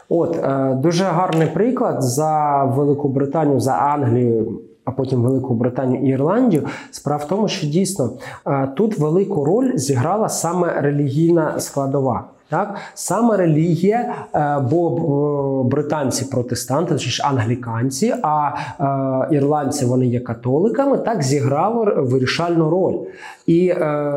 От 0.09 0.37
дуже 0.81 1.05
гарний 1.05 1.47
приклад 1.47 2.03
за 2.03 2.65
Велику 2.65 3.09
Британію, 3.09 3.61
за 3.61 3.73
Англію, 3.73 4.61
а 4.87 4.91
потім 4.91 5.23
Велику 5.23 5.55
Британію 5.55 6.03
і 6.03 6.09
Ірландію. 6.09 6.63
Справа 6.91 7.25
в 7.25 7.29
тому, 7.29 7.49
що 7.49 7.67
дійсно 7.67 8.11
е, 8.47 8.69
тут 8.77 8.99
велику 8.99 9.45
роль 9.45 9.73
зіграла 9.77 10.29
саме 10.29 10.81
релігійна 10.81 11.61
складова. 11.61 12.25
Так, 12.49 12.75
саме 12.95 13.37
релігія, 13.37 14.15
е, 14.35 14.59
бо 14.71 14.89
е, 14.89 15.69
британці 15.69 16.25
протестанти, 16.25 16.93
точніше 16.93 17.23
англіканці, 17.23 18.15
а 18.23 18.51
ірландці 19.31 19.85
вони 19.85 20.07
є 20.07 20.21
католиками, 20.21 20.99
так 20.99 21.23
зіграло 21.23 21.93
вирішальну 21.97 22.71
роль. 22.71 22.95
І 23.47 23.69
е, 23.69 24.13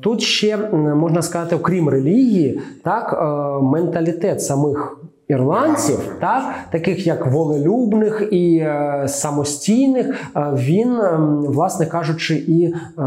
тут 0.00 0.20
ще 0.20 0.56
можна 0.94 1.22
сказати, 1.22 1.56
окрім 1.56 1.88
релігії, 1.88 2.60
так 2.82 3.22
менталітет 3.62 4.42
самих. 4.42 4.98
Ірландців, 5.28 6.16
так? 6.20 6.54
Таких 6.70 7.06
як 7.06 7.26
волелюбних 7.26 8.28
і 8.30 8.56
е, 8.56 9.04
самостійних, 9.08 10.06
е, 10.36 10.50
він, 10.54 10.92
е, 10.92 11.18
власне 11.48 11.86
кажучи, 11.86 12.36
і 12.36 12.64
е, 12.64 13.02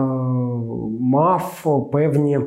мав 1.00 1.66
певні 1.92 2.36
е, 2.36 2.42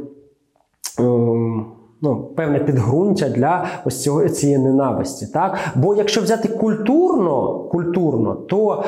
ну, 2.02 2.16
певне 2.36 2.58
підґрунтя 2.58 3.28
для 3.28 3.66
ось 3.84 4.02
цього 4.02 4.28
цієї 4.28 4.58
ненависті. 4.58 5.26
Так? 5.26 5.58
Бо 5.74 5.94
якщо 5.94 6.20
взяти 6.20 6.48
культурно, 6.48 7.58
культурно 7.58 8.34
то 8.34 8.84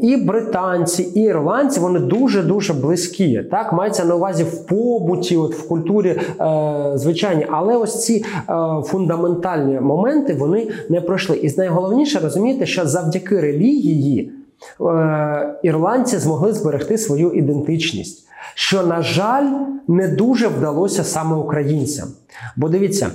е, 0.00 0.06
і 0.06 0.16
британці, 0.16 1.02
і 1.02 1.20
ірландці 1.20 1.80
вони 1.80 1.98
дуже 1.98 2.42
дуже 2.42 2.72
близькі. 2.72 3.42
Так 3.50 3.72
мається 3.72 4.04
на 4.04 4.14
увазі 4.14 4.44
в 4.44 4.66
побуті, 4.66 5.36
от 5.36 5.54
в 5.54 5.68
культурі 5.68 6.20
е, 6.40 6.92
звичайні. 6.94 7.46
Але 7.50 7.76
ось 7.76 8.04
ці 8.04 8.14
е, 8.14 8.54
фундаментальні 8.84 9.80
моменти 9.80 10.34
вони 10.34 10.68
не 10.88 11.00
пройшли. 11.00 11.36
І 11.36 11.56
найголовніше 11.56 12.18
розумієте, 12.18 12.66
що 12.66 12.86
завдяки 12.86 13.40
релігії 13.40 14.32
е, 14.80 15.58
ірландці 15.62 16.16
змогли 16.16 16.52
зберегти 16.52 16.98
свою 16.98 17.32
ідентичність. 17.32 18.27
Що, 18.54 18.82
на 18.82 19.02
жаль, 19.02 19.50
не 19.88 20.08
дуже 20.08 20.48
вдалося 20.48 21.04
саме 21.04 21.36
українцям. 21.36 22.08
Бо 22.56 22.68
дивіться, 22.68 23.10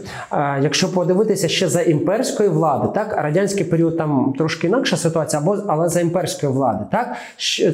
якщо 0.62 0.91
подивитися 0.91 1.47
ще 1.47 1.69
за 1.69 1.81
імперської 1.81 2.49
влади, 2.49 2.88
так 2.95 3.15
радянський 3.17 3.65
період 3.65 3.97
там 3.97 4.33
трошки 4.38 4.67
інакша 4.67 4.97
ситуація, 4.97 5.41
або 5.41 5.57
але 5.67 5.89
за 5.89 5.99
імперської 5.99 6.51
влади, 6.51 6.86
так 6.91 7.15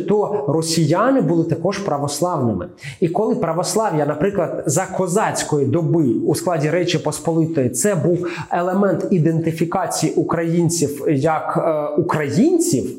то 0.08 0.46
росіяни 0.48 1.22
були 1.22 1.44
також 1.44 1.78
православними. 1.78 2.68
І 3.00 3.10
коли 3.10 3.36
православ'я, 3.36 4.06
наприклад, 4.06 4.64
за 4.66 4.86
козацької 4.86 5.66
доби 5.66 6.04
у 6.04 6.36
складі 6.36 6.70
Речі 6.70 6.98
Посполитої, 6.98 7.70
це 7.70 7.96
був 7.96 8.28
елемент 8.52 9.08
ідентифікації 9.12 10.14
українців 10.14 11.06
як 11.08 11.58
е, 11.58 12.02
українців 12.02 12.99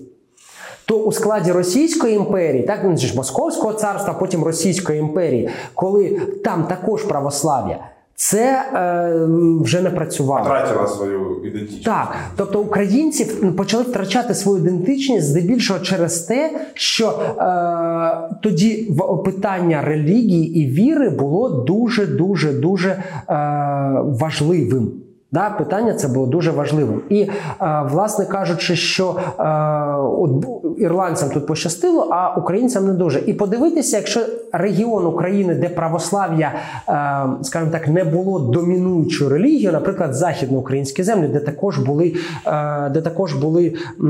то 0.91 0.97
у 0.97 1.13
складі 1.13 1.53
Російської 1.53 2.17
імперії, 2.17 2.63
так 2.63 2.81
ну, 2.85 2.97
ж 2.97 3.17
Московського 3.17 3.73
царства, 3.73 4.15
потім 4.15 4.45
Російської 4.45 5.01
імперії, 5.01 5.49
коли 5.75 6.21
там 6.45 6.65
також 6.65 7.03
православ'я, 7.03 7.79
це 8.15 8.63
е, 8.75 9.63
вже 9.63 9.81
не 9.81 9.91
працювало. 9.91 10.43
Потратила 10.43 10.87
свою 10.87 11.41
ідентичність. 11.45 11.85
Так, 11.85 12.15
тобто 12.37 12.61
українці 12.61 13.25
почали 13.57 13.83
втрачати 13.83 14.35
свою 14.35 14.59
ідентичність 14.59 15.27
здебільшого 15.27 15.81
через 15.81 16.19
те, 16.19 16.61
що 16.75 17.09
е, 17.09 18.37
тоді 18.43 18.93
питання 19.25 19.83
релігії 19.83 20.59
і 20.61 20.67
віри 20.67 21.11
було 21.11 21.51
дуже 21.51 22.07
дуже 22.07 22.53
дуже 22.53 22.91
е, 22.91 23.03
важливим. 24.05 24.93
Да, 25.33 25.51
питання 25.51 25.95
це 25.95 26.09
було 26.09 26.27
дуже 26.27 26.51
важливим. 26.51 27.03
І, 27.09 27.21
е, 27.21 27.31
власне 27.91 28.27
кажучи, 28.27 28.77
що 28.77 29.17
е, 29.39 29.43
от 29.97 30.31
ірландцям 30.79 31.31
тут 31.31 31.47
пощастило, 31.47 32.09
а 32.11 32.35
українцям 32.35 32.87
не 32.87 32.93
дуже. 32.93 33.21
І 33.21 33.33
подивитися, 33.33 33.97
якщо 33.97 34.21
регіон 34.53 35.07
України, 35.07 35.55
де 35.55 35.69
православ'я, 35.69 36.53
е, 36.89 37.45
скажімо 37.45 37.73
так, 37.73 37.89
не 37.89 38.05
було 38.05 38.39
домінуючою 38.39 39.31
релігією, 39.31 39.73
наприклад, 39.73 40.15
західноукраїнські 40.15 41.03
землі, 41.03 41.29
де 41.29 41.41
також 41.41 41.79
були, 41.79 42.15
е, 42.47 42.89
де 42.89 43.01
також 43.01 43.35
були 43.35 43.67
е, 43.67 44.03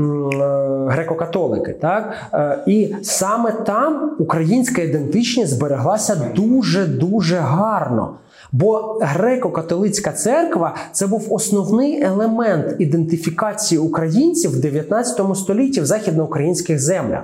греко-католики, 0.87 1.73
так 1.73 2.11
Е, 2.33 2.63
і 2.67 2.95
саме 3.01 3.51
там 3.51 4.11
українська 4.19 4.81
ідентичність 4.81 5.53
збереглася 5.53 6.31
дуже 6.35 6.85
дуже 6.85 7.37
гарно. 7.37 8.13
Бо 8.51 8.99
греко-католицька 9.01 10.13
церква 10.13 10.75
це 10.91 11.07
був 11.07 11.33
основний 11.33 12.01
елемент 12.01 12.75
ідентифікації 12.79 13.79
українців 13.79 14.51
в 14.51 14.61
19 14.61 15.21
столітті 15.35 15.81
в 15.81 15.85
західноукраїнських 15.85 16.79
землях 16.79 17.23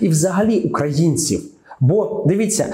і 0.00 0.08
взагалі 0.08 0.60
українців. 0.60 1.40
Бо 1.80 2.24
дивіться, 2.26 2.66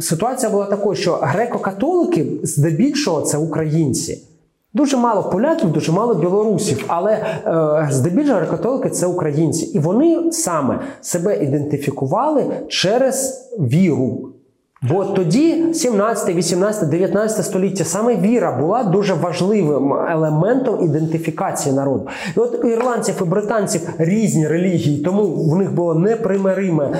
ситуація 0.00 0.52
була 0.52 0.64
такою, 0.64 0.96
що 0.96 1.12
греко-католики 1.12 2.26
здебільшого 2.42 3.20
це 3.20 3.38
українці. 3.38 4.22
Дуже 4.74 4.96
мало 4.96 5.22
поляків, 5.22 5.72
дуже 5.72 5.92
мало 5.92 6.14
білорусів, 6.14 6.84
але 6.86 7.12
е, 7.12 7.88
здебільшого 7.90 8.40
греко-католики 8.40 8.90
це 8.90 9.06
українці, 9.06 9.64
і 9.64 9.78
вони 9.78 10.32
саме 10.32 10.80
себе 11.00 11.44
ідентифікували 11.44 12.44
через 12.68 13.48
віру. 13.58 14.32
Бо 14.82 15.04
тоді 15.04 15.74
17, 15.74 16.34
18, 16.34 16.88
19 16.88 17.46
століття 17.46 17.84
саме 17.84 18.16
віра 18.16 18.58
була 18.60 18.84
дуже 18.84 19.14
важливим 19.14 19.92
елементом 19.92 20.84
ідентифікації 20.84 21.74
народу. 21.74 22.08
І 22.36 22.40
от 22.40 22.64
у 22.64 22.68
ірландців 22.68 23.14
і 23.20 23.24
британців 23.24 23.80
різні 23.98 24.48
релігії, 24.48 25.02
тому 25.04 25.22
в 25.24 25.56
них 25.56 25.74
було 25.74 25.94
непримириме 25.94 26.96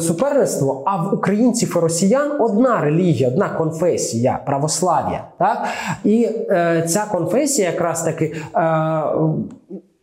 суперництво. 0.00 0.82
А 0.86 0.96
в 0.96 1.14
українців 1.14 1.74
і 1.76 1.78
росіян 1.78 2.40
одна 2.40 2.80
релігія, 2.80 3.28
одна 3.28 3.48
конфесія 3.48 4.40
православ'я. 4.46 5.24
Так 5.38 5.64
і 6.04 6.28
е, 6.50 6.84
ця 6.88 7.04
конфесія, 7.12 7.70
якраз 7.70 8.02
таки 8.02 8.24
е, 8.24 9.02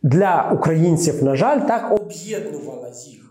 для 0.02 0.50
українців, 0.54 1.24
на 1.24 1.36
жаль, 1.36 1.60
так 1.60 1.92
об'єднувала 1.92 2.88
їх. 3.06 3.23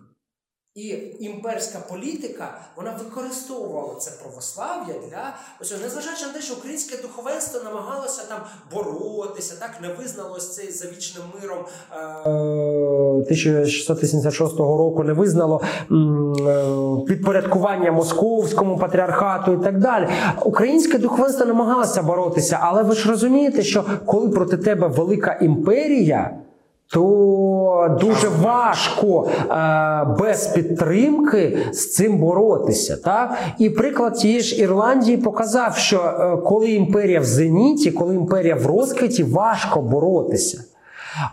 І 0.76 0.98
імперська 1.20 1.80
політика 1.90 2.58
вона 2.78 3.00
використовувала 3.04 3.96
це 3.96 4.12
православ'я 4.24 4.96
для 5.10 5.36
ось 5.62 5.82
незважаючи 5.82 6.26
на 6.26 6.34
те, 6.34 6.42
що 6.42 6.54
українське 6.54 7.02
духовенство 7.02 7.62
намагалося 7.64 8.22
там 8.30 8.40
боротися, 8.74 9.56
так 9.60 9.72
не 9.82 9.88
визнало 9.88 10.36
ось 10.38 10.56
цей 10.56 10.72
за 10.72 10.88
вічним 10.88 11.24
миром. 11.42 11.58
Е, 11.92 11.96
1686 12.26 14.60
року 14.60 15.04
не 15.04 15.14
визнало 15.14 15.62
е, 15.62 15.66
підпорядкування 17.08 17.92
московському 17.92 18.78
патріархату 18.78 19.54
і 19.54 19.64
так 19.64 19.80
далі. 19.80 20.08
Українське 20.46 20.98
духовенство 20.98 21.46
намагалося 21.46 22.04
боротися, 22.04 22.60
але 22.62 22.84
ви 22.84 22.96
ж 22.96 23.10
розумієте, 23.10 23.64
що 23.64 23.86
коли 24.06 24.30
проти 24.30 24.58
тебе 24.58 24.88
велика 24.88 25.40
імперія. 25.42 26.43
То 26.94 27.98
дуже 28.02 28.28
важко 28.28 29.28
е, 29.28 30.16
без 30.20 30.48
підтримки 30.48 31.58
з 31.72 31.92
цим 31.92 32.18
боротися. 32.18 32.98
Так? 32.98 33.38
І 33.60 33.70
приклад 33.70 34.14
тієї 34.14 34.40
ж 34.40 34.62
Ірландії 34.62 35.18
показав, 35.18 35.78
що 35.78 35.98
е, 35.98 36.38
коли 36.46 36.72
імперія 36.72 37.20
в 37.20 37.24
зеніті, 37.24 37.92
коли 37.92 38.16
імперія 38.16 38.56
в 38.56 38.66
розквіті, 38.66 39.24
важко 39.24 39.82
боротися. 39.82 40.64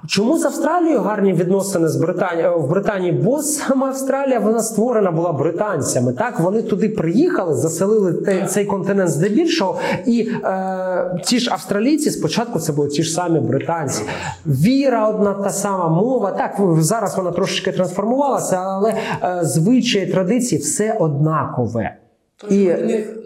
Чому 0.06 0.38
з 0.38 0.44
Австралією 0.44 1.00
гарні 1.00 1.32
відносини 1.32 1.88
з 1.88 1.96
Британією 1.96 2.58
в 2.58 2.68
Британії? 2.68 3.12
Бо 3.12 3.42
саме 3.42 3.86
Австралія 3.86 4.38
вона 4.38 4.62
створена 4.62 5.10
була 5.10 5.32
британцями. 5.32 6.12
Так 6.12 6.40
вони 6.40 6.62
туди 6.62 6.88
приїхали, 6.88 7.54
заселили 7.54 8.46
цей 8.48 8.64
континент 8.64 9.10
здебільшого, 9.10 9.78
і 10.06 10.30
е, 10.44 11.20
ті 11.24 11.38
ж 11.38 11.50
австралійці 11.52 12.10
спочатку 12.10 12.58
це 12.58 12.72
були 12.72 12.88
ті 12.88 13.02
ж 13.02 13.10
самі 13.12 13.40
британці. 13.40 14.02
Віра 14.46 15.08
одна 15.08 15.34
та 15.34 15.50
сама 15.50 15.88
мова. 15.88 16.30
Так 16.30 16.60
зараз 16.78 17.16
вона 17.16 17.30
трошечки 17.30 17.72
трансформувалася, 17.72 18.56
але 18.56 18.90
е, 19.22 19.38
звичаї 19.42 20.06
традиції 20.06 20.60
все 20.60 20.92
однакове. 21.00 21.96
Тому 22.36 22.52
І- 22.52 22.74
в 22.74 22.86
них 22.86 23.16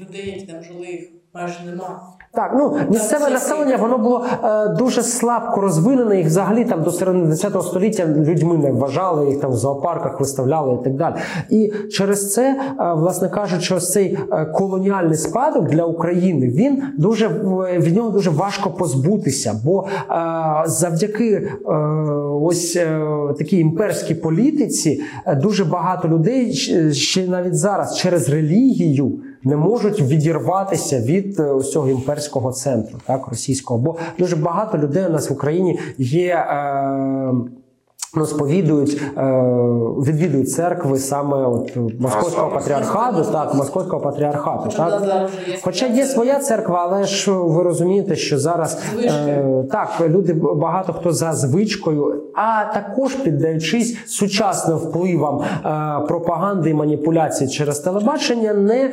людей, 0.00 0.26
які 0.36 0.46
там 0.52 0.62
жили, 0.62 0.86
їх 0.86 1.08
майже 1.34 1.58
нема. 1.66 2.00
Так, 2.36 2.52
ну 2.58 2.76
місцеве 2.90 3.30
населення 3.30 3.76
воно 3.76 3.98
було 3.98 4.24
е, 4.44 4.68
дуже 4.68 5.02
слабко 5.02 5.60
розвинене. 5.60 6.16
Їх 6.18 6.26
взагалі 6.26 6.64
там 6.64 6.82
до 6.82 6.90
середини 6.90 7.26
10 7.26 7.62
століття 7.62 8.06
людьми 8.06 8.56
не 8.58 8.72
вважали, 8.72 9.30
їх 9.30 9.40
там 9.40 9.50
в 9.50 9.56
зоопарках 9.56 10.20
виставляли 10.20 10.78
і 10.80 10.84
так 10.84 10.94
далі. 10.96 11.14
І 11.50 11.72
через 11.90 12.32
це, 12.32 12.42
е, 12.80 12.92
власне 12.94 13.28
кажучи, 13.28 13.74
ось 13.74 13.92
цей 13.92 14.18
е, 14.32 14.44
колоніальний 14.44 15.16
спадок 15.16 15.64
для 15.68 15.84
України 15.84 16.48
він 16.48 16.82
дуже 16.98 17.28
в- 17.28 17.78
від 17.78 17.96
нього 17.96 18.10
дуже 18.10 18.30
важко 18.30 18.70
позбутися, 18.70 19.60
бо 19.64 19.86
е, 20.10 20.14
завдяки 20.66 21.32
е, 21.68 21.72
ось 22.42 22.76
е, 22.76 23.00
такій 23.38 23.58
імперській 23.58 24.14
політиці 24.14 25.00
е, 25.26 25.34
дуже 25.34 25.64
багато 25.64 26.08
людей 26.08 26.52
ще 26.92 27.26
навіть 27.26 27.54
зараз 27.56 27.96
через 27.98 28.28
релігію 28.28 29.12
не 29.44 29.56
можуть 29.56 30.00
відірватися 30.00 31.00
від 31.00 31.40
усього 31.40 31.56
ось 31.56 31.72
цього 31.72 31.88
імперського 31.88 32.52
центру, 32.52 32.98
так 33.06 33.28
російського. 33.28 33.80
Бо 33.80 33.96
дуже 34.18 34.36
багато 34.36 34.78
людей 34.78 35.06
у 35.06 35.10
нас 35.10 35.30
в 35.30 35.32
Україні 35.32 35.78
є. 35.98 36.34
Е, 36.34 37.32
Ну, 38.14 38.26
сповідують, 38.26 39.02
е, 39.16 39.22
відвідують 40.06 40.50
церкви 40.50 40.98
саме 40.98 41.36
от 41.36 41.76
московського 42.00 42.50
патріархату, 42.50 43.32
так, 43.32 43.54
московського 43.54 44.02
патріархату. 44.02 44.76
Так? 44.76 45.28
Хоча 45.62 45.86
є 45.86 46.06
своя 46.06 46.38
церква, 46.38 46.88
але 46.90 47.04
ж 47.04 47.30
ви 47.32 47.62
розумієте, 47.62 48.16
що 48.16 48.38
зараз 48.38 48.78
е, 49.04 49.64
так 49.70 49.88
люди 50.08 50.32
багато 50.34 50.92
хто 50.92 51.12
за 51.12 51.32
звичкою, 51.32 52.22
а 52.34 52.74
також 52.74 53.14
піддаючись 53.14 53.96
сучасним 54.06 54.76
впливам 54.76 55.40
е, 55.40 56.06
пропаганди 56.08 56.70
і 56.70 56.74
маніпуляцій 56.74 57.48
через 57.48 57.78
телебачення, 57.78 58.54
не 58.54 58.84
е, 58.84 58.92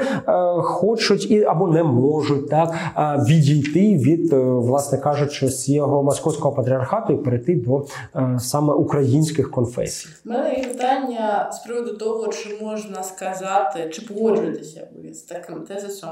хочуть 0.61 1.31
і 1.31 1.43
або 1.43 1.67
не 1.67 1.83
можуть 1.83 2.49
так 2.49 2.73
е, 2.97 3.25
відійти 3.29 3.95
від, 3.95 4.33
е, 4.33 4.37
власне 4.39 4.97
кажучи, 4.97 5.49
з 5.49 5.69
його 5.69 6.03
московського 6.03 6.55
патріархату 6.55 7.13
і 7.13 7.17
перейти 7.17 7.55
до 7.55 7.85
е, 8.15 8.37
саме 8.39 8.73
українських 9.13 9.51
конфесій. 9.51 10.09
У 10.25 10.29
мене 10.29 10.55
є 10.55 10.63
питання 10.63 11.51
з 11.51 11.59
приводу 11.59 11.97
того, 11.97 12.27
чи 12.27 12.57
можна 12.61 13.03
сказати, 13.03 13.89
чи 13.93 14.01
погоджуєтеся 14.01 14.87
ви 14.95 15.13
з 15.13 15.21
таким 15.21 15.61
тезисом, 15.61 16.09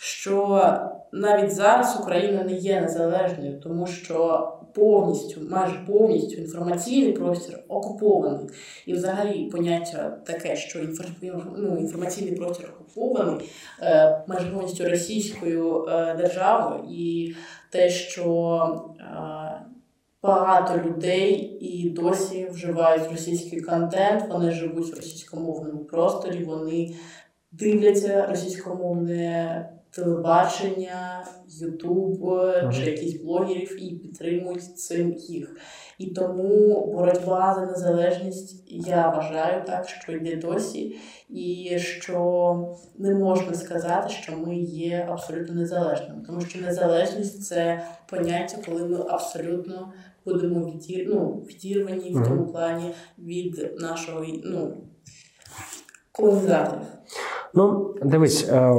що 0.00 0.74
навіть 1.12 1.54
зараз 1.54 1.98
Україна 2.00 2.44
не 2.44 2.52
є 2.52 2.80
незалежною, 2.80 3.60
тому 3.60 3.86
що 3.86 4.48
повністю, 4.74 5.40
майже 5.50 5.74
повністю 5.86 6.40
інформаційний 6.40 7.12
простір 7.12 7.58
окупований. 7.68 8.46
І 8.86 8.92
взагалі 8.92 9.44
поняття 9.44 10.18
таке, 10.26 10.56
що 10.56 10.80
ну, 11.56 11.78
інформаційний 11.78 12.36
простір 12.36 12.72
окупований 12.80 13.50
е, 13.82 14.24
майже 14.26 14.46
повністю 14.46 14.88
російською 14.88 15.86
е, 15.86 16.14
державою, 16.14 16.84
і 16.90 17.34
те, 17.70 17.90
що 17.90 18.92
е, 19.00 19.72
Багато 20.22 20.88
людей 20.88 21.58
і 21.60 21.90
досі 21.90 22.48
вживають 22.52 23.10
російський 23.10 23.60
контент, 23.60 24.24
вони 24.30 24.50
живуть 24.50 24.92
в 24.92 24.96
російськомовному 24.96 25.84
просторі, 25.84 26.44
вони 26.44 26.94
дивляться 27.52 28.26
російськомовне 28.26 29.68
телебачення, 29.90 31.26
Ютуб 31.48 32.20
чи 32.72 32.90
якісь 32.90 33.22
блогерів 33.22 33.82
і 33.82 33.94
підтримують 33.94 34.78
цим 34.78 35.12
їх. 35.12 35.56
І 35.98 36.06
тому 36.06 36.86
боротьба 36.92 37.54
за 37.54 37.66
незалежність, 37.66 38.64
я 38.66 39.08
вважаю 39.08 39.64
так, 39.66 39.88
що 39.88 40.12
йде 40.12 40.36
досі, 40.36 40.96
і 41.28 41.78
що 41.78 42.76
не 42.98 43.14
можна 43.14 43.54
сказати, 43.54 44.08
що 44.08 44.36
ми 44.36 44.56
є 44.56 45.06
абсолютно 45.10 45.54
незалежними, 45.54 46.22
тому 46.26 46.40
що 46.40 46.60
незалежність 46.60 47.44
це 47.44 47.86
поняття, 48.10 48.56
коли 48.66 48.84
ми 48.84 48.98
абсолютно 49.08 49.92
будемо 50.24 50.66
відір... 50.66 51.06
ну, 51.08 51.46
відірвані 51.48 52.14
в 52.14 52.28
тому 52.28 52.52
плані 52.52 52.94
від 53.18 53.74
нашого 53.80 54.24
ну, 54.44 54.76
колонізаторів. 56.12 56.86
Ну, 57.54 57.94
дивись, 58.02 58.48
е, 58.48 58.72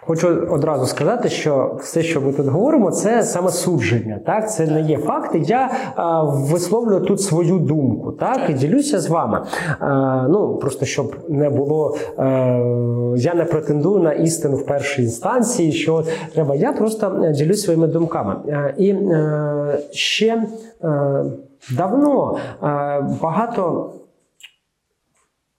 хочу 0.00 0.28
одразу 0.50 0.86
сказати, 0.86 1.28
що 1.28 1.76
все, 1.80 2.02
що 2.02 2.20
ми 2.20 2.32
тут 2.32 2.46
говоримо, 2.46 2.90
це 2.90 3.22
саме 3.22 3.50
судження. 3.50 4.20
Так, 4.26 4.52
це 4.52 4.66
не 4.66 4.80
є 4.80 4.98
факти. 4.98 5.38
Я 5.38 5.66
е, 5.66 6.02
висловлюю 6.52 7.00
тут 7.00 7.20
свою 7.20 7.58
думку, 7.58 8.12
так 8.12 8.50
і 8.50 8.52
ділюся 8.52 9.00
з 9.00 9.08
вами. 9.08 9.42
Е, 9.82 9.86
ну 10.28 10.56
просто 10.56 10.86
щоб 10.86 11.16
не 11.28 11.50
було, 11.50 11.96
е, 12.18 12.22
я 13.16 13.34
не 13.34 13.44
претендую 13.44 14.02
на 14.02 14.12
істину 14.12 14.56
в 14.56 14.66
першій 14.66 15.02
інстанції, 15.02 15.72
що 15.72 16.04
треба. 16.34 16.54
Я 16.54 16.72
просто 16.72 17.32
ділюсь 17.34 17.62
своїми 17.62 17.86
думками. 17.86 18.36
І 18.78 18.94
ще 19.90 20.46
давно 21.76 22.36
багато 23.22 23.90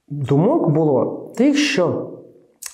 думок 0.10 0.70
було 0.70 1.30
тих, 1.36 1.58
що 1.58 2.11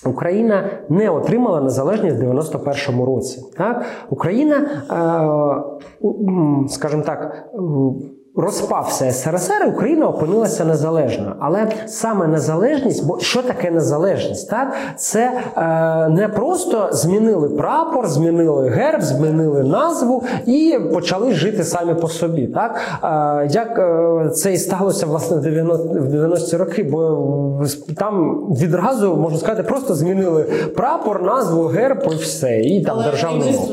Україна 0.06 0.70
не 0.88 1.10
отримала 1.10 1.60
незалежність 1.60 2.16
в 2.16 2.22
91-му 2.22 3.06
році. 3.06 3.42
Так? 3.56 3.84
Україна, 4.10 4.56
е, 6.06 6.68
скажімо 6.68 7.02
так, 7.02 7.48
розпався 8.38 9.12
СРСР, 9.12 9.66
Україна 9.68 10.08
опинилася 10.08 10.64
незалежною. 10.64 11.32
Але 11.38 11.68
саме 11.86 12.26
незалежність, 12.26 13.06
бо 13.06 13.20
що 13.20 13.42
таке 13.42 13.70
незалежність? 13.70 14.50
Так? 14.50 14.74
Це 14.96 15.32
е, 15.56 16.08
не 16.08 16.28
просто 16.28 16.88
змінили 16.92 17.48
прапор, 17.48 18.08
змінили 18.08 18.68
герб, 18.68 19.02
змінили 19.02 19.62
назву 19.62 20.24
і 20.46 20.78
почали 20.92 21.32
жити 21.32 21.64
самі 21.64 21.94
по 21.94 22.08
собі. 22.08 22.46
Так? 22.46 22.80
Е, 23.04 23.48
як 23.50 23.78
е, 23.78 24.30
це 24.30 24.52
і 24.52 24.56
сталося 24.56 25.06
власне 25.06 25.36
в 25.36 25.40
90 25.40 25.88
в 25.88 26.14
90-ті 26.14 26.56
роки, 26.56 26.82
бо 26.82 26.98
там 27.96 28.46
відразу 28.60 29.16
можна 29.16 29.38
сказати, 29.38 29.62
просто 29.62 29.94
змінили 29.94 30.42
прапор, 30.76 31.22
назву, 31.22 31.64
герб 31.66 32.02
і 32.12 32.14
все, 32.14 32.60
і 32.60 32.84
там 32.84 33.02
державну 33.02 33.44
мову. 33.44 33.68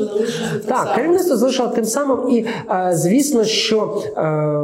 Так, 0.67 0.95
керівництво 0.95 1.37
залишило 1.37 1.69
тим 1.69 1.85
самим, 1.85 2.29
і 2.29 2.45
е, 2.69 2.91
звісно, 2.93 3.43
що 3.43 4.01
е, 4.17 4.54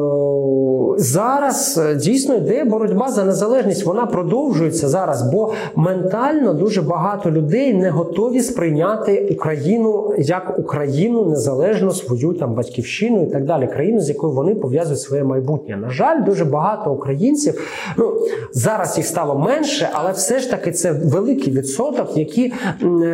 зараз 0.97 1.81
е, 1.83 1.95
дійсно 1.95 2.35
йде 2.35 2.63
боротьба 2.63 3.11
за 3.11 3.23
незалежність. 3.23 3.85
Вона 3.85 4.05
продовжується 4.05 4.87
зараз, 4.87 5.31
бо 5.31 5.53
ментально 5.75 6.53
дуже 6.53 6.81
багато 6.81 7.31
людей 7.31 7.73
не 7.73 7.89
готові 7.89 8.41
сприйняти 8.41 9.29
Україну 9.31 10.13
як 10.17 10.59
Україну 10.59 11.25
незалежну 11.25 11.91
свою 11.91 12.33
там 12.33 12.53
батьківщину 12.53 13.23
і 13.23 13.31
так 13.31 13.45
далі. 13.45 13.67
Країну, 13.67 14.01
з 14.01 14.09
якою 14.09 14.33
вони 14.33 14.55
пов'язують 14.55 14.99
своє 14.99 15.23
майбутнє. 15.23 15.77
На 15.77 15.89
жаль, 15.89 16.25
дуже 16.25 16.45
багато 16.45 16.93
українців. 16.93 17.61
Ну 17.97 18.13
зараз 18.53 18.97
їх 18.97 19.07
стало 19.07 19.39
менше, 19.39 19.89
але 19.93 20.11
все 20.11 20.39
ж 20.39 20.51
таки 20.51 20.71
це 20.71 20.91
великий 20.91 21.53
відсоток, 21.53 22.17
які 22.17 22.53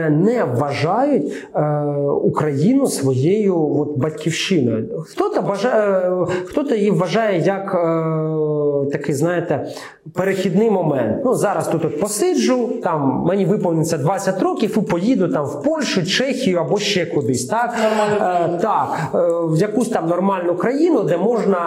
не 0.09 0.45
вважають 0.57 1.33
е, 1.55 1.85
Україну 2.23 2.87
своєю 2.87 3.75
от, 3.79 3.97
батьківщиною. 3.97 5.03
Хто-то 5.07 5.41
бажає, 5.41 6.11
хто-то 6.57 6.75
її 6.75 6.91
вважає 6.91 7.39
як 7.39 7.75
е, 7.75 8.91
такий, 8.91 9.15
знаєте, 9.15 9.67
перехідний 10.13 10.71
момент. 10.71 11.21
Ну 11.25 11.33
зараз 11.33 11.67
тут 11.67 11.85
от 11.85 11.99
посиджу, 11.99 12.69
там 12.83 13.23
мені 13.25 13.45
виповниться 13.45 13.97
20 13.97 14.41
років 14.41 14.77
і 14.77 14.81
поїду 14.81 15.27
там 15.27 15.45
в 15.45 15.63
Польщу, 15.63 16.05
Чехію 16.05 16.57
або 16.59 16.77
ще 16.77 17.05
кудись. 17.05 17.45
Так, 17.45 17.75
Е, 18.21 18.57
так 18.61 18.99
е, 19.15 19.17
в 19.49 19.57
якусь 19.57 19.89
там 19.89 20.07
нормальну 20.07 20.55
країну, 20.55 21.03
де 21.03 21.17
можна 21.17 21.57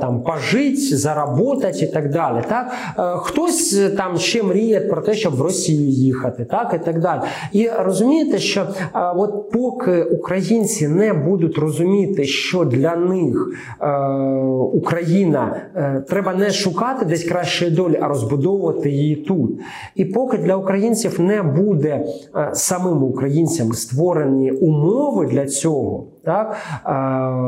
там 0.00 0.22
пожити, 0.22 0.96
заработати 0.96 1.84
і 1.84 1.86
так 1.86 2.10
далі. 2.10 2.42
Так 2.48 2.72
Е, 2.98 3.16
хтось 3.16 3.78
е, 3.78 3.90
там 3.90 4.18
ще 4.18 4.42
мріє 4.42 4.80
про 4.80 5.02
те, 5.02 5.14
щоб 5.14 5.36
в 5.36 5.42
Росію 5.42 5.88
їхати, 5.88 6.44
так 6.44 6.72
і 6.82 6.84
так 6.84 7.00
далі. 7.00 7.20
І 7.52 7.68
розумієте, 7.78 8.38
що 8.38 8.60
е, 8.60 8.66
от 9.16 9.50
поки 9.50 10.02
українці 10.02 10.88
не 10.88 11.12
будуть 11.12 11.58
розуміти, 11.58 12.24
що 12.24 12.64
для 12.64 12.96
них 12.96 13.48
е, 13.80 13.86
Україна 14.72 15.56
е, 15.76 16.04
треба 16.08 16.34
не 16.34 16.50
шукати 16.50 17.04
десь 17.04 17.24
кращої 17.24 17.70
долі, 17.70 17.85
а 18.00 18.08
розбудовувати 18.08 18.90
її 18.90 19.16
тут. 19.16 19.50
І 19.94 20.04
поки 20.04 20.38
для 20.38 20.56
українців 20.56 21.20
не 21.20 21.42
буде 21.42 22.06
самим 22.52 22.86
самими 22.86 23.06
українцями 23.06 23.74
створені 23.74 24.50
умови 24.50 25.26
для 25.26 25.46
цього, 25.46 26.06
Так 26.26 26.56
е, 26.86 26.90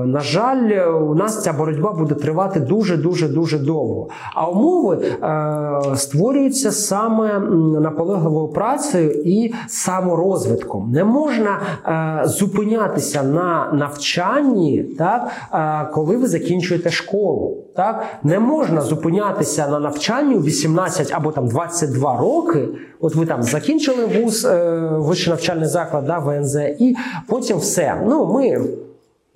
на 0.07 0.21
жаль, 0.21 0.91
у 1.11 1.15
нас 1.15 1.43
ця 1.43 1.53
боротьба 1.53 1.93
буде 1.93 2.15
тривати 2.15 2.61
дуже 2.61 2.97
дуже 2.97 3.29
дуже 3.29 3.59
довго. 3.59 4.09
А 4.35 4.47
умови 4.47 4.99
е, 5.23 5.97
створюються 5.97 6.73
саме 6.73 7.39
наполегливою 7.81 8.49
працею 8.49 9.23
і 9.25 9.55
саморозвитком. 9.69 10.91
Не 10.93 11.05
можна 11.05 11.61
е, 11.87 12.29
зупинятися 12.29 13.23
на 13.23 13.71
навчанні, 13.73 14.83
так 14.83 15.29
е, 15.55 15.89
коли 15.95 16.17
ви 16.17 16.27
закінчуєте 16.27 16.91
школу. 16.91 17.57
Так 17.77 18.05
не 18.23 18.39
можна 18.39 18.81
зупинятися 18.81 19.69
на 19.69 19.81
навчанні 19.81 20.35
у 20.35 20.43
18 20.43 21.13
або 21.13 21.33
там 21.33 21.49
22 21.49 22.17
роки. 22.19 22.69
От 23.01 23.15
ви 23.15 23.27
там 23.27 23.43
закінчили 23.43 24.07
вуз, 24.07 24.45
е, 24.45 24.89
вищий 24.93 25.31
навчальний 25.31 25.69
заклад, 25.69 26.05
да, 26.05 26.19
ВНЗ, 26.19 26.57
і 26.57 26.97
потім 27.29 27.59
все. 27.59 28.03
Ну 28.07 28.27
ми. 28.27 28.68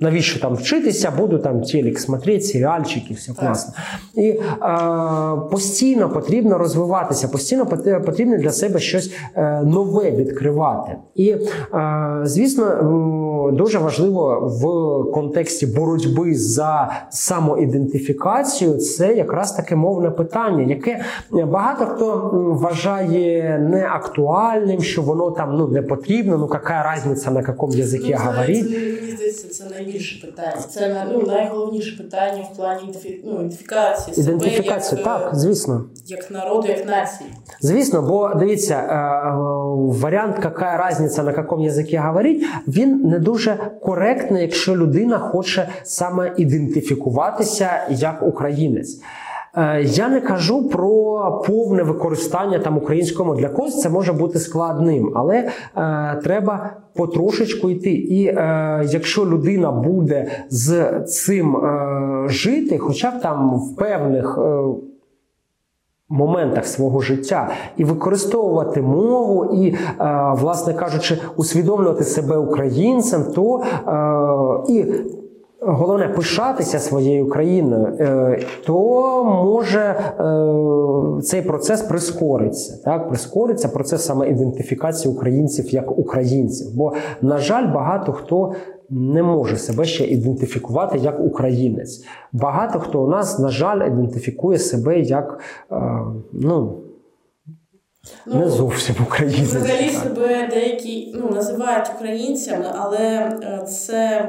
Навіщо 0.03 0.41
там 0.41 0.55
вчитися, 0.55 1.13
буду 1.19 1.39
там 1.39 1.61
телек 1.61 1.99
смотреть, 1.99 2.47
серіальчики, 2.47 3.15
все 3.15 3.33
класно. 3.33 3.75
І 4.15 4.29
е, 4.29 4.41
постійно 5.51 6.09
потрібно 6.09 6.59
розвиватися, 6.59 7.29
постійно 7.29 7.67
потрібно 8.07 8.37
для 8.37 8.51
себе 8.51 8.79
щось 8.79 9.13
е, 9.37 9.63
нове 9.63 10.11
відкривати. 10.11 10.97
І, 11.15 11.29
е, 11.29 11.39
звісно, 12.25 13.51
дуже 13.53 13.79
важливо 13.79 14.41
в 14.41 15.13
контексті 15.13 15.67
боротьби 15.67 16.35
за 16.35 16.93
самоідентифікацію 17.11 18.77
це 18.77 19.15
якраз 19.15 19.53
таке 19.53 19.77
мовне 19.77 20.11
питання, 20.11 20.63
яке 20.63 21.05
багато 21.47 21.87
хто 21.87 22.31
вважає 22.61 23.59
неактуальним, 23.71 24.83
що 24.83 25.03
воно 25.03 25.31
там 25.31 25.57
ну 25.57 25.69
не 25.69 25.83
потрібно. 25.83 26.39
Ну 26.39 26.49
яка 26.53 26.95
різниця 26.97 27.31
на 27.31 27.41
якому 27.41 27.75
язикі 27.75 28.17
ну, 28.19 28.19
здається, 29.33 29.65
це 29.65 29.75
найбільше 29.75 30.27
питання. 30.27 30.63
Це 30.71 31.07
ну, 31.13 31.23
найголовніше 31.27 31.97
питання 31.97 32.49
в 32.53 32.57
плані 32.57 32.95
ну, 33.25 33.33
ідентифікації. 33.33 34.21
Ідентифікацію, 34.21 34.99
як, 34.99 35.05
так, 35.05 35.31
звісно. 35.35 35.85
Як 36.07 36.31
народу, 36.31 36.69
як 36.69 36.87
нації. 36.87 37.31
Звісно, 37.61 38.03
бо 38.03 38.35
дивіться, 38.35 38.75
е, 38.75 39.33
варіант, 40.01 40.37
яка 40.45 40.89
різниця 40.89 41.23
на 41.23 41.31
якому 41.31 41.65
язикі 41.65 41.97
говорити, 41.97 42.47
він 42.69 43.01
не 43.05 43.19
дуже 43.19 43.71
коректний, 43.83 44.43
якщо 44.43 44.77
людина 44.77 45.19
хоче 45.19 45.69
саме 45.83 46.35
ідентифікуватися 46.37 47.87
як 47.91 48.23
українець. 48.23 49.01
Е, 49.57 49.83
я 49.83 50.09
не 50.09 50.21
кажу 50.21 50.69
про 50.69 51.43
повне 51.47 51.83
використання 51.83 52.59
там 52.59 52.77
української 52.77 53.27
мови. 53.27 53.41
Для 53.41 53.49
когось 53.49 53.81
це 53.81 53.89
може 53.89 54.13
бути 54.13 54.39
складним, 54.39 55.13
але 55.15 55.37
е, 55.37 55.51
треба 56.25 56.71
потрошечку 56.95 57.71
йти. 57.71 57.91
І 57.91 58.27
е, 58.27 58.85
якщо 58.89 59.27
людина 59.27 59.73
буде 59.73 60.31
з 60.49 61.01
цим 61.01 61.57
е, 61.57 62.25
жити, 62.29 62.79
хоча 62.79 63.11
б 63.11 63.21
там 63.21 63.57
в 63.59 63.77
певних. 63.77 64.39
Е, 64.43 64.63
Моментах 66.09 66.67
свого 66.67 67.01
життя 67.01 67.51
і 67.77 67.85
використовувати 67.85 68.83
мову, 68.83 69.45
і, 69.45 69.69
е, 69.69 69.77
власне 70.35 70.75
кажучи, 70.75 71.19
усвідомлювати 71.37 72.05
себе 72.05 72.37
українцем, 72.37 73.25
то 73.35 73.63
е, 74.69 74.73
і 74.73 74.85
головне 75.65 76.09
пишатися 76.09 76.79
своєю 76.79 77.29
країною, 77.29 77.97
е, 78.01 78.41
то 78.67 78.75
може 79.25 79.81
е, 79.81 81.23
цей 81.23 81.43
процес 81.43 81.83
прискориться. 81.83 82.83
Так, 82.85 83.09
прискориться 83.09 83.69
процес 83.69 84.05
саме 84.05 84.29
ідентифікації 84.29 85.15
українців 85.15 85.75
як 85.75 85.99
українців. 85.99 86.67
Бо, 86.75 86.93
на 87.23 87.39
жаль, 87.39 87.73
багато 87.75 88.13
хто. 88.13 88.53
Не 88.95 89.23
може 89.23 89.57
себе 89.57 89.85
ще 89.85 90.05
ідентифікувати 90.05 90.99
як 90.99 91.21
українець. 91.21 92.05
Багато 92.33 92.79
хто 92.79 93.03
у 93.03 93.09
нас, 93.09 93.39
на 93.39 93.49
жаль, 93.49 93.87
ідентифікує 93.87 94.59
себе 94.59 95.01
як 95.01 95.39
е, 95.73 95.77
ну, 96.33 96.79
ну 98.27 98.41
не 98.41 98.49
зовсім 98.49 98.95
українець. 99.07 99.55
Взагалі 99.55 99.89
себе 99.89 100.49
деякі 100.51 101.15
ну, 101.15 101.31
називають 101.31 101.91
українцями, 101.97 102.67
але 102.75 103.33
це 103.67 104.29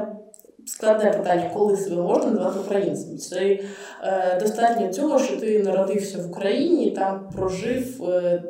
складне 0.66 1.11
питання, 1.11 1.51
коли 1.53 1.78
себе 1.78 2.01
можна 2.01 2.32
назвати 2.32 2.59
українцем. 2.59 3.18
Це 3.18 3.59
е, 4.03 4.39
достатньо 4.41 4.93
цього, 4.93 5.20
що 5.20 5.38
ти 5.38 5.64
народився 5.64 6.18
в 6.18 6.30
Україні 6.30 6.86
і 6.86 6.91
там 6.91 7.30
прожив 7.36 8.03
е, 8.03 8.43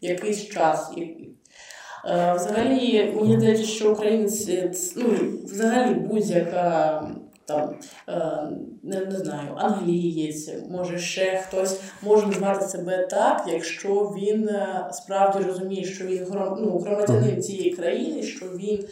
якийсь 0.00 0.48
час. 0.48 0.92
Е, 0.98 2.34
взагалі, 2.36 3.14
мені 3.16 3.36
здається, 3.36 3.64
що 3.64 3.92
українець, 3.92 4.94
ну, 4.96 5.04
взагалі 5.44 5.94
будь-яка. 5.94 7.10
Там 7.46 7.74
е, 8.08 8.48
не, 8.82 9.04
не 9.04 9.18
знаю, 9.18 9.48
англієць, 9.56 10.50
може 10.70 10.98
ще 10.98 11.42
хтось 11.46 11.80
може 12.02 12.26
назвати 12.26 12.64
себе 12.64 13.06
так, 13.10 13.44
якщо 13.48 13.94
він 13.94 14.48
е, 14.48 14.88
справді 14.92 15.44
розуміє, 15.44 15.84
що 15.84 16.06
він 16.06 16.26
ну, 16.32 16.78
громадянин 16.78 17.42
цієї 17.42 17.70
країни, 17.70 18.22
що 18.22 18.46
він 18.46 18.84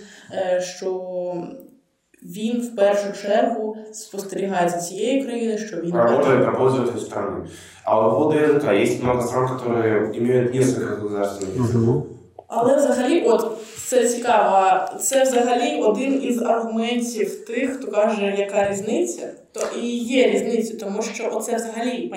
що 0.60 1.00
він 2.23 2.61
в 2.61 2.75
першу 2.75 3.21
чергу 3.21 3.77
спостерігає 3.93 4.69
за 4.69 4.77
цією 4.77 5.25
країною, 5.25 5.57
що 5.57 5.77
він 5.77 5.95
работает, 5.95 6.45
работает 6.45 6.95
в 6.95 6.99
стране. 6.99 7.47
А 7.83 7.95
по 7.95 8.11
поводу 8.11 8.39
языка, 8.39 8.73
есть 8.73 9.03
много 9.03 9.21
стран, 9.21 9.47
которые 9.47 10.11
имеют 10.17 10.53
несколько 10.53 10.95
государственных 10.95 11.55
языков. 11.55 12.03
Але 12.47 12.75
взагалі, 12.75 13.21
от 13.21 13.51
це 13.87 14.09
цікаво, 14.09 14.87
це 14.99 15.23
взагалі 15.23 15.81
один 15.81 16.23
із 16.23 16.41
аргументів 16.41 17.45
тих, 17.45 17.77
хто 17.77 17.91
каже, 17.91 18.35
яка 18.37 18.69
різниця, 18.69 19.33
то 19.51 19.61
і 19.81 19.87
є 19.97 20.31
різниця, 20.31 20.77
тому 20.77 21.01
що 21.01 21.29
оце 21.33 21.55
взагалі 21.55 22.13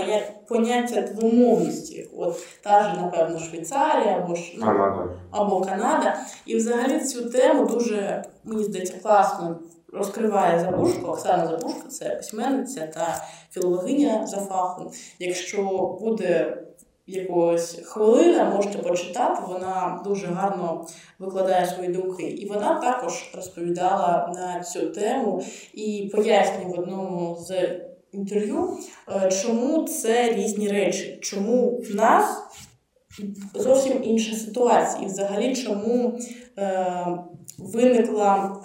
поняття 0.48 1.00
двомовності. 1.00 2.08
От 2.16 2.36
та 2.62 2.82
ж, 2.82 3.00
напевно, 3.00 3.38
Швейцарія 3.38 4.22
або 4.24 4.34
ж 4.34 4.42
ну, 4.56 4.66
Канада. 4.66 5.08
або 5.30 5.60
Канада. 5.60 6.16
І 6.46 6.56
взагалі 6.56 7.00
цю 7.00 7.30
тему 7.30 7.66
дуже 7.66 8.24
мені 8.44 8.64
здається 8.64 8.94
класно 9.02 9.56
розкриває 9.93 10.59
Забушко, 10.59 11.11
Оксана 11.11 11.47
Забушко, 11.47 11.87
це 11.89 12.09
письменниця 12.09 12.87
та 12.87 13.23
філологиня 13.51 14.27
за 14.27 14.37
фахом. 14.37 14.91
Якщо 15.19 15.63
буде 16.01 16.57
якогось 17.07 17.81
хвилина, 17.83 18.49
можете 18.55 18.77
почитати, 18.77 19.41
вона 19.47 20.01
дуже 20.05 20.27
гарно 20.27 20.87
викладає 21.19 21.65
свої 21.65 21.89
думки. 21.89 22.23
І 22.23 22.47
вона 22.47 22.79
також 22.81 23.31
розповідала 23.35 24.33
на 24.35 24.63
цю 24.63 24.89
тему 24.89 25.43
і 25.73 26.11
пояснює 26.15 26.65
в 26.65 26.79
одному 26.79 27.37
з 27.39 27.79
інтерв'ю, 28.11 28.77
е, 29.09 29.31
чому 29.31 29.83
це 29.83 30.33
різні 30.33 30.67
речі, 30.67 31.19
чому 31.21 31.81
в 31.91 31.95
нас 31.95 32.43
зовсім 33.53 34.03
інша 34.03 34.35
ситуація, 34.35 35.03
і 35.03 35.05
взагалі 35.05 35.55
чому 35.55 36.19
е, 36.57 37.05
виникла 37.59 38.57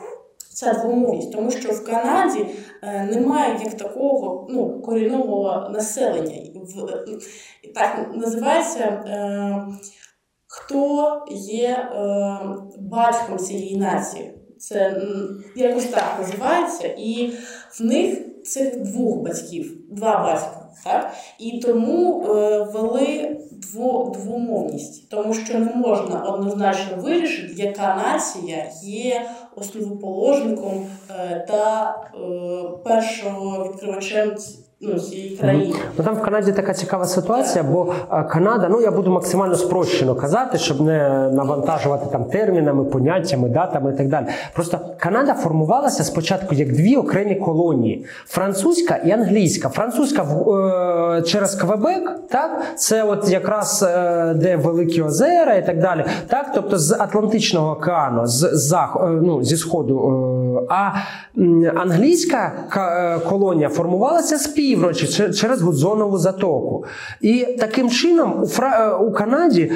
ця 0.55 0.73
двомовність, 0.73 1.33
тому 1.33 1.51
що 1.51 1.73
в 1.73 1.85
Канаді 1.85 2.47
е, 2.83 3.05
немає 3.05 3.61
як 3.65 3.77
такого 3.77 4.47
ну, 4.51 4.81
корінного 4.81 5.69
населення. 5.73 6.37
Так 7.75 8.11
називається 8.15 8.85
е, 8.85 9.67
хто 10.47 11.25
є 11.31 11.69
е, 11.69 12.39
батьком 12.79 13.39
цієї 13.39 13.77
нації. 13.77 14.35
Це 14.59 15.03
якось 15.57 15.87
так 15.87 16.17
називається, 16.19 16.87
і 16.99 17.33
в 17.79 17.85
них 17.85 18.19
цих 18.45 18.83
двох 18.83 19.19
батьків, 19.19 19.77
два 19.91 20.23
батька. 20.23 20.62
Так? 20.85 21.13
І 21.39 21.59
тому 21.59 22.25
е, 22.25 22.63
ввели 22.63 23.37
дво, 23.53 24.13
двомовність, 24.15 25.09
тому 25.09 25.35
що 25.35 25.59
не 25.59 25.75
можна 25.75 26.21
однозначно 26.23 26.97
вирішити, 26.97 27.63
яка 27.63 27.97
нація 27.97 28.67
є 28.83 29.31
основоположником 29.57 30.87
е, 31.11 31.47
та 31.49 31.95
е, 32.15 32.19
першого 32.85 33.65
відкривачем 33.65 34.37
ну, 34.83 34.95
країни. 35.41 35.75
Ну 35.99 36.05
там 36.05 36.15
в 36.15 36.23
Канаді 36.23 36.53
така 36.53 36.75
цікава 36.75 37.05
ситуація, 37.05 37.65
бо 37.65 37.95
е, 38.13 38.23
Канада, 38.23 38.69
ну 38.69 38.81
я 38.81 38.91
буду 38.91 39.11
максимально 39.11 39.55
спрощено 39.55 40.15
казати, 40.15 40.59
щоб 40.59 40.81
не 40.81 41.31
навантажувати 41.33 42.07
там 42.13 42.25
термінами, 42.25 42.85
поняттями, 42.85 43.49
датами 43.49 43.93
і 43.95 43.97
так 43.97 44.09
далі. 44.09 44.27
Просто 44.55 44.81
Канада 44.99 45.35
формувалася 45.35 46.05
спочатку 46.05 46.55
як 46.55 46.73
дві 46.73 46.97
окремі 46.97 47.35
колонії: 47.35 48.07
французька 48.27 48.97
і 48.97 49.11
англійська. 49.11 49.69
Французька 49.69 50.23
е, 50.23 51.23
через 51.23 51.55
Квебек, 51.55 52.21
так 52.29 52.63
це 52.77 53.03
от 53.03 53.29
якраз 53.31 53.85
е, 53.89 54.35
де 54.35 54.57
Великі 54.57 55.03
озера 55.03 55.55
і 55.55 55.67
так 55.67 55.79
далі. 55.79 56.05
Так, 56.27 56.53
тобто 56.55 56.79
з 56.79 56.93
Атлантичного 56.93 57.71
океану, 57.71 58.27
з 58.27 58.51
зах, 58.53 58.97
е, 59.01 59.07
ну, 59.07 59.45
зі 59.45 59.57
сходу. 59.57 59.99
Е, 60.61 60.67
а 60.69 60.93
англійська 61.77 62.53
колонія 63.29 63.69
формувалася 63.69 64.39
з 64.39 64.47
півночі 64.75 65.33
через 65.33 65.63
Гудзонову 65.63 66.19
затоку. 66.19 66.85
І 67.21 67.47
таким 67.61 67.91
чином 67.91 68.43
у 68.43 68.47
Фра... 68.47 68.97
у 68.97 69.13
Канаді 69.13 69.73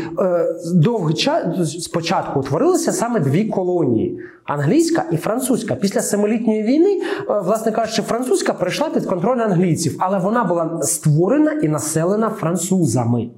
довгий 0.74 1.14
час 1.14 1.82
спочатку 1.82 2.40
утворилися 2.40 2.92
саме 2.92 3.20
дві 3.20 3.44
колонії 3.44 4.18
англійська 4.44 5.05
і 5.12 5.16
французька. 5.16 5.74
Після 5.74 6.01
семилітньої 6.01 6.62
війни, 6.62 7.01
власне 7.28 7.72
кажучи, 7.72 8.03
французька 8.03 8.53
прийшла 8.53 8.88
під 8.88 9.07
контроль 9.07 9.38
англійців, 9.38 9.97
але 9.99 10.18
вона 10.18 10.44
була 10.44 10.82
створена 10.82 11.53
і 11.53 11.68
населена 11.68 12.30
французами. 12.30 13.30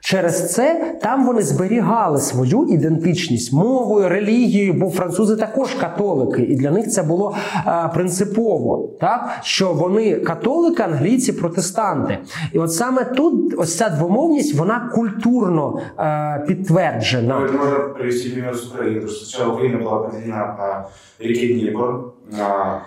Через 0.00 0.54
це 0.54 0.96
там 1.02 1.26
вони 1.26 1.42
зберігали 1.42 2.18
свою 2.18 2.66
ідентичність 2.68 3.52
мовою, 3.52 4.08
релігією, 4.08 4.72
бо 4.74 4.90
французи 4.90 5.36
також 5.36 5.74
католики, 5.74 6.42
і 6.42 6.56
для 6.56 6.70
них 6.70 6.88
це 6.88 7.02
було 7.02 7.36
а, 7.64 7.86
е, 7.86 7.90
принципово, 7.94 8.90
так 9.00 9.30
що 9.42 9.72
вони 9.72 10.14
католики, 10.14 10.82
англійці, 10.82 11.32
протестанти. 11.32 12.18
І 12.52 12.58
от 12.58 12.72
саме 12.72 13.04
тут 13.04 13.54
ось 13.58 13.76
ця 13.76 13.88
двомовність 13.88 14.54
вона 14.54 14.90
культурно 14.94 15.80
а, 15.96 16.36
е, 16.36 16.44
підтверджена. 16.46 17.40
Можна 17.40 17.78
привести 17.78 18.44
з 18.54 18.66
України, 18.66 19.08
спочатку 19.08 19.52
Україна 19.52 19.78
була 19.78 19.98
поділена 19.98 20.56
по 20.58 21.24
ріки 21.24 21.54
Дніпро 21.54 22.12
на 22.38 22.80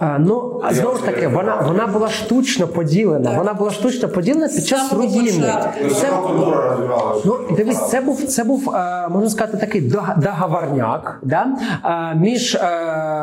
Ну 0.00 0.62
знову 0.70 0.96
ж 0.96 1.04
таки, 1.04 1.28
вона 1.28 1.64
вона 1.66 1.86
була 1.86 2.08
штучно 2.08 2.68
поділена. 2.68 3.38
Вона 3.38 3.54
була 3.54 3.70
штучно 3.70 4.08
поділена 4.08 4.48
під 4.48 4.66
час 4.66 4.92
руїни. 4.92 5.54
Це 6.00 6.08
ну, 7.24 7.38
дивись, 7.56 7.88
це 7.90 8.00
був 8.00 8.22
це 8.22 8.44
був 8.44 8.64
можна 9.10 9.30
сказати 9.30 9.56
такий 9.56 9.92
договорняк 10.16 11.20
да? 11.22 11.46
між 12.16 12.58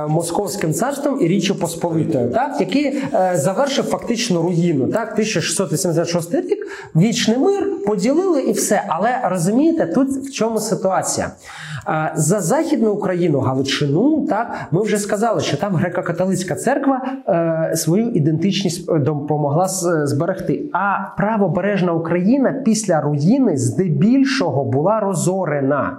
Московським 0.08 0.74
царством 0.74 1.18
і 1.22 1.28
Річчю 1.28 1.56
Посполитою, 1.56 2.30
так 2.30 2.56
який 2.60 2.86
е, 2.86 3.32
завершив 3.36 3.86
фактично 3.86 4.42
руїну. 4.42 4.88
Так, 4.88 5.12
1686 5.12 6.34
рік 6.36 6.68
вічний 6.96 7.38
мир 7.38 7.72
поділили 7.88 8.42
і 8.42 8.52
все. 8.52 8.84
Але 8.88 9.20
розумієте, 9.24 9.86
тут 9.86 10.10
в 10.10 10.32
чому 10.32 10.60
ситуація? 10.60 11.32
За 12.16 12.40
західну 12.40 12.92
Україну, 12.92 13.40
Галичину, 13.40 14.26
так 14.30 14.56
ми 14.72 14.82
вже 14.82 14.98
сказали, 14.98 15.42
що 15.42 15.58
там 15.58 15.76
греко-католицька 15.76 16.56
церква 16.56 17.02
е, 17.28 17.76
свою 17.76 18.10
ідентичність 18.10 18.90
е, 18.90 19.00
допомогла 19.00 19.68
зберегти. 19.68 20.70
А 20.74 20.98
правобережна 21.18 21.94
Україна 21.94 22.54
після 22.66 23.02
руїни 23.02 23.58
здебільшого 23.58 24.66
була 24.66 25.00
розорена. 25.00 25.98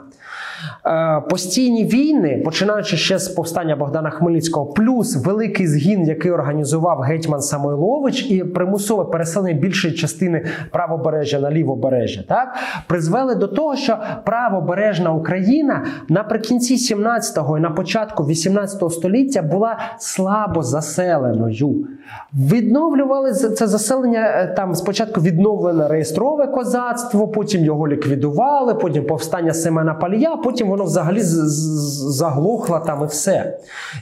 Е, 0.87 1.21
постійні 1.31 1.85
війни, 1.85 2.43
починаючи 2.45 2.97
ще 2.97 3.19
з 3.19 3.29
повстання 3.29 3.77
Богдана 3.77 4.11
Хмельницького, 4.11 4.67
плюс 4.67 5.17
великий 5.17 5.67
згін, 5.67 6.05
який 6.05 6.31
організував 6.31 7.01
гетьман 7.01 7.41
Самойлович, 7.41 8.31
і 8.31 8.45
примусове 8.45 9.05
переселення 9.05 9.55
більшої 9.55 9.95
частини 9.95 10.45
правобережжя 10.71 11.41
на 11.41 11.51
лівобережжя, 11.51 12.23
так 12.29 12.57
призвели 12.87 13.35
до 13.35 13.49
того, 13.49 13.77
що 13.77 13.99
правобережна 14.25 15.12
Україна 15.12 15.85
наприкінці 16.09 16.95
17-го 16.95 17.59
і 17.59 17.61
на 17.61 17.71
початку 17.71 18.27
18 18.27 18.93
століття 18.93 19.43
була 19.43 19.79
слабо 19.99 20.62
заселеною. 20.62 21.87
Відновлювали 22.35 23.33
це 23.33 23.67
заселення 23.67 24.21
е, 24.21 24.55
там 24.57 24.75
спочатку 24.75 25.21
відновлене 25.21 25.89
реєстрове 25.89 26.47
козацтво, 26.47 27.29
потім 27.29 27.64
його 27.64 27.89
ліквідували, 27.89 28.75
потім 28.75 29.07
повстання 29.07 29.55
Семена 29.55 29.95
Палія, 29.95 30.37
потім 30.37 30.55
воно 30.64 30.84
взагалі 30.84 31.20
заглохло 31.22 32.82
там 32.86 33.02
і 33.02 33.07
все. 33.07 33.59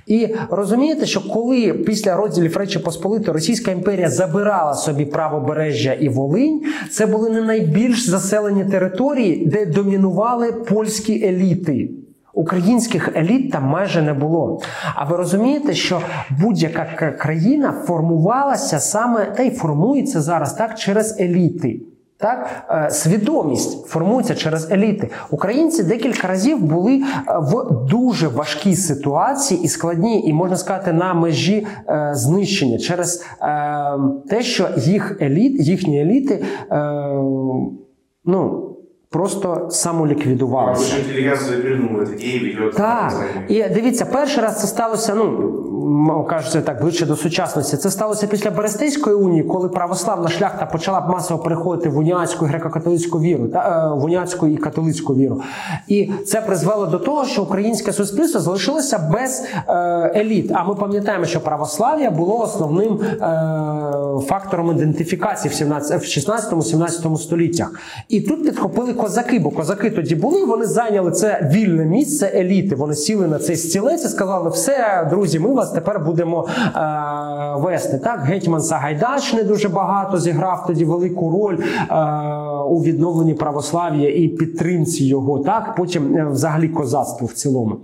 І 0.07 0.35
розумієте, 0.51 1.07
що 1.07 1.29
коли 1.29 1.73
після 1.73 2.17
розділів 2.17 2.57
Речі 2.57 2.79
Посполитої 2.79 3.33
Російська 3.33 3.71
імперія 3.71 4.11
забирала 4.11 4.75
собі 4.75 5.05
правобережжя 5.05 5.93
і 5.93 6.09
Волинь, 6.09 6.63
це 6.91 7.07
були 7.07 7.31
не 7.31 7.43
найбільш 7.43 8.09
заселені 8.09 8.65
території, 8.65 9.47
де 9.47 9.67
домінували 9.67 10.53
польські 10.53 11.25
еліти. 11.27 11.91
Українських 12.35 13.17
еліт 13.17 13.53
там 13.53 13.65
майже 13.65 14.03
не 14.03 14.15
було. 14.15 14.61
А 14.95 15.05
ви 15.05 15.17
розумієте, 15.17 15.75
що 15.75 16.01
будь-яка 16.41 17.13
країна 17.21 17.73
формувалася 17.87 18.79
саме 18.79 19.25
та 19.25 19.43
й 19.43 19.51
формується 19.51 20.21
зараз 20.21 20.55
так 20.55 20.79
через 20.79 21.21
еліти. 21.21 21.81
Так, 22.17 22.65
е, 22.71 22.91
свідомість 22.91 23.87
формується 23.87 24.35
через 24.35 24.71
еліти. 24.71 25.11
Українці 25.31 25.83
декілька 25.83 26.29
разів 26.29 26.59
були 26.63 26.97
е, 26.97 27.03
в 27.39 27.85
дуже 27.91 28.29
важкій 28.29 28.77
ситуації 28.77 29.63
і 29.63 29.69
складній, 29.69 30.29
і 30.29 30.33
можна 30.33 30.57
сказати, 30.57 30.93
на 30.93 31.15
межі 31.15 31.67
е, 31.89 32.11
знищення 32.15 32.79
через 32.79 33.25
е, 33.43 33.99
те, 34.29 34.43
що 34.43 34.69
їх 34.77 35.19
еліт, 35.21 35.61
їхні 35.61 36.01
еліти, 36.01 36.45
е, 36.71 36.77
ну 38.25 38.71
просто 39.11 39.69
самоліквідувалися. 39.71 40.97
Так. 42.77 43.25
І 43.49 43.65
дивіться, 43.75 44.07
перший 44.07 44.43
раз 44.43 44.61
це 44.61 44.67
сталося, 44.67 45.15
ну 45.15 45.31
кажеться 46.29 46.61
так, 46.61 46.81
ближче 46.81 47.07
до 47.07 47.17
сучасності. 47.17 47.77
Це 47.77 47.91
сталося 47.91 48.27
після 48.27 48.51
Берестейської 48.51 49.17
унії, 49.17 49.43
коли 49.43 49.69
православна 49.69 50.29
шляхта 50.29 50.67
почала 50.67 51.01
масово 51.01 51.43
переходити 51.43 51.89
в 51.89 51.99
уніатську 51.99 52.47
і 52.47 52.49
греко-католицьку 52.49 53.21
віру, 53.21 53.49
та 53.49 53.91
е, 53.93 53.99
в 54.01 54.05
уніатську 54.05 54.47
і 54.47 54.57
католицьку 54.57 55.15
віру. 55.15 55.41
І 55.89 56.11
це 56.27 56.41
призвело 56.41 56.87
до 56.87 56.99
того, 56.99 57.25
що 57.25 57.43
українське 57.43 57.93
суспільство 57.93 58.41
залишилося 58.41 59.11
без 59.13 59.45
е, 59.69 59.73
еліт. 60.21 60.53
А 60.55 60.65
ми 60.65 60.75
пам'ятаємо, 60.75 61.25
що 61.25 61.41
православ'я 61.41 62.11
було 62.11 62.39
основним 62.39 63.01
е, 63.03 63.19
фактором 64.27 64.71
ідентифікації 64.71 65.55
в 65.91 66.03
16-17 66.03 67.17
століттях. 67.17 67.81
І 68.09 68.21
тут 68.21 68.45
підхопили 68.45 68.93
козаки, 68.93 69.39
бо 69.39 69.51
козаки 69.51 69.91
тоді 69.91 70.15
були, 70.15 70.45
вони 70.45 70.67
зайняли 70.67 71.11
це 71.11 71.51
вільне 71.53 71.85
місце 71.85 72.33
еліти. 72.35 72.75
Вони 72.75 72.95
сіли 72.95 73.27
на 73.27 73.39
цей 73.39 73.57
стілець 73.57 74.05
і 74.05 74.09
сказали: 74.09 74.51
все, 74.51 75.07
друзі, 75.11 75.39
ми 75.39 75.55
вас 75.55 75.74
тепер 75.75 76.01
будемо 76.01 76.47
е, 76.47 76.81
вести. 77.61 77.99
Так, 77.99 78.21
Гетьман 78.21 78.61
Сагайдачний 78.61 79.45
дуже 79.45 79.69
багато 79.69 80.19
зіграв 80.19 80.67
тоді 80.67 80.85
велику 80.85 81.31
роль 81.31 81.59
е, 81.59 81.95
у 82.69 82.83
відновленні 82.83 83.35
православ'я 83.35 84.11
і 84.15 84.29
підтримці 84.29 85.05
його. 85.05 85.39
Так, 85.39 85.75
потім 85.77 86.17
е, 86.17 86.25
взагалі 86.25 86.69
козацтво 86.69 87.27
в 87.27 87.33
цілому. 87.33 87.77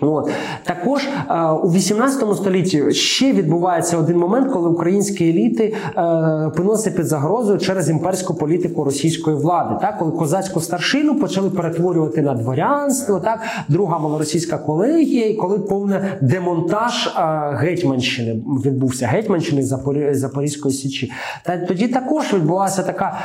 От 0.00 0.30
також 0.64 1.08
е, 1.30 1.44
у 1.50 1.72
18 1.72 2.36
столітті 2.36 2.92
ще 2.92 3.32
відбувається 3.32 3.98
один 3.98 4.18
момент, 4.18 4.52
коли 4.52 4.68
українські 4.68 5.28
еліти 5.28 5.74
е, 5.96 6.02
опинилися 6.46 6.90
під 6.90 7.06
загрозою 7.06 7.58
через 7.58 7.90
імперську 7.90 8.34
політику 8.34 8.84
російської 8.84 9.36
влади. 9.36 9.74
Так, 9.80 9.98
коли 9.98 10.12
козацьку 10.12 10.60
старшину 10.60 11.14
почали 11.14 11.50
перетворювати 11.50 12.22
на 12.22 12.34
дворянство, 12.34 13.20
так 13.20 13.40
друга 13.68 13.98
малоросійська 13.98 14.58
колегія, 14.58 15.28
і 15.28 15.34
коли 15.34 15.58
повний 15.58 15.98
демонтаж 16.20 17.06
е, 17.06 17.10
гетьманщини 17.56 18.42
відбувся 18.64 19.06
гетьманщини 19.06 19.62
Запорі... 19.62 20.14
Запорізької 20.14 20.74
січі. 20.74 21.12
Та 21.44 21.58
тоді 21.58 21.88
також 21.88 22.34
відбулася 22.34 22.82
така 22.82 23.18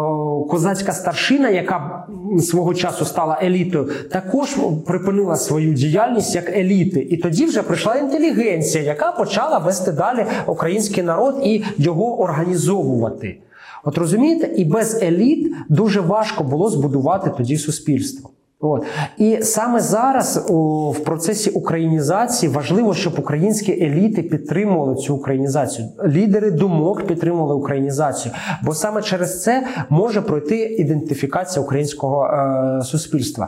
козацька 0.49 0.91
старшина, 0.91 1.49
яка 1.49 2.07
свого 2.41 2.73
часу 2.73 3.05
стала 3.05 3.39
елітою, 3.43 3.89
також 4.11 4.55
припинила 4.87 5.35
свою 5.35 5.73
діяльність 5.73 6.35
як 6.35 6.49
еліти. 6.49 6.99
І 6.99 7.17
тоді 7.17 7.45
вже 7.45 7.63
прийшла 7.63 7.95
інтелігенція, 7.95 8.83
яка 8.83 9.11
почала 9.11 9.57
вести 9.57 9.91
далі 9.91 10.25
український 10.47 11.03
народ 11.03 11.35
і 11.43 11.63
його 11.77 12.21
організовувати. 12.21 13.37
От 13.83 13.97
розумієте, 13.97 14.55
і 14.55 14.65
без 14.65 15.03
еліт 15.03 15.53
дуже 15.69 16.01
важко 16.01 16.43
було 16.43 16.69
збудувати 16.69 17.31
тоді 17.37 17.57
суспільство. 17.57 18.29
От 18.63 18.85
і 19.17 19.39
саме 19.41 19.79
зараз 19.79 20.45
у, 20.49 20.91
в 20.91 20.99
процесі 20.99 21.49
українізації 21.49 22.51
важливо, 22.51 22.93
щоб 22.93 23.13
українські 23.19 23.71
еліти 23.71 24.21
підтримували 24.21 24.95
цю 24.95 25.15
українізацію. 25.15 25.87
Лідери 26.07 26.51
думок 26.51 27.07
підтримували 27.07 27.55
українізацію, 27.55 28.33
бо 28.63 28.73
саме 28.73 29.01
через 29.01 29.43
це 29.43 29.67
може 29.89 30.21
пройти 30.21 30.55
ідентифікація 30.55 31.65
українського 31.65 32.25
е, 32.25 32.83
суспільства. 32.83 33.47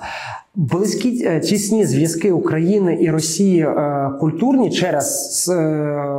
Близькі 0.56 1.26
е, 1.26 1.40
тісні 1.40 1.86
зв'язки 1.86 2.32
України 2.32 2.98
і 3.02 3.12
Росії 3.12 3.60
е, 3.62 4.10
культурні 4.20 4.72
через 4.72 5.50
е, 5.54 6.10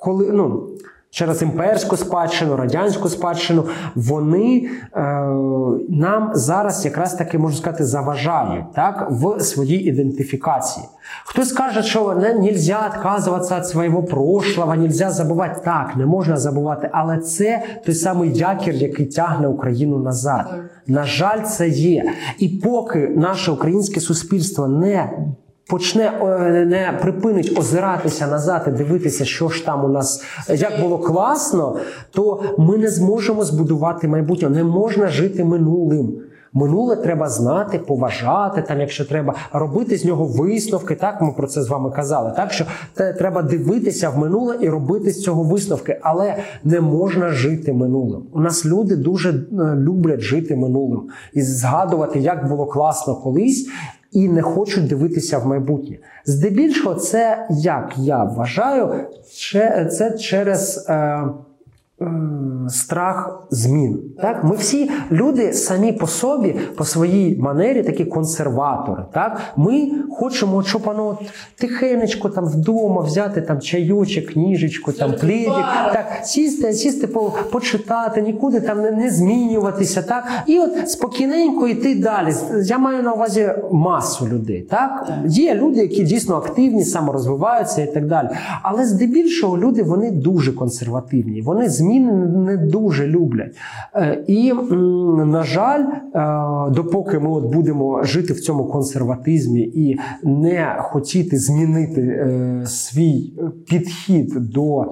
коли 0.00 0.30
ну 0.32 0.68
через 1.10 1.42
імперську 1.42 1.96
спадщину, 1.96 2.56
радянську 2.56 3.08
спадщину, 3.08 3.64
вони 3.94 4.70
е, 4.96 5.00
нам 5.88 6.30
зараз 6.34 6.84
якраз 6.84 7.14
таки 7.14 7.38
можна 7.38 7.58
сказати 7.58 7.84
заважають 7.84 8.72
так, 8.74 9.06
в 9.10 9.40
своїй 9.40 9.88
ідентифікації. 9.88 10.86
Хтось 11.24 11.52
каже, 11.52 11.82
що 11.82 12.14
не 12.14 12.34
можна 12.34 12.92
відказуватися 12.94 13.58
від 13.58 13.66
свого 13.66 14.02
прошлого, 14.02 14.74
нельзя 14.74 15.10
забувати. 15.10 15.60
Так, 15.64 15.96
не 15.96 16.06
можна 16.06 16.36
забувати, 16.36 16.90
але 16.92 17.18
це 17.18 17.62
той 17.86 17.94
самий 17.94 18.32
якір, 18.32 18.74
який 18.74 19.06
тягне 19.06 19.48
Україну 19.48 19.98
назад. 19.98 20.54
На 20.86 21.04
жаль, 21.04 21.42
це 21.42 21.68
є. 21.68 22.12
І 22.38 22.48
поки 22.48 22.98
наше 23.16 23.50
українське 23.50 24.00
суспільство 24.00 24.68
не 24.68 25.10
почне 25.70 26.12
е, 26.22 26.64
не 26.64 26.98
припинить 27.02 27.58
озиратися 27.58 28.26
назад 28.26 28.64
і 28.68 28.70
дивитися, 28.70 29.24
що 29.24 29.48
ж 29.48 29.66
там 29.66 29.84
у 29.84 29.88
нас 29.88 30.24
як 30.48 30.80
було 30.80 30.98
класно, 30.98 31.76
то 32.10 32.42
ми 32.58 32.78
не 32.78 32.88
зможемо 32.88 33.44
збудувати 33.44 34.08
майбутнє. 34.08 34.48
Не 34.48 34.64
можна 34.64 35.08
жити 35.08 35.44
минулим. 35.44 36.20
Минуле 36.52 36.96
треба 36.96 37.28
знати, 37.28 37.78
поважати, 37.78 38.62
там, 38.62 38.80
якщо 38.80 39.04
треба 39.04 39.34
робити 39.52 39.96
з 39.96 40.04
нього 40.04 40.24
висновки. 40.24 40.94
Так 40.94 41.22
ми 41.22 41.32
про 41.32 41.46
це 41.46 41.62
з 41.62 41.68
вами 41.68 41.90
казали. 41.90 42.32
Так 42.36 42.52
що 42.52 42.64
треба 42.94 43.42
дивитися 43.42 44.10
в 44.10 44.18
минуле 44.18 44.56
і 44.60 44.68
робити 44.68 45.10
з 45.10 45.22
цього 45.22 45.42
висновки, 45.42 46.00
але 46.02 46.36
не 46.64 46.80
можна 46.80 47.30
жити 47.30 47.72
минулим. 47.72 48.22
У 48.32 48.40
нас 48.40 48.66
люди 48.66 48.96
дуже 48.96 49.30
е, 49.30 49.34
люблять 49.76 50.20
жити 50.20 50.56
минулим 50.56 51.02
і 51.32 51.42
згадувати, 51.42 52.18
як 52.18 52.48
було 52.48 52.66
класно 52.66 53.14
колись, 53.14 53.68
і 54.12 54.28
не 54.28 54.42
хочуть 54.42 54.86
дивитися 54.86 55.38
в 55.38 55.46
майбутнє. 55.46 55.98
Здебільшого, 56.24 56.94
це 56.94 57.46
як 57.50 57.92
я 57.96 58.24
вважаю, 58.24 59.06
це 59.90 60.18
через. 60.18 60.86
Е, 60.88 61.24
страх 62.68 63.46
змін. 63.50 64.00
Так? 64.22 64.44
Ми 64.44 64.56
всі 64.56 64.90
люди 65.12 65.52
самі 65.52 65.92
по 65.92 66.06
собі, 66.06 66.56
по 66.76 66.84
своїй 66.84 67.36
манері, 67.36 67.82
такі 67.82 68.04
консерватори. 68.04 69.04
Так? 69.12 69.40
Ми 69.56 69.90
хочемо, 70.10 70.62
щоб 70.62 70.82
воно 70.82 71.18
тихенечко 71.58 72.28
там 72.28 72.44
вдома 72.44 73.00
взяти 73.02 73.40
там 73.40 73.60
чайочок, 73.60 74.26
книжечку, 74.26 74.92
там 74.92 75.12
плідік, 75.20 75.64
так, 75.92 76.06
сісти, 76.22 76.72
сісти 76.72 77.06
по, 77.06 77.32
почитати, 77.52 78.22
нікуди 78.22 78.60
там 78.60 78.82
не, 78.82 78.90
не 78.90 79.10
змінюватися. 79.10 80.02
Так? 80.02 80.24
І 80.46 80.58
от 80.58 80.90
спокійненько 80.90 81.68
йти 81.68 81.94
далі. 81.94 82.34
Я 82.64 82.78
маю 82.78 83.02
на 83.02 83.12
увазі 83.12 83.48
масу 83.72 84.28
людей. 84.28 84.60
Так? 84.70 85.10
Є 85.26 85.54
люди, 85.54 85.80
які 85.80 86.02
дійсно 86.02 86.36
активні, 86.36 86.84
саморозвиваються 86.84 87.82
і 87.82 87.94
так 87.94 88.06
далі. 88.06 88.28
Але 88.62 88.86
здебільшого 88.86 89.58
люди 89.58 89.82
вони 89.82 90.10
дуже 90.10 90.52
консервативні. 90.52 91.42
Вони 91.42 91.68
змінюються 91.68 91.89
змін 91.90 92.44
не 92.44 92.56
дуже 92.56 93.06
люблять. 93.06 93.56
Е, 93.94 94.24
і, 94.26 94.52
на 95.26 95.42
жаль, 95.42 95.84
е, 95.84 96.70
допоки 96.70 97.18
ми 97.18 97.30
от 97.30 97.44
будемо 97.52 98.02
жити 98.02 98.32
в 98.32 98.40
цьому 98.40 98.64
консерватизмі 98.64 99.60
і 99.60 99.98
не 100.24 100.76
хотіти 100.80 101.38
змінити 101.38 102.00
е, 102.00 102.62
свій 102.66 103.32
підхід 103.68 104.28
до 104.28 104.84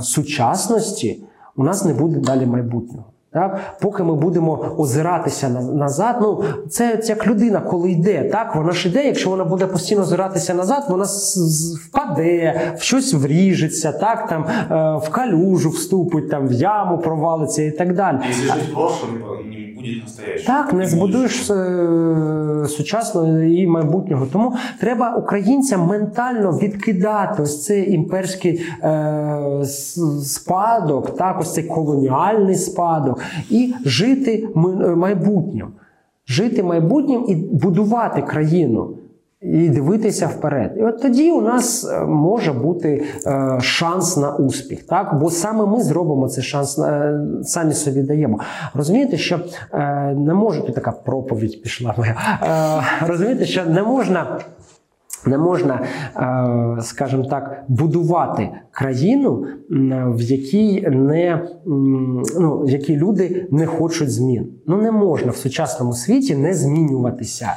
сучасності, 0.00 1.24
у 1.56 1.64
нас 1.64 1.84
не 1.84 1.94
буде 1.94 2.20
далі 2.20 2.46
майбутнього. 2.46 3.04
Так, 3.32 3.60
Поки 3.80 4.02
ми 4.02 4.14
будемо 4.14 4.74
озиратися 4.78 5.48
назад, 5.48 6.16
ну 6.20 6.44
це 6.70 7.00
як 7.04 7.26
людина, 7.26 7.60
коли 7.60 7.90
йде, 7.90 8.24
так? 8.24 8.56
Вона 8.56 8.72
ж 8.72 8.88
йде, 8.88 9.04
якщо 9.06 9.30
вона 9.30 9.44
буде 9.44 9.66
постійно 9.66 10.02
озиратися 10.02 10.54
назад, 10.54 10.86
вона 10.88 11.06
впаде, 11.84 12.60
в 12.76 12.82
щось 12.82 13.14
вріжеться, 13.14 13.92
так? 13.92 14.28
Там 14.28 14.44
е, 14.44 15.06
в 15.06 15.10
калюжу 15.10 15.70
вступить, 15.70 16.30
там 16.30 16.48
в 16.48 16.52
яму 16.52 16.98
провалиться 16.98 17.62
і 17.62 17.70
так 17.70 17.94
далі. 17.94 18.16
І 19.52 19.67
буде 19.78 20.00
настоящим. 20.02 20.46
Так, 20.46 20.72
не 20.72 20.86
збудуєш 20.86 21.50
е, 21.50 22.66
сучасного 22.68 23.42
і 23.42 23.66
майбутнього. 23.66 24.26
Тому 24.32 24.54
треба 24.80 25.14
українцям 25.14 25.86
ментально 25.86 26.58
відкидати 26.62 27.42
ось 27.42 27.64
цей 27.64 27.92
імперський 27.92 28.60
е, 28.82 29.64
спадок, 30.22 31.16
так, 31.16 31.40
ось 31.40 31.54
цей 31.54 31.64
колоніальний 31.64 32.54
спадок 32.54 33.20
і 33.50 33.74
жити 33.84 34.48
майбутнім. 34.96 35.66
Жити 36.26 36.62
майбутнім 36.62 37.24
і 37.28 37.34
будувати 37.34 38.22
країну. 38.22 38.90
І 39.42 39.68
дивитися 39.68 40.26
вперед. 40.26 40.72
І 40.76 40.82
от 40.82 41.02
тоді 41.02 41.30
у 41.30 41.40
нас 41.40 41.84
е, 41.84 42.00
може 42.00 42.52
бути 42.52 43.04
е, 43.26 43.58
шанс 43.60 44.16
на 44.16 44.36
успіх. 44.36 44.86
Так? 44.86 45.18
Бо 45.20 45.30
саме 45.30 45.66
ми 45.66 45.82
зробимо 45.82 46.28
цей 46.28 46.44
шанс, 46.44 46.78
е, 46.78 47.20
самі 47.42 47.74
собі 47.74 48.02
даємо. 48.02 48.40
Розумієте, 48.74 49.16
що 49.16 49.40
е, 49.72 50.14
не 50.18 50.34
може 50.34 50.72
така 50.72 50.92
проповідь 50.92 51.62
пішла 51.62 51.94
моя. 51.98 52.16
Е, 53.02 53.06
розумієте, 53.06 53.46
що 53.46 53.64
не 53.64 53.82
можна 53.82 54.38
не 55.26 55.38
можна, 55.38 55.80
е, 56.78 56.82
скажімо 56.82 57.24
так, 57.24 57.64
будувати 57.68 58.50
країну, 58.70 59.46
в 60.06 60.20
якій 60.20 60.88
не 60.90 61.48
ну, 62.38 62.58
в 62.58 62.70
якій 62.70 62.96
люди 62.96 63.46
не 63.50 63.66
хочуть 63.66 64.12
змін. 64.12 64.48
Ну 64.66 64.76
не 64.76 64.90
можна 64.92 65.32
в 65.32 65.36
сучасному 65.36 65.92
світі 65.92 66.36
не 66.36 66.54
змінюватися. 66.54 67.56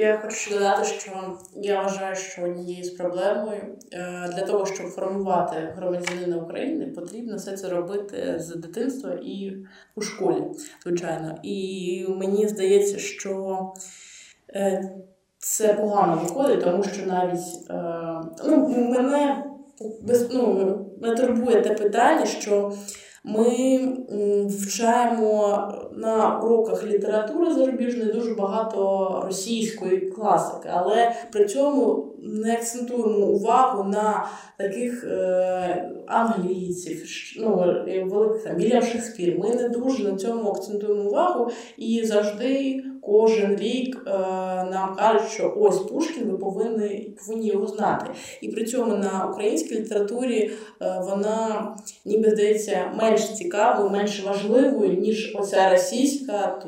Я 0.00 0.18
хочу 0.18 0.50
додати, 0.50 0.84
що 0.84 1.38
я 1.56 1.82
вважаю, 1.82 2.16
що 2.16 2.42
однією 2.42 2.84
з 2.84 2.90
проблемою 2.90 3.76
е, 3.92 4.30
для 4.36 4.42
того, 4.46 4.66
щоб 4.66 4.86
формувати 4.86 5.74
громадянина 5.76 6.36
України, 6.36 6.86
потрібно 6.86 7.36
все 7.36 7.56
це 7.56 7.68
робити 7.68 8.34
з 8.38 8.56
дитинства 8.56 9.10
і 9.22 9.56
у 9.94 10.00
школі, 10.00 10.42
звичайно. 10.82 11.38
І 11.42 12.06
мені 12.08 12.48
здається, 12.48 12.98
що 12.98 13.58
е, 14.54 14.90
це 15.38 15.74
погано 15.74 16.22
виходить, 16.22 16.64
тому 16.64 16.82
що 16.82 17.06
навіть 17.06 17.70
е, 17.70 17.74
ну, 18.46 18.68
мене 18.68 19.44
ну, 20.32 20.86
мене 21.02 21.16
турбує 21.16 21.60
те 21.60 21.74
питання, 21.74 22.26
що 22.26 22.72
ми 23.24 23.78
вчаємо 24.48 25.58
на 25.96 26.38
уроках 26.38 26.86
літератури 26.86 27.54
зарубіжної 27.54 28.12
дуже 28.12 28.34
багато 28.34 29.22
російської 29.26 30.00
класики, 30.00 30.68
але 30.72 31.12
при 31.32 31.44
цьому 31.44 32.14
не 32.22 32.52
акцентуємо 32.52 33.26
увагу 33.26 33.90
на 33.90 34.26
таких 34.58 35.04
е, 35.04 35.90
англійців, 36.06 37.04
ну, 37.40 37.56
великих 38.04 38.44
там 38.44 38.56
Вільям 38.56 38.82
Шекспір. 38.82 39.38
Ми 39.38 39.54
не 39.54 39.68
дуже 39.68 40.04
на 40.04 40.16
цьому 40.16 40.50
акцентуємо 40.50 41.10
увагу 41.10 41.50
і 41.76 42.04
завжди 42.04 42.82
кожен 43.02 43.56
рік 43.56 44.02
е, 44.06 44.10
нам 44.70 44.96
кажуть, 44.96 45.30
що 45.30 45.54
ось 45.56 45.78
Пушкін, 45.78 46.24
ви 46.24 46.38
повинні 46.38 47.14
повинні 47.26 47.46
його 47.46 47.66
знати. 47.66 48.06
І 48.40 48.48
при 48.48 48.64
цьому 48.64 48.96
на 48.96 49.26
українській 49.30 49.74
літературі 49.74 50.50
е, 50.82 51.02
вона 51.10 51.76
ніби 52.04 52.30
здається 52.30 52.92
менш 52.96 53.34
цікавою, 53.34 53.90
менш 53.90 54.24
важливою, 54.24 54.92
ніж 54.92 55.36
оця 55.38 55.70
російська. 55.70 56.62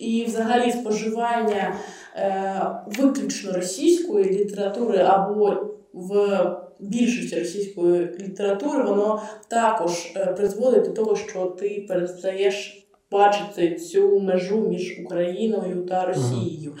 І 0.00 0.24
взагалі 0.24 0.72
споживання 0.72 1.76
е, 2.16 2.60
виключно 2.86 3.52
російської 3.52 4.24
літератури 4.24 4.98
або 4.98 5.56
в 5.92 6.40
більшості 6.78 7.38
російської 7.38 8.10
літератури, 8.20 8.82
воно 8.82 9.22
також 9.48 10.12
е, 10.16 10.26
призводить 10.26 10.84
до 10.84 10.90
того, 10.90 11.16
що 11.16 11.46
ти 11.46 11.84
перестаєш 11.88 12.85
бачити 13.16 13.74
цю 13.74 14.20
межу 14.20 14.68
між 14.68 15.00
Україною 15.04 15.86
та 15.86 16.06
Росією, 16.06 16.76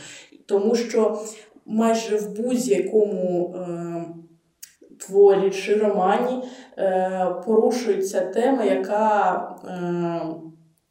тому 0.46 0.74
що 0.74 1.18
майже 1.66 2.16
в 2.16 2.36
будь-якому 2.36 3.54
е, 3.56 4.04
творі 4.98 5.50
чи 5.50 5.74
романі 5.74 6.42
е, 6.78 7.34
порушується 7.46 8.20
тема, 8.20 8.64
яка 8.64 9.34
е, 9.64 10.20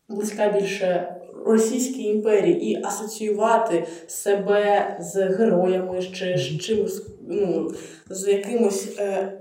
близька 0.10 0.50
більше 0.50 1.12
Російській 1.46 2.04
імперії, 2.04 2.72
і 2.72 2.84
асоціювати 2.84 3.88
себе 4.08 4.98
з 5.00 5.16
героями 5.16 6.02
чи 6.02 6.38
з 6.38 6.58
чимось, 6.62 7.08
ну, 7.28 7.72
з 8.10 8.28
якимось 8.28 8.96
е, 9.00 9.32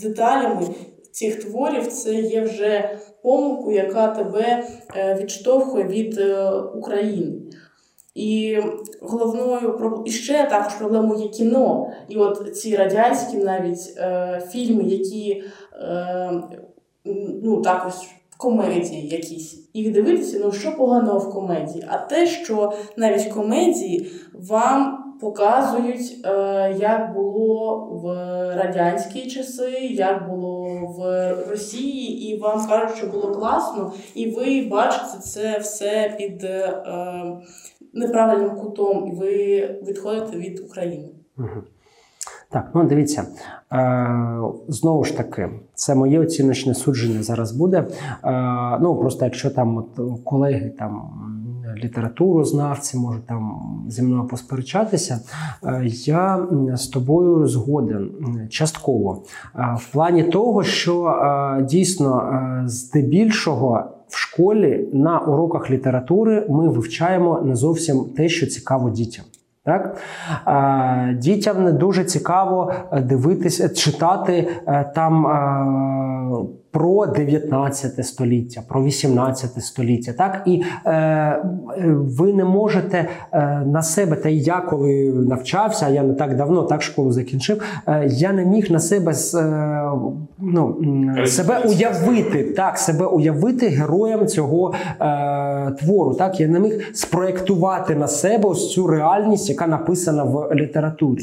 деталями 0.00 0.66
цих 1.12 1.44
творів, 1.44 1.86
це 1.86 2.14
є 2.14 2.40
вже 2.40 2.98
помилку, 3.22 3.72
яка 3.72 4.08
тебе 4.08 4.64
е, 4.96 5.18
відштовхує 5.22 5.84
від 5.84 6.18
е, 6.18 6.50
України. 6.50 7.32
І 8.14 8.58
головною 9.00 10.02
і 10.04 10.10
ще 10.10 10.46
також 10.50 10.74
проблемою 10.74 11.22
є 11.22 11.28
кіно. 11.28 11.92
І 12.08 12.16
от 12.16 12.56
ці 12.56 12.76
радянські 12.76 13.36
навіть 13.36 13.94
е, 13.96 14.42
фільми, 14.50 14.82
які 14.82 15.44
е, 15.82 16.42
ну 17.42 17.62
також 17.62 17.94
комедії 18.36 19.08
якісь. 19.08 19.70
І 19.72 19.90
дивитися, 19.90 20.40
ну 20.44 20.52
що 20.52 20.76
поганого 20.76 21.18
в 21.18 21.32
комедії, 21.32 21.84
а 21.88 21.98
те, 21.98 22.26
що 22.26 22.72
навіть 22.96 23.24
комедії 23.24 24.12
вам 24.34 24.99
показують, 25.20 26.20
е, 26.24 26.76
як 26.80 27.14
було 27.14 27.86
в 28.02 28.06
радянські 28.56 29.30
часи, 29.30 29.70
як 29.90 30.28
було 30.30 30.64
в 30.98 31.00
Росії, 31.50 32.28
і 32.28 32.40
вам 32.40 32.66
кажуть, 32.68 32.96
що 32.96 33.06
було 33.06 33.34
класно, 33.34 33.92
і 34.14 34.30
ви 34.30 34.68
бачите 34.70 35.18
це 35.18 35.58
все 35.58 36.14
під 36.18 36.44
е, 36.44 36.82
неправильним 37.92 38.56
кутом, 38.56 39.08
і 39.08 39.16
ви 39.16 39.66
відходите 39.86 40.36
від 40.36 40.60
України. 40.60 41.08
Так, 42.52 42.70
ну 42.74 42.84
дивіться, 42.84 43.26
е, 43.72 44.40
знову 44.68 45.04
ж 45.04 45.16
таки, 45.16 45.48
це 45.74 45.94
моє 45.94 46.20
оціночне 46.20 46.74
судження 46.74 47.22
зараз 47.22 47.52
буде. 47.52 47.78
Е, 47.78 47.88
ну 48.80 48.96
просто 48.96 49.24
якщо 49.24 49.50
там 49.50 49.76
от 49.76 50.00
колеги 50.24 50.72
там 50.78 51.10
літературознавці 51.76 52.96
можуть 52.98 53.26
там 53.26 53.60
зі 53.88 54.02
мною 54.02 54.28
посперечатися, 54.28 55.20
е, 55.64 55.82
я 55.86 56.46
з 56.74 56.86
тобою 56.86 57.46
згоден 57.46 58.10
частково 58.50 59.22
е, 59.56 59.76
в 59.78 59.92
плані 59.92 60.22
того, 60.22 60.62
що 60.62 61.06
е, 61.06 61.62
дійсно 61.62 62.32
здебільшого. 62.64 63.84
В 64.08 64.16
школі 64.16 64.88
на 64.92 65.18
уроках 65.18 65.70
літератури 65.70 66.46
ми 66.48 66.68
вивчаємо 66.68 67.40
не 67.44 67.56
зовсім 67.56 68.04
те, 68.16 68.28
що 68.28 68.46
цікаво 68.46 68.90
дітям. 68.90 69.24
Так? 69.64 69.96
Дітям 71.18 71.64
не 71.64 71.72
дуже 71.72 72.04
цікаво 72.04 72.72
дивитися, 73.02 73.68
читати 73.68 74.48
там 74.94 75.26
про 76.70 77.06
19 77.06 78.06
століття, 78.06 78.62
про 78.68 78.84
18 78.84 79.64
століття. 79.64 80.12
Так? 80.12 80.42
І 80.46 80.62
е, 80.86 81.42
ви 81.88 82.32
не 82.32 82.44
можете 82.44 83.08
е, 83.32 83.62
на 83.66 83.82
себе, 83.82 84.16
та 84.16 84.28
і 84.28 84.36
я 84.36 84.60
коли 84.60 85.12
навчався, 85.28 85.88
я 85.88 86.02
не 86.02 86.14
так 86.14 86.36
давно 86.36 86.62
так 86.62 86.82
школу 86.82 87.12
закінчив, 87.12 87.62
е, 87.86 88.06
я 88.10 88.32
не 88.32 88.44
міг 88.44 88.70
на 88.70 88.80
себе 88.80 89.12
е, 89.34 89.90
ну, 90.38 90.76
себе 91.26 91.58
уявити, 91.58 92.44
так, 92.44 92.78
себе 92.78 93.06
уявити 93.06 93.68
героєм 93.68 94.26
цього 94.26 94.74
е, 95.00 95.70
твору. 95.70 96.14
Так? 96.14 96.40
Я 96.40 96.48
не 96.48 96.60
міг 96.60 96.90
спроєктувати 96.94 97.94
на 97.94 98.08
себе 98.08 98.48
ось 98.48 98.72
цю 98.72 98.86
реальність, 98.86 99.48
яка 99.48 99.66
написана 99.66 100.24
в 100.24 100.54
літературі. 100.54 101.22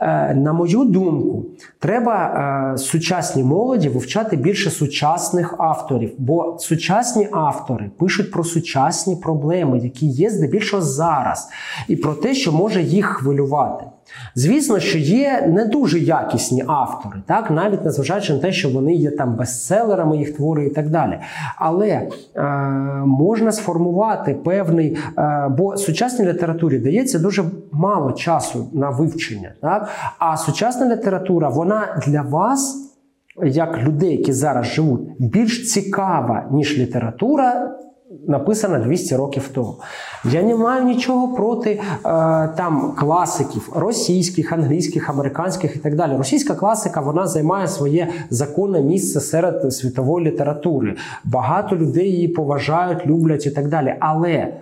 Е, 0.00 0.34
на 0.34 0.52
мою 0.52 0.84
думку, 0.84 1.44
треба 1.78 2.72
е, 2.74 2.78
сучасній 2.78 3.44
молоді 3.44 3.88
вивчати 3.88 4.36
більше 4.36 4.70
сучасних 4.82 5.54
авторів, 5.58 6.12
бо 6.18 6.56
сучасні 6.58 7.28
автори 7.32 7.90
пишуть 7.98 8.30
про 8.30 8.44
сучасні 8.44 9.16
проблеми, 9.16 9.78
які 9.78 10.06
є 10.06 10.30
здебільшого 10.30 10.82
зараз, 10.82 11.48
і 11.88 11.96
про 11.96 12.14
те, 12.14 12.34
що 12.34 12.52
може 12.52 12.82
їх 12.82 13.06
хвилювати. 13.06 13.84
Звісно, 14.34 14.80
що 14.80 14.98
є 14.98 15.48
не 15.48 15.64
дуже 15.64 15.98
якісні 15.98 16.64
автори, 16.66 17.22
так 17.26 17.50
навіть 17.50 17.84
незважаючи 17.84 18.32
на 18.32 18.38
те, 18.38 18.52
що 18.52 18.70
вони 18.70 18.94
є 18.94 19.10
там 19.10 19.36
бестселерами, 19.36 20.16
їх 20.16 20.36
твори 20.36 20.66
і 20.66 20.70
так 20.70 20.90
далі. 20.90 21.18
Але 21.56 21.88
е, 21.88 22.42
можна 23.06 23.52
сформувати 23.52 24.34
певний, 24.34 24.98
е, 25.18 25.48
бо 25.58 25.76
сучасній 25.76 26.26
літературі 26.26 26.78
дається 26.78 27.18
дуже 27.18 27.44
мало 27.72 28.12
часу 28.12 28.68
на 28.72 28.90
вивчення. 28.90 29.52
Так? 29.60 29.88
А 30.18 30.36
сучасна 30.36 30.94
література, 30.96 31.48
вона 31.48 32.02
для 32.06 32.22
вас 32.22 32.91
як 33.44 33.78
людей, 33.78 34.16
які 34.16 34.32
зараз 34.32 34.66
живуть, 34.66 35.00
більш 35.18 35.72
цікава, 35.72 36.48
ніж 36.52 36.78
література. 36.78 37.78
Написана 38.28 38.78
200 38.78 39.16
років 39.16 39.48
тому. 39.54 39.74
Я 40.24 40.42
не 40.42 40.56
маю 40.56 40.84
нічого 40.84 41.34
проти 41.34 41.70
е, 41.70 41.80
там 42.56 42.94
класиків 42.98 43.72
російських, 43.74 44.52
англійських, 44.52 45.10
американських 45.10 45.76
і 45.76 45.78
так 45.78 45.96
далі. 45.96 46.16
Російська 46.16 46.54
класика 46.54 47.00
вона 47.00 47.26
займає 47.26 47.68
своє 47.68 48.08
законне 48.30 48.82
місце 48.82 49.20
серед 49.20 49.72
світової 49.72 50.26
літератури. 50.26 50.96
Багато 51.24 51.76
людей 51.76 52.10
її 52.10 52.28
поважають, 52.28 53.06
люблять 53.06 53.46
і 53.46 53.50
так 53.50 53.68
далі. 53.68 53.94
Але 54.00 54.52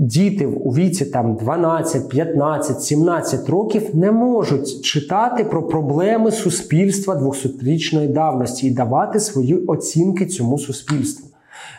Діти 0.00 0.46
у 0.46 0.70
віці 0.70 1.04
там 1.04 1.36
12, 1.36 2.08
15, 2.08 2.82
17 2.82 3.48
років 3.48 3.82
не 3.94 4.12
можуть 4.12 4.82
читати 4.82 5.44
про 5.44 5.62
проблеми 5.62 6.30
суспільства 6.30 7.14
200-річної 7.14 8.08
давності 8.08 8.66
і 8.66 8.70
давати 8.70 9.20
свої 9.20 9.56
оцінки 9.56 10.26
цьому 10.26 10.58
суспільству. 10.58 11.28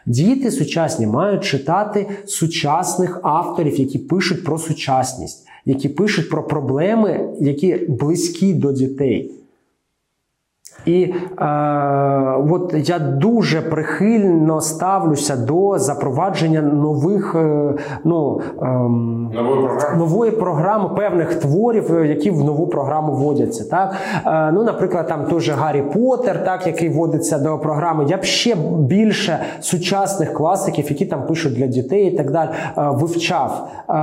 Діти 0.06 0.52
сучасні 0.52 1.08
мають 1.08 1.44
читати 1.44 2.08
сучасних 2.26 3.20
авторів, 3.24 3.80
які 3.80 4.00
пишуть 4.00 4.44
про 4.44 4.58
сучасність, 4.58 5.48
які 5.66 5.90
пишуть 5.90 6.30
про 6.30 6.48
проблеми, 6.48 7.30
які 7.40 7.76
близькі 7.90 8.54
до 8.54 8.72
дітей. 8.72 9.41
І 10.86 11.04
е, 11.04 11.46
от 12.52 12.76
я 12.78 13.00
дуже 13.00 13.62
прихильно 13.62 14.62
ставлюся 14.62 15.36
до 15.36 15.80
запровадження 15.80 16.62
нових 16.62 17.36
е, 17.36 17.74
ну, 18.04 18.42
е, 18.62 18.66
нової, 18.66 19.66
програми. 19.66 19.98
нової 19.98 20.32
програми 20.32 20.90
певних 20.96 21.36
творів, 21.36 21.96
е, 21.96 22.08
які 22.08 22.32
в 22.32 22.44
нову 22.44 22.68
програму 22.68 23.14
вводяться. 23.14 23.70
Так? 23.70 23.94
Е, 24.26 24.52
ну, 24.52 24.64
Наприклад, 24.64 25.08
там 25.08 25.26
теж 25.26 25.50
Гаррі 25.50 25.82
Поттер, 25.94 26.44
так, 26.44 26.68
який 26.68 26.90
вводиться 26.90 27.40
до 27.40 27.58
програми. 27.58 28.06
Я 28.08 28.18
б 28.18 28.24
ще 28.24 28.56
більше 28.80 29.40
сучасних 29.60 30.34
класиків, 30.34 30.86
які 30.90 31.06
там 31.06 31.26
пишуть 31.28 31.54
для 31.54 31.68
дітей 31.68 32.08
і 32.08 32.18
так 32.18 32.32
далі, 32.32 32.50
е, 32.50 32.72
вивчав. 32.78 33.68
Е, 33.90 33.94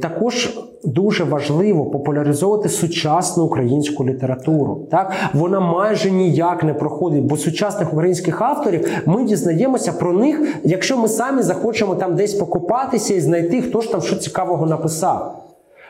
також 0.00 0.58
дуже 0.86 1.24
важливо 1.24 1.84
популяризовувати 1.84 2.68
сучасну 2.68 3.44
українську 3.44 4.04
літературу. 4.04 4.86
Так 4.90 5.12
вона 5.34 5.60
майже 5.60 6.10
ніяк 6.10 6.64
не 6.64 6.74
проходить, 6.74 7.24
бо 7.24 7.36
сучасних 7.36 7.92
українських 7.92 8.42
авторів 8.42 9.02
ми 9.06 9.24
дізнаємося 9.24 9.92
про 9.92 10.12
них, 10.12 10.58
якщо 10.64 10.98
ми 10.98 11.08
самі 11.08 11.42
захочемо 11.42 11.94
там 11.94 12.16
десь 12.16 12.34
покупатися 12.34 13.14
і 13.14 13.20
знайти, 13.20 13.62
хто 13.62 13.80
ж 13.80 13.92
там 13.92 14.02
що 14.02 14.16
цікавого 14.16 14.66
написав. 14.66 15.45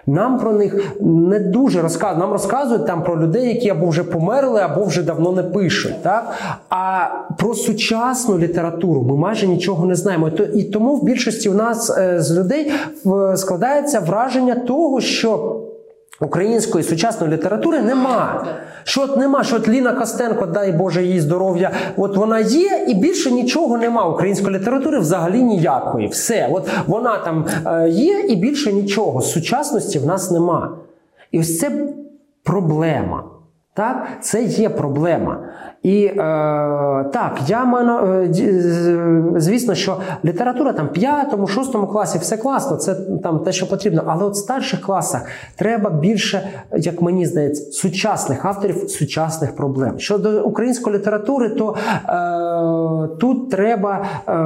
Нам 0.06 0.38
про 0.38 0.52
них 0.52 0.96
не 1.00 1.40
дуже 1.40 1.82
розказують. 1.82 2.20
Нам 2.20 2.32
розказують 2.32 2.86
там 2.86 3.04
про 3.04 3.20
людей, 3.20 3.48
які 3.48 3.70
або 3.70 3.88
вже 3.88 4.04
померли, 4.04 4.60
або 4.60 4.84
вже 4.84 5.02
давно 5.02 5.32
не 5.32 5.42
пишуть. 5.42 6.02
Так? 6.02 6.32
А 6.70 7.06
про 7.38 7.54
сучасну 7.54 8.38
літературу 8.38 9.02
ми 9.02 9.16
майже 9.16 9.46
нічого 9.46 9.86
не 9.86 9.94
знаємо. 9.94 10.30
І 10.54 10.62
тому 10.62 10.96
в 10.96 11.04
більшості 11.04 11.48
у 11.48 11.54
нас 11.54 11.98
е, 11.98 12.20
з 12.20 12.38
людей 12.38 12.72
складається 13.36 14.00
враження 14.00 14.54
того, 14.54 15.00
що. 15.00 15.62
Української 16.20 16.84
сучасної 16.84 17.32
літератури 17.32 17.82
нема. 17.82 18.46
Що 18.88 19.02
от 19.02 19.16
нема, 19.16 19.44
що 19.44 19.56
от 19.56 19.68
Ліна 19.68 19.92
Костенко, 19.92 20.46
дай 20.46 20.72
Боже 20.72 21.04
їй 21.04 21.20
здоров'я, 21.20 21.70
от 21.96 22.16
вона 22.16 22.38
є, 22.38 22.84
і 22.88 22.94
більше 22.94 23.30
нічого 23.30 23.78
нема. 23.78 24.08
Української 24.08 24.56
літератури 24.56 24.98
взагалі 24.98 25.42
ніякої. 25.42 26.08
Все, 26.08 26.48
от 26.52 26.68
вона 26.86 27.18
там 27.18 27.46
е, 27.66 27.88
є, 27.88 28.20
і 28.20 28.36
більше 28.36 28.72
нічого. 28.72 29.20
Сучасності 29.20 29.98
в 29.98 30.06
нас 30.06 30.30
нема. 30.30 30.76
І 31.32 31.40
ось 31.40 31.58
це 31.58 31.88
проблема. 32.42 33.24
Так, 33.76 34.06
це 34.20 34.42
є 34.42 34.68
проблема. 34.68 35.38
І 35.82 36.04
е, 36.04 36.14
так, 37.12 37.38
я 37.46 37.64
маю, 37.64 37.88
е, 38.20 38.28
звісно, 39.36 39.74
що 39.74 39.96
література 40.24 40.72
там 40.72 40.88
п'ятому, 40.88 41.46
шостому 41.46 41.86
класі 41.86 42.18
все 42.18 42.36
класно, 42.36 42.76
це 42.76 42.94
там 43.22 43.38
те, 43.38 43.52
що 43.52 43.68
потрібно. 43.68 44.02
Але 44.06 44.24
от 44.24 44.32
в 44.32 44.36
старших 44.36 44.80
класах 44.80 45.26
треба 45.56 45.90
більше, 45.90 46.48
як 46.76 47.02
мені 47.02 47.26
здається, 47.26 47.72
сучасних 47.72 48.44
авторів, 48.44 48.90
сучасних 48.90 49.56
проблем. 49.56 49.98
Щодо 49.98 50.44
української 50.44 50.96
літератури, 50.96 51.48
то 51.48 51.76
е, 52.08 53.16
тут 53.20 53.50
треба, 53.50 54.04
е, 54.28 54.38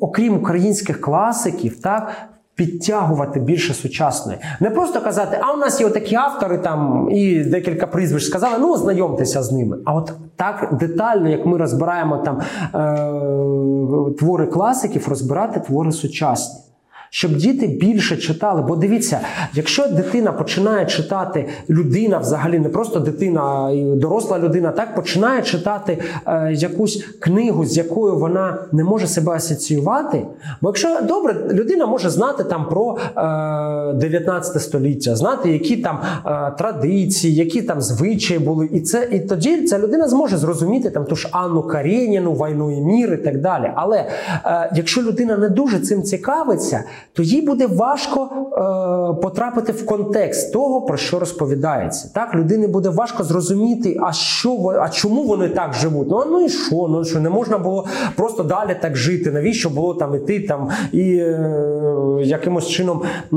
окрім 0.00 0.36
українських 0.36 1.00
класиків, 1.00 1.80
так 1.80 2.12
підтягувати 2.60 3.40
більше 3.40 3.74
сучасної. 3.74 4.38
Не 4.60 4.70
просто 4.70 5.00
казати, 5.00 5.38
а 5.40 5.52
у 5.52 5.56
нас 5.56 5.80
є 5.80 5.88
такі 5.88 6.14
автори 6.14 6.58
там 6.58 7.08
і 7.10 7.44
декілька 7.44 7.86
прізвищ 7.86 8.26
сказали, 8.26 8.54
ну 8.60 8.72
ознайомтеся 8.72 9.42
з 9.42 9.52
ними. 9.52 9.78
А 9.84 9.94
от 9.94 10.12
так 10.36 10.76
детально, 10.80 11.28
як 11.28 11.46
ми 11.46 11.58
розбираємо 11.58 12.16
там 12.18 12.40
е- 12.74 14.14
твори 14.18 14.46
класиків, 14.46 15.08
розбирати 15.08 15.60
твори 15.60 15.92
сучасні 15.92 16.69
щоб 17.10 17.36
діти 17.36 17.66
більше 17.66 18.16
читали. 18.16 18.62
Бо 18.62 18.76
дивіться, 18.76 19.20
якщо 19.54 19.88
дитина 19.88 20.32
починає 20.32 20.86
читати, 20.86 21.48
людина 21.70 22.18
взагалі 22.18 22.58
не 22.58 22.68
просто 22.68 23.00
дитина, 23.00 23.42
а 23.42 23.72
доросла 23.96 24.38
людина, 24.38 24.70
так 24.70 24.94
починає 24.94 25.42
читати 25.42 25.98
е, 26.26 26.52
якусь 26.52 27.04
книгу, 27.18 27.64
з 27.64 27.76
якою 27.76 28.16
вона 28.16 28.58
не 28.72 28.84
може 28.84 29.06
себе 29.06 29.32
асоціювати. 29.32 30.26
Бо 30.60 30.68
якщо 30.68 31.00
добре, 31.00 31.36
людина 31.50 31.86
може 31.86 32.10
знати 32.10 32.44
там 32.44 32.68
про 32.68 32.98
е, 33.16 33.92
19 33.92 34.62
століття, 34.62 35.16
знати, 35.16 35.52
які 35.52 35.76
там 35.76 36.00
е, 36.26 36.52
традиції, 36.58 37.34
які 37.34 37.62
там 37.62 37.80
звичаї 37.80 38.40
були, 38.40 38.68
і 38.72 38.80
це 38.80 39.08
і 39.12 39.20
тоді 39.20 39.62
ця 39.62 39.78
людина 39.78 40.08
зможе 40.08 40.36
зрозуміти 40.36 40.90
там 40.90 41.04
ту 41.04 41.16
ж 41.16 41.28
Анну 41.32 41.62
Карєніну, 41.62 42.32
війну 42.32 42.70
і 42.70 42.80
мір 42.80 43.12
і 43.12 43.16
так 43.16 43.40
далі. 43.40 43.72
Але 43.74 44.06
е, 44.44 44.72
якщо 44.76 45.02
людина 45.02 45.36
не 45.36 45.48
дуже 45.48 45.80
цим 45.80 46.02
цікавиться, 46.02 46.84
то 47.12 47.22
їй 47.22 47.42
буде 47.42 47.66
важко 47.66 48.22
е, 48.22 49.22
потрапити 49.22 49.72
в 49.72 49.86
контекст 49.86 50.52
того, 50.52 50.82
про 50.82 50.96
що 50.96 51.18
розповідається. 51.18 52.10
Так, 52.14 52.34
людині 52.34 52.66
буде 52.66 52.88
важко 52.88 53.24
зрозуміти, 53.24 53.98
а 54.02 54.12
що 54.12 54.78
а 54.80 54.88
чому 54.88 55.22
вони 55.22 55.48
так 55.48 55.74
живуть. 55.74 56.08
Ну 56.10 56.24
ну 56.30 56.44
і 56.44 56.48
що? 56.48 56.86
Ну 56.90 57.04
що 57.04 57.20
не 57.20 57.30
можна 57.30 57.58
було 57.58 57.86
просто 58.16 58.42
далі 58.42 58.76
так 58.80 58.96
жити. 58.96 59.30
Навіщо 59.30 59.70
було 59.70 59.94
там 59.94 60.14
іти 60.14 60.40
там 60.40 60.68
і 60.92 61.16
е, 61.16 62.20
якимось 62.22 62.68
чином 62.68 63.02
е, 63.32 63.36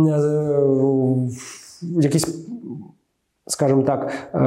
якісь 2.02 2.28
скажімо 3.48 3.84
так, 3.84 4.12
е, 4.36 4.40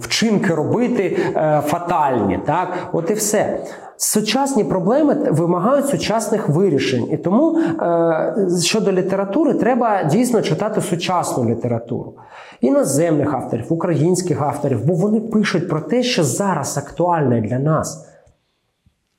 вчинки 0.00 0.54
робити 0.54 1.18
е, 1.36 1.62
фатальні. 1.66 2.40
Так, 2.46 2.88
от 2.92 3.10
і 3.10 3.14
все. 3.14 3.60
Сучасні 4.00 4.64
проблеми 4.64 5.14
вимагають 5.30 5.86
сучасних 5.86 6.48
вирішень, 6.48 7.08
і 7.12 7.16
тому 7.16 7.58
е, 7.58 8.48
щодо 8.64 8.92
літератури 8.92 9.54
треба 9.54 10.04
дійсно 10.04 10.42
читати 10.42 10.80
сучасну 10.80 11.50
літературу 11.50 12.14
іноземних 12.60 13.34
авторів, 13.34 13.72
українських 13.72 14.42
авторів, 14.42 14.86
бо 14.86 14.94
вони 14.94 15.20
пишуть 15.20 15.68
про 15.68 15.80
те, 15.80 16.02
що 16.02 16.24
зараз 16.24 16.78
актуальне 16.78 17.40
для 17.40 17.58
нас. 17.58 18.08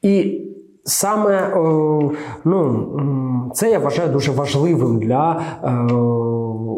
І 0.02 0.42
саме 0.90 1.54
ну, 2.46 2.88
це 3.54 3.72
я 3.72 3.80
вважаю 3.80 4.10
дуже 4.10 4.32
важливим 4.32 5.00
для 5.00 5.42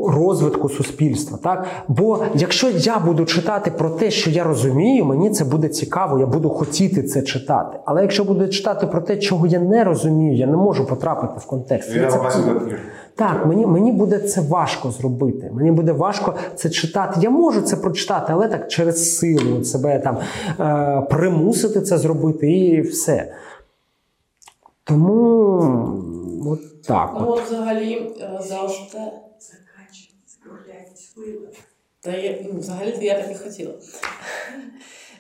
розвитку 0.08 0.70
суспільства. 0.70 1.38
Так? 1.44 1.66
Бо 1.88 2.24
якщо 2.36 2.70
я 2.70 3.00
буду 3.00 3.26
читати 3.26 3.72
про 3.78 3.90
те, 3.90 4.12
що 4.12 4.30
я 4.30 4.44
розумію, 4.44 5.06
мені 5.06 5.30
це 5.30 5.46
буде 5.46 5.68
цікаво, 5.68 6.20
я 6.20 6.26
буду 6.26 6.50
хотіти 6.50 7.04
це 7.04 7.22
читати. 7.22 7.78
Але 7.86 8.02
якщо 8.02 8.24
буду 8.24 8.48
читати 8.48 8.88
про 8.88 9.02
те, 9.02 9.18
чого 9.18 9.48
я 9.48 9.60
не 9.60 9.84
розумію, 9.84 10.36
я 10.36 10.48
не 10.48 10.58
можу 10.58 10.86
потрапити 10.86 11.34
в 11.38 11.46
контекст. 11.46 11.96
Я 11.96 12.12
це... 12.12 12.20
Так, 13.16 13.46
мені 13.46 13.66
мені 13.66 13.92
буде 13.92 14.20
це 14.20 14.42
важко 14.42 14.92
зробити. 14.92 15.52
Мені 15.54 15.72
буде 15.72 15.92
важко 15.92 16.34
це 16.56 16.70
читати. 16.70 17.20
Я 17.22 17.30
можу 17.30 17.62
це 17.62 17.76
прочитати, 17.76 18.34
але 18.34 18.48
так 18.48 18.68
через 18.68 19.18
силу 19.18 19.64
себе 19.64 20.00
там 20.00 20.18
е, 20.60 21.02
примусити 21.10 21.82
це 21.82 21.98
зробити 21.98 22.52
і 22.52 22.82
все. 22.82 23.32
Тому 24.84 25.62
от 26.46 26.84
так. 26.84 27.18
Ну, 27.20 27.32
от 27.32 27.44
взагалі 27.44 27.94
е, 27.94 28.40
завжди 28.42 29.12
та 32.02 32.18
я, 32.18 32.46
ну, 32.54 32.60
взагалі 32.60 33.06
я 33.06 33.22
так 33.22 33.32
і 33.32 33.36
хотіла. 33.36 33.74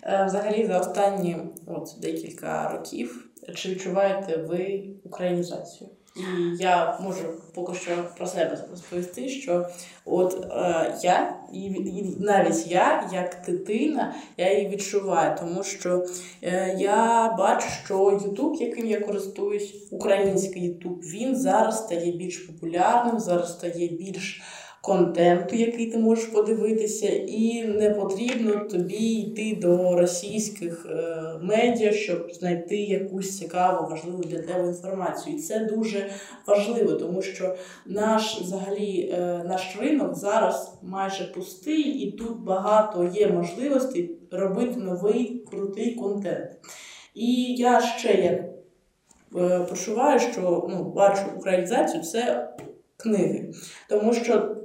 Е, 0.04 0.26
взагалі, 0.26 0.68
за 0.68 0.80
останні 0.80 1.38
от, 1.66 1.96
декілька 2.02 2.70
років 2.70 3.30
чи 3.56 3.70
відчуваєте 3.70 4.38
ви 4.38 4.84
українізацію? 5.04 5.90
І 6.16 6.22
я 6.60 7.00
можу 7.02 7.22
поки 7.54 7.74
що 7.74 7.92
про 8.18 8.28
себе 8.28 8.68
розповісти, 8.72 9.30
що 9.30 9.68
от 10.06 10.48
е, 10.52 10.96
я, 11.04 11.36
і, 11.54 11.60
і 11.64 12.16
навіть 12.20 12.68
я, 12.68 13.10
як 13.14 13.38
дитина, 13.46 14.16
я 14.38 14.54
її 14.54 14.70
відчуваю, 14.70 15.36
тому 15.40 15.64
що 15.64 16.06
е, 16.42 16.76
я 16.80 17.30
бачу, 17.38 17.68
що 17.86 18.20
Ютуб, 18.26 18.56
яким 18.56 18.86
я 18.86 19.00
користуюсь, 19.00 19.88
український 19.92 20.64
Ютуб, 20.64 21.00
він 21.00 21.36
зараз 21.36 21.78
стає 21.78 22.12
більш 22.12 22.38
популярним, 22.38 23.20
зараз 23.20 23.54
стає 23.54 23.88
більш 23.88 24.42
контенту, 24.82 25.56
який 25.56 25.92
ти 25.92 25.98
можеш 25.98 26.26
подивитися, 26.26 27.08
і 27.28 27.64
не 27.64 27.90
потрібно 27.90 28.66
тобі 28.66 29.14
йти 29.14 29.58
до 29.62 29.96
російських 29.96 30.86
е, 30.90 31.24
медіа, 31.42 31.92
щоб 31.92 32.32
знайти 32.32 32.78
якусь 32.78 33.38
цікаву, 33.38 33.90
важливу 33.90 34.24
для 34.24 34.40
тебе 34.40 34.68
інформацію. 34.68 35.36
І 35.36 35.40
це 35.40 35.60
дуже 35.60 36.10
важливо, 36.48 36.94
тому 36.94 37.22
що 37.22 37.56
наш 37.86 38.42
взагалі 38.42 39.12
е, 39.14 39.44
наш 39.48 39.78
ринок 39.82 40.16
зараз 40.16 40.80
майже 40.82 41.24
пустий, 41.24 41.82
і 41.82 42.12
тут 42.12 42.40
багато 42.40 43.12
є 43.16 43.28
можливостей 43.28 44.12
робити 44.32 44.80
новий 44.80 45.46
крутий 45.52 45.96
контент. 45.96 46.52
І 47.16 47.56
я 47.56 47.82
ще 47.82 48.14
як 48.14 48.42
е, 49.42 49.60
почуваю, 49.60 50.20
що 50.20 50.68
ну, 50.70 50.84
бачу 50.84 51.22
українізацію 51.38 52.04
це 52.04 52.50
книги. 52.98 53.52
Тому 53.90 54.14
що 54.14 54.56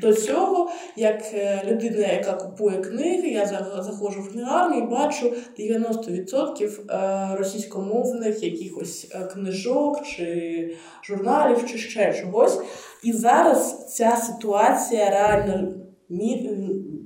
до 0.00 0.12
цього, 0.12 0.70
як 0.96 1.22
е, 1.34 1.62
людина, 1.66 2.06
яка 2.12 2.32
купує 2.32 2.78
книги, 2.78 3.28
я 3.28 3.46
заходжу 3.80 4.22
в 4.22 4.32
книгарню 4.32 4.78
і 4.78 4.86
бачу 4.86 5.32
90% 5.58 6.80
е, 6.90 7.36
російськомовних 7.36 8.42
якихось 8.42 9.10
е, 9.14 9.24
книжок 9.24 10.02
чи 10.06 10.76
журналів, 11.04 11.66
чи 11.66 11.78
ще 11.78 12.14
чогось. 12.14 12.60
І 13.02 13.12
зараз 13.12 13.94
ця 13.94 14.16
ситуація 14.16 15.10
реально 15.10 15.72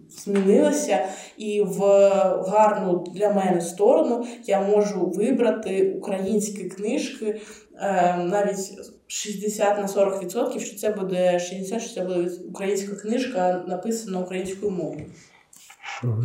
змінилася, 0.09 1.05
і 1.37 1.63
в 1.63 1.81
гарну 2.49 3.05
для 3.15 3.33
мене 3.33 3.61
сторону 3.61 4.27
я 4.45 4.61
можу 4.61 5.07
вибрати 5.07 5.95
українські 5.99 6.65
книжки 6.65 7.41
навіть. 8.19 8.91
60 9.11 9.79
на 9.79 9.87
40%, 9.87 10.59
що 10.59 10.77
це 10.77 10.91
буде 10.91 11.39
60, 11.39 11.83
що 11.83 11.95
це 11.95 12.01
буде 12.01 12.31
українська 12.49 12.97
книжка, 12.97 13.65
написана 13.69 14.21
українською 14.21 14.73
мовою. 14.73 15.07
Угу. 16.05 16.25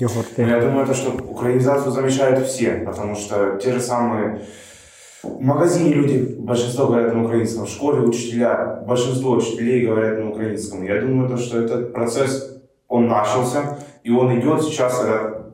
Егор, 0.00 0.24
ты... 0.36 0.44
Ну, 0.44 0.48
я 0.48 0.60
думаю, 0.60 0.86
то, 0.86 0.94
что 0.94 1.10
украинизацию 1.10 1.92
замечают 1.92 2.46
все, 2.46 2.84
потому 2.86 3.16
что 3.16 3.56
те 3.56 3.72
же 3.72 3.80
самые 3.80 4.40
в 5.22 5.40
магазине 5.40 5.92
люди, 5.94 6.36
большинство 6.38 6.86
говорят 6.86 7.14
на 7.14 7.24
украинском, 7.24 7.64
в 7.64 7.70
школе 7.70 8.00
учителя, 8.00 8.84
большинство 8.86 9.32
учителей 9.32 9.86
говорят 9.86 10.18
на 10.18 10.30
украинском. 10.30 10.84
Я 10.84 11.00
думаю, 11.00 11.28
то, 11.28 11.36
что 11.36 11.58
этот 11.58 11.92
процесс, 11.92 12.60
он 12.86 13.08
начался, 13.08 13.78
и 14.04 14.10
он 14.10 14.38
идет 14.38 14.62
сейчас, 14.62 15.04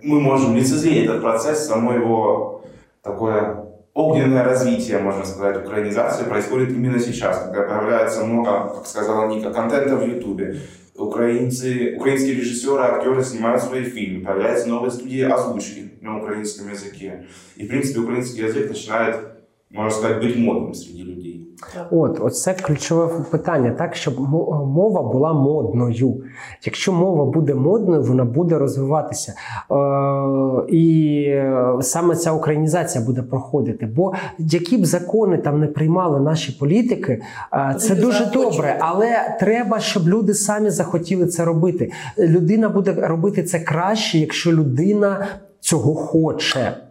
мы 0.03 0.21
можем 0.21 0.57
лицезреть 0.57 1.05
этот 1.05 1.23
процесс, 1.23 1.67
само 1.67 1.95
его 1.95 2.63
такое 3.03 3.64
огненное 3.95 4.43
развитие, 4.43 4.99
можно 4.99 5.25
сказать, 5.25 5.65
украинизации 5.65 6.25
происходит 6.25 6.71
именно 6.71 6.99
сейчас, 6.99 7.45
когда 7.45 7.63
появляется 7.63 8.25
много, 8.25 8.75
как 8.75 8.87
сказала 8.87 9.29
Ника, 9.29 9.53
контента 9.53 9.97
в 9.97 10.07
Ютубе. 10.07 10.61
Украинцы, 10.97 11.95
украинские 11.97 12.35
режиссеры, 12.35 12.83
актеры 12.83 13.23
снимают 13.25 13.63
свои 13.63 13.85
фильмы, 13.85 14.25
появляются 14.25 14.69
новые 14.69 14.91
студии 14.93 15.23
озвучки 15.23 15.93
на 16.01 16.19
украинском 16.19 16.71
языке. 16.71 17.27
И, 17.57 17.65
в 17.65 17.69
принципе, 17.69 18.01
украинский 18.01 18.45
язык 18.45 18.69
начинает, 18.69 19.17
можно 19.71 19.91
сказать, 19.91 20.23
быть 20.23 20.37
модным 20.37 20.75
среди 20.75 21.03
людей. 21.03 21.24
От, 21.91 22.21
оце 22.23 22.55
ключове 22.55 23.09
питання, 23.31 23.71
так 23.71 23.95
щоб 23.95 24.21
мова 24.67 25.03
була 25.03 25.33
модною. 25.33 26.23
Якщо 26.65 26.93
мова 26.93 27.25
буде 27.25 27.55
модною, 27.55 28.03
вона 28.03 28.25
буде 28.25 28.59
розвиватися. 28.59 29.33
Е, 29.71 29.75
І 30.69 31.43
саме 31.81 32.17
ця 32.17 32.33
українізація 32.33 33.05
буде 33.05 33.23
проходити. 33.23 33.87
Бо 33.87 34.13
які 34.39 34.79
б 34.79 34.87
закони 34.87 35.39
там 35.39 35.61
не 35.61 35.67
приймали 35.67 36.21
наші 36.21 36.53
політики, 36.53 37.23
е, 37.53 37.75
це 37.79 37.95
дуже 37.95 38.27
добре, 38.27 38.77
але 38.81 39.37
треба, 39.41 39.81
щоб 39.81 40.09
люди 40.09 40.35
самі 40.35 40.71
захотіли 40.71 41.27
це 41.27 41.45
робити. 41.45 41.93
Людина 42.19 42.69
буде 42.69 42.93
робити 42.93 43.43
це 43.43 43.61
краще, 43.61 44.19
якщо 44.19 44.53
людина 44.53 45.27
цього 45.61 45.95
хоче. 45.95 46.84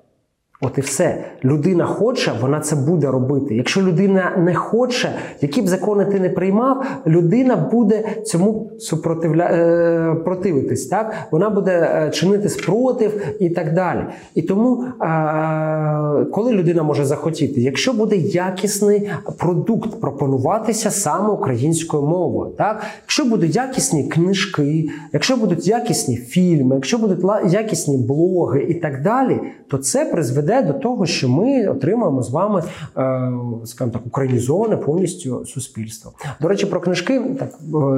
От 0.64 0.78
і 0.78 0.82
все. 0.82 1.24
Людина 1.44 1.86
хоче, 1.86 2.32
вона 2.42 2.60
це 2.60 2.76
буде 2.76 3.08
робити. 3.08 3.56
Якщо 3.56 3.82
людина 3.82 4.36
не 4.38 4.56
хоче, 4.56 5.12
які 5.42 5.62
б 5.62 5.68
закони 5.68 6.06
ти 6.06 6.20
не 6.20 6.30
приймав, 6.30 6.86
людина 7.08 7.56
буде 7.56 8.04
цьому 8.26 8.72
супротивля... 8.80 9.44
Е, 9.44 10.16
противитись. 10.26 10.88
Так? 10.88 11.14
Вона 11.32 11.50
буде 11.50 11.72
е, 11.72 12.10
чинити 12.12 12.50
спротив 12.50 13.22
і 13.40 13.50
так 13.50 13.74
далі. 13.74 14.00
І 14.36 14.42
тому, 14.42 14.84
е, 14.84 16.26
коли 16.32 16.52
людина 16.52 16.84
може 16.84 17.06
захотіти, 17.06 17.62
якщо 17.62 17.94
буде 17.94 18.16
якісний 18.16 19.10
продукт 19.40 20.02
пропонуватися 20.02 20.92
саме 20.92 21.30
українською 21.30 22.04
мовою, 22.04 22.52
так? 22.58 22.84
якщо 23.02 23.26
будуть 23.26 23.56
якісні 23.56 24.04
книжки, 24.04 24.90
якщо 25.14 25.38
будуть 25.38 25.68
якісні 25.68 26.18
фільми, 26.18 26.76
якщо 26.76 26.98
будуть 26.98 27.26
якісні 27.48 27.98
блоги 27.98 28.66
і 28.70 28.74
так 28.74 29.02
далі, 29.02 29.40
то 29.68 29.78
це 29.78 30.06
призведе 30.06 30.53
призведе 30.54 30.74
до 30.74 30.80
того, 30.80 31.06
що 31.06 31.30
ми 31.30 31.68
отримаємо 31.68 32.24
з 32.24 32.30
вами, 32.30 32.64
е, 32.98 33.32
скажімо 33.66 33.94
так, 33.94 34.06
українізоване 34.06 34.78
повністю 34.78 35.46
суспільство. 35.46 36.14
До 36.42 36.48
речі, 36.48 36.66
про 36.66 36.82
книжки 36.82 37.22
так 37.40 37.50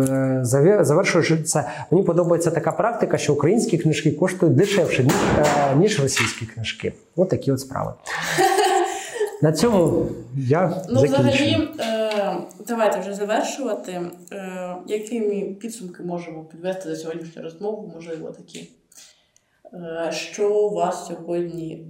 е, 0.09 0.39
завершуючи 0.85 1.37
це, 1.37 1.69
мені 1.91 2.03
подобається 2.03 2.51
така 2.51 2.71
практика, 2.71 3.17
що 3.17 3.33
українські 3.33 3.77
книжки 3.77 4.11
коштують 4.11 4.55
дешевше 4.55 5.07
ніж 5.77 5.99
е, 5.99 6.01
російські 6.03 6.45
книжки. 6.45 6.93
Ось 7.15 7.27
такі 7.27 7.51
от 7.51 7.59
справи. 7.59 7.93
На 9.41 9.51
цьому 9.51 10.07
я 10.37 10.83
ну, 10.89 11.03
взагалі, 11.03 11.69
е, 11.79 12.37
давайте 12.67 12.99
вже 12.99 13.13
завершувати. 13.13 14.01
Е, 14.31 14.75
Якими 14.87 15.41
підсумки 15.41 16.03
можемо 16.03 16.43
підвести 16.43 16.89
за 16.89 16.95
сьогоднішню 16.95 17.43
розмову? 17.43 17.91
Можливо, 17.95 18.31
такі, 18.31 18.69
е, 19.73 20.11
що 20.11 20.59
у 20.59 20.73
вас 20.73 21.07
сьогодні 21.07 21.85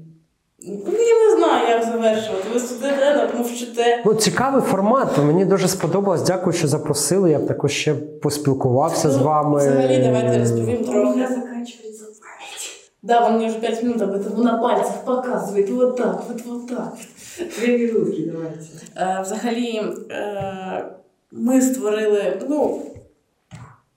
я 0.60 1.30
не 1.30 1.36
знаю, 1.38 1.70
як 1.70 1.84
завершувати. 1.84 2.50
Ви 2.54 2.60
сидите, 2.60 3.30
мовчите. 3.38 4.04
Ну, 4.06 4.14
цікавий 4.14 4.62
формат. 4.62 5.18
Мені 5.18 5.46
дуже 5.46 5.68
сподобалось. 5.68 6.22
Дякую, 6.22 6.54
що 6.54 6.68
запросили. 6.68 7.32
Я 7.32 7.40
б 7.40 7.48
також 7.48 7.72
ще 7.72 7.94
поспілкувався 7.96 9.12
з 9.12 9.18
Ну, 9.18 9.24
вами. 9.24 9.58
Взагалі, 9.58 9.98
давайте 9.98 10.40
розповім 10.40 10.84
трохи. 10.86 11.20
заканчивается 11.28 12.06
память. 12.06 12.92
Да, 13.04 13.28
он 13.28 13.36
мне 13.36 13.48
уже 13.48 13.60
5 13.60 13.84
минут 13.84 14.02
об 14.02 14.10
этом 14.14 14.44
на 14.44 14.58
пальцах 14.58 15.06
показывает. 15.06 15.70
Вот 15.70 15.98
так, 15.98 16.24
вот, 16.28 16.46
вот 16.46 16.68
так. 16.70 16.94
Минутки 17.68 18.32
давайте. 18.32 18.66
Е, 18.98 19.22
Взагалі, 19.22 19.82
е, 20.12 20.86
ми 21.32 21.62
створили, 21.62 22.42
ну, 22.50 22.82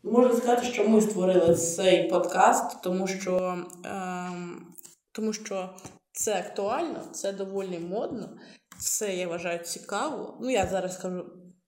можна 0.03 0.33
сказати, 0.37 0.63
що 0.67 0.89
ми 0.89 1.01
створили 1.01 1.55
цей 1.55 2.09
подкаст, 2.09 2.83
тому 2.83 3.07
що, 3.07 3.55
е, 3.85 3.91
тому 5.13 5.33
що 5.33 5.69
це 6.19 6.39
актуально, 6.39 7.05
це 7.13 7.33
доволі 7.33 7.79
модно, 7.79 8.37
це 8.79 9.17
я 9.17 9.29
вважаю 9.29 9.59
цікаво. 9.59 10.39
Ну, 10.43 10.51
я 10.51 10.67
зараз 10.67 10.97
кажу 10.97 11.25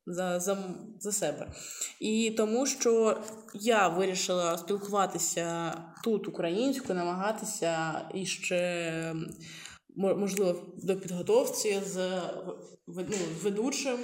за, 0.06 0.40
за, 0.40 0.58
за 1.00 1.12
себе. 1.12 1.52
І 2.00 2.34
тому 2.36 2.66
що 2.66 3.22
я 3.54 3.88
вирішила 3.88 4.58
спілкуватися 4.58 5.74
тут 6.04 6.28
українською, 6.28 6.98
намагатися 6.98 8.00
і 8.14 8.26
ще 8.26 9.12
мо- 9.14 9.30
можливо 10.00 10.62
до 10.76 10.96
підготовці 10.96 11.80
з 11.86 11.96
ну, 12.86 13.16
ведучим, 13.42 13.96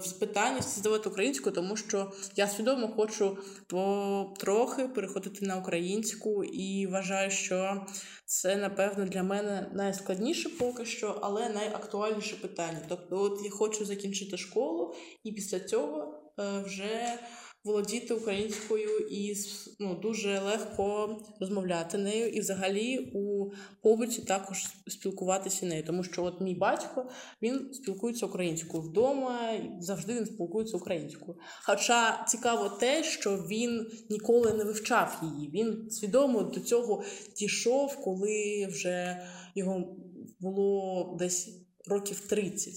з, 0.00 0.12
питання 0.12 0.62
здавати 0.62 1.08
українською, 1.08 1.54
тому 1.54 1.76
що 1.76 2.12
я 2.36 2.46
свідомо 2.46 2.88
хочу 2.88 3.38
потрохи 3.66 4.88
переходити 4.88 5.46
на 5.46 5.56
українську 5.56 6.44
і 6.44 6.86
вважаю, 6.86 7.30
що 7.30 7.86
це 8.26 8.56
напевно 8.56 9.04
для 9.04 9.22
мене 9.22 9.70
найскладніше 9.74 10.48
поки 10.48 10.84
що, 10.84 11.18
але 11.22 11.48
найактуальніше 11.48 12.36
питання. 12.36 12.80
Тобто, 12.88 13.22
от 13.22 13.40
я 13.44 13.50
хочу 13.50 13.84
закінчити 13.84 14.36
школу, 14.36 14.94
і 15.24 15.32
після 15.32 15.60
цього 15.60 16.20
е, 16.38 16.62
вже 16.66 17.18
володіти 17.64 18.14
українською 18.14 18.98
і 18.98 19.34
ну, 19.80 19.94
дуже 19.94 20.40
легко 20.40 21.18
розмовляти 21.40 21.98
нею, 21.98 22.28
і 22.28 22.40
взагалі 22.40 22.98
у 23.14 23.50
побуті 23.82 24.22
також 24.22 24.66
спілкуватися 24.86 25.66
нею. 25.66 25.84
Тому 25.84 26.04
що 26.04 26.24
от 26.24 26.40
мій 26.40 26.54
батько 26.54 27.10
він 27.42 27.72
спілкується 27.72 28.26
українською 28.26 28.82
вдома, 28.82 29.52
і 29.52 29.70
завжди 29.80 30.14
він 30.14 30.26
спілкується 30.26 30.76
українською. 30.76 31.38
Хоча 31.62 32.24
цікаво 32.28 32.68
те, 32.68 33.04
що 33.04 33.36
він 33.36 33.90
ніколи 34.10 34.52
не 34.52 34.64
вивчав 34.64 35.22
її. 35.22 35.50
Він 35.50 35.90
свідомо 35.90 36.42
до 36.42 36.60
цього 36.60 37.04
дійшов, 37.36 37.96
коли 37.96 38.66
вже 38.70 39.26
його 39.54 39.96
було 40.40 41.16
десь 41.18 41.48
років 41.86 42.20
30. 42.20 42.74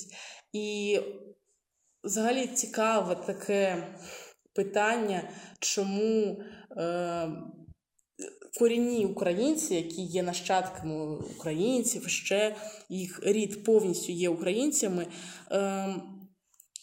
І 0.53 0.99
взагалі 2.03 2.47
цікаве 2.47 3.15
таке 3.15 3.87
питання, 4.57 5.29
чому 5.59 6.41
е, 6.77 7.29
корінні 8.59 9.05
українці, 9.05 9.75
які 9.75 10.01
є 10.01 10.23
нащадками 10.23 11.17
українців, 11.37 12.07
ще 12.07 12.55
їх 12.89 13.19
рід 13.23 13.63
повністю 13.63 14.11
є 14.11 14.29
українцями. 14.29 15.07
Е, 15.51 15.95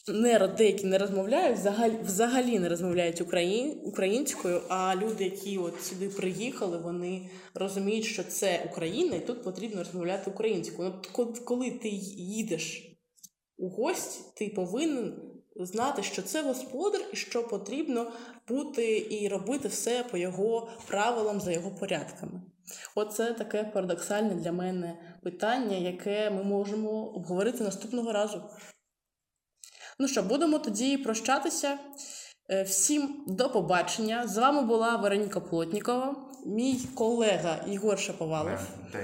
не 0.08 0.48
деякі 0.58 0.86
не 0.86 0.98
розмовляють, 0.98 1.58
взагалі, 1.58 1.98
взагалі 2.04 2.58
не 2.58 2.68
розмовляють 2.68 3.20
україн, 3.20 3.80
українською, 3.84 4.60
а 4.68 4.96
люди, 4.96 5.24
які 5.24 5.58
от 5.58 5.82
сюди 5.82 6.08
приїхали, 6.08 6.78
вони 6.78 7.30
розуміють, 7.54 8.04
що 8.04 8.24
це 8.24 8.68
Україна, 8.70 9.16
і 9.16 9.26
тут 9.26 9.44
потрібно 9.44 9.78
розмовляти 9.78 10.30
українською. 10.30 10.94
Ну, 11.18 11.34
коли 11.44 11.70
ти 11.70 11.88
їдеш 12.18 12.90
у 13.56 13.68
гості, 13.68 14.20
ти 14.36 14.48
повинен 14.48 15.33
знати, 15.56 16.02
що 16.02 16.22
це 16.22 16.42
господар 16.42 17.00
і 17.12 17.16
що 17.16 17.48
потрібно 17.48 18.12
бути 18.48 19.06
і 19.10 19.28
робити 19.28 19.68
все 19.68 20.04
по 20.10 20.16
його 20.16 20.68
правилам, 20.86 21.40
за 21.40 21.52
його 21.52 21.70
порядками. 21.70 22.42
Оце 22.94 23.32
таке 23.32 23.64
парадоксальне 23.64 24.34
для 24.34 24.52
мене 24.52 25.18
питання, 25.22 25.76
яке 25.76 26.30
ми 26.30 26.44
можемо 26.44 26.90
обговорити 26.90 27.64
наступного 27.64 28.12
разу. 28.12 28.42
Ну 29.98 30.08
що, 30.08 30.22
будемо 30.22 30.58
тоді 30.58 30.98
прощатися. 30.98 31.78
Е, 32.50 32.62
Всім 32.62 33.24
до 33.26 33.50
побачення. 33.50 34.28
З 34.28 34.36
вами 34.36 34.62
була 34.62 34.96
Вероніка 34.96 35.40
Плотнікова, 35.40 36.16
мій 36.46 36.80
колега 36.94 37.64
Ігор 37.68 37.98
Шаповалов, 37.98 38.58
Да 38.92 38.98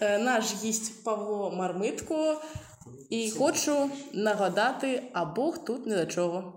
е, 0.00 0.18
наш 0.18 0.54
гість 0.62 1.04
Павло 1.04 1.50
Мармитко. 1.50 2.40
І 3.14 3.30
хочу 3.30 3.90
нагадати, 4.12 5.02
а 5.12 5.24
Бог 5.24 5.64
тут 5.64 5.86
не 5.86 5.96
до 5.96 6.06
чого. 6.06 6.52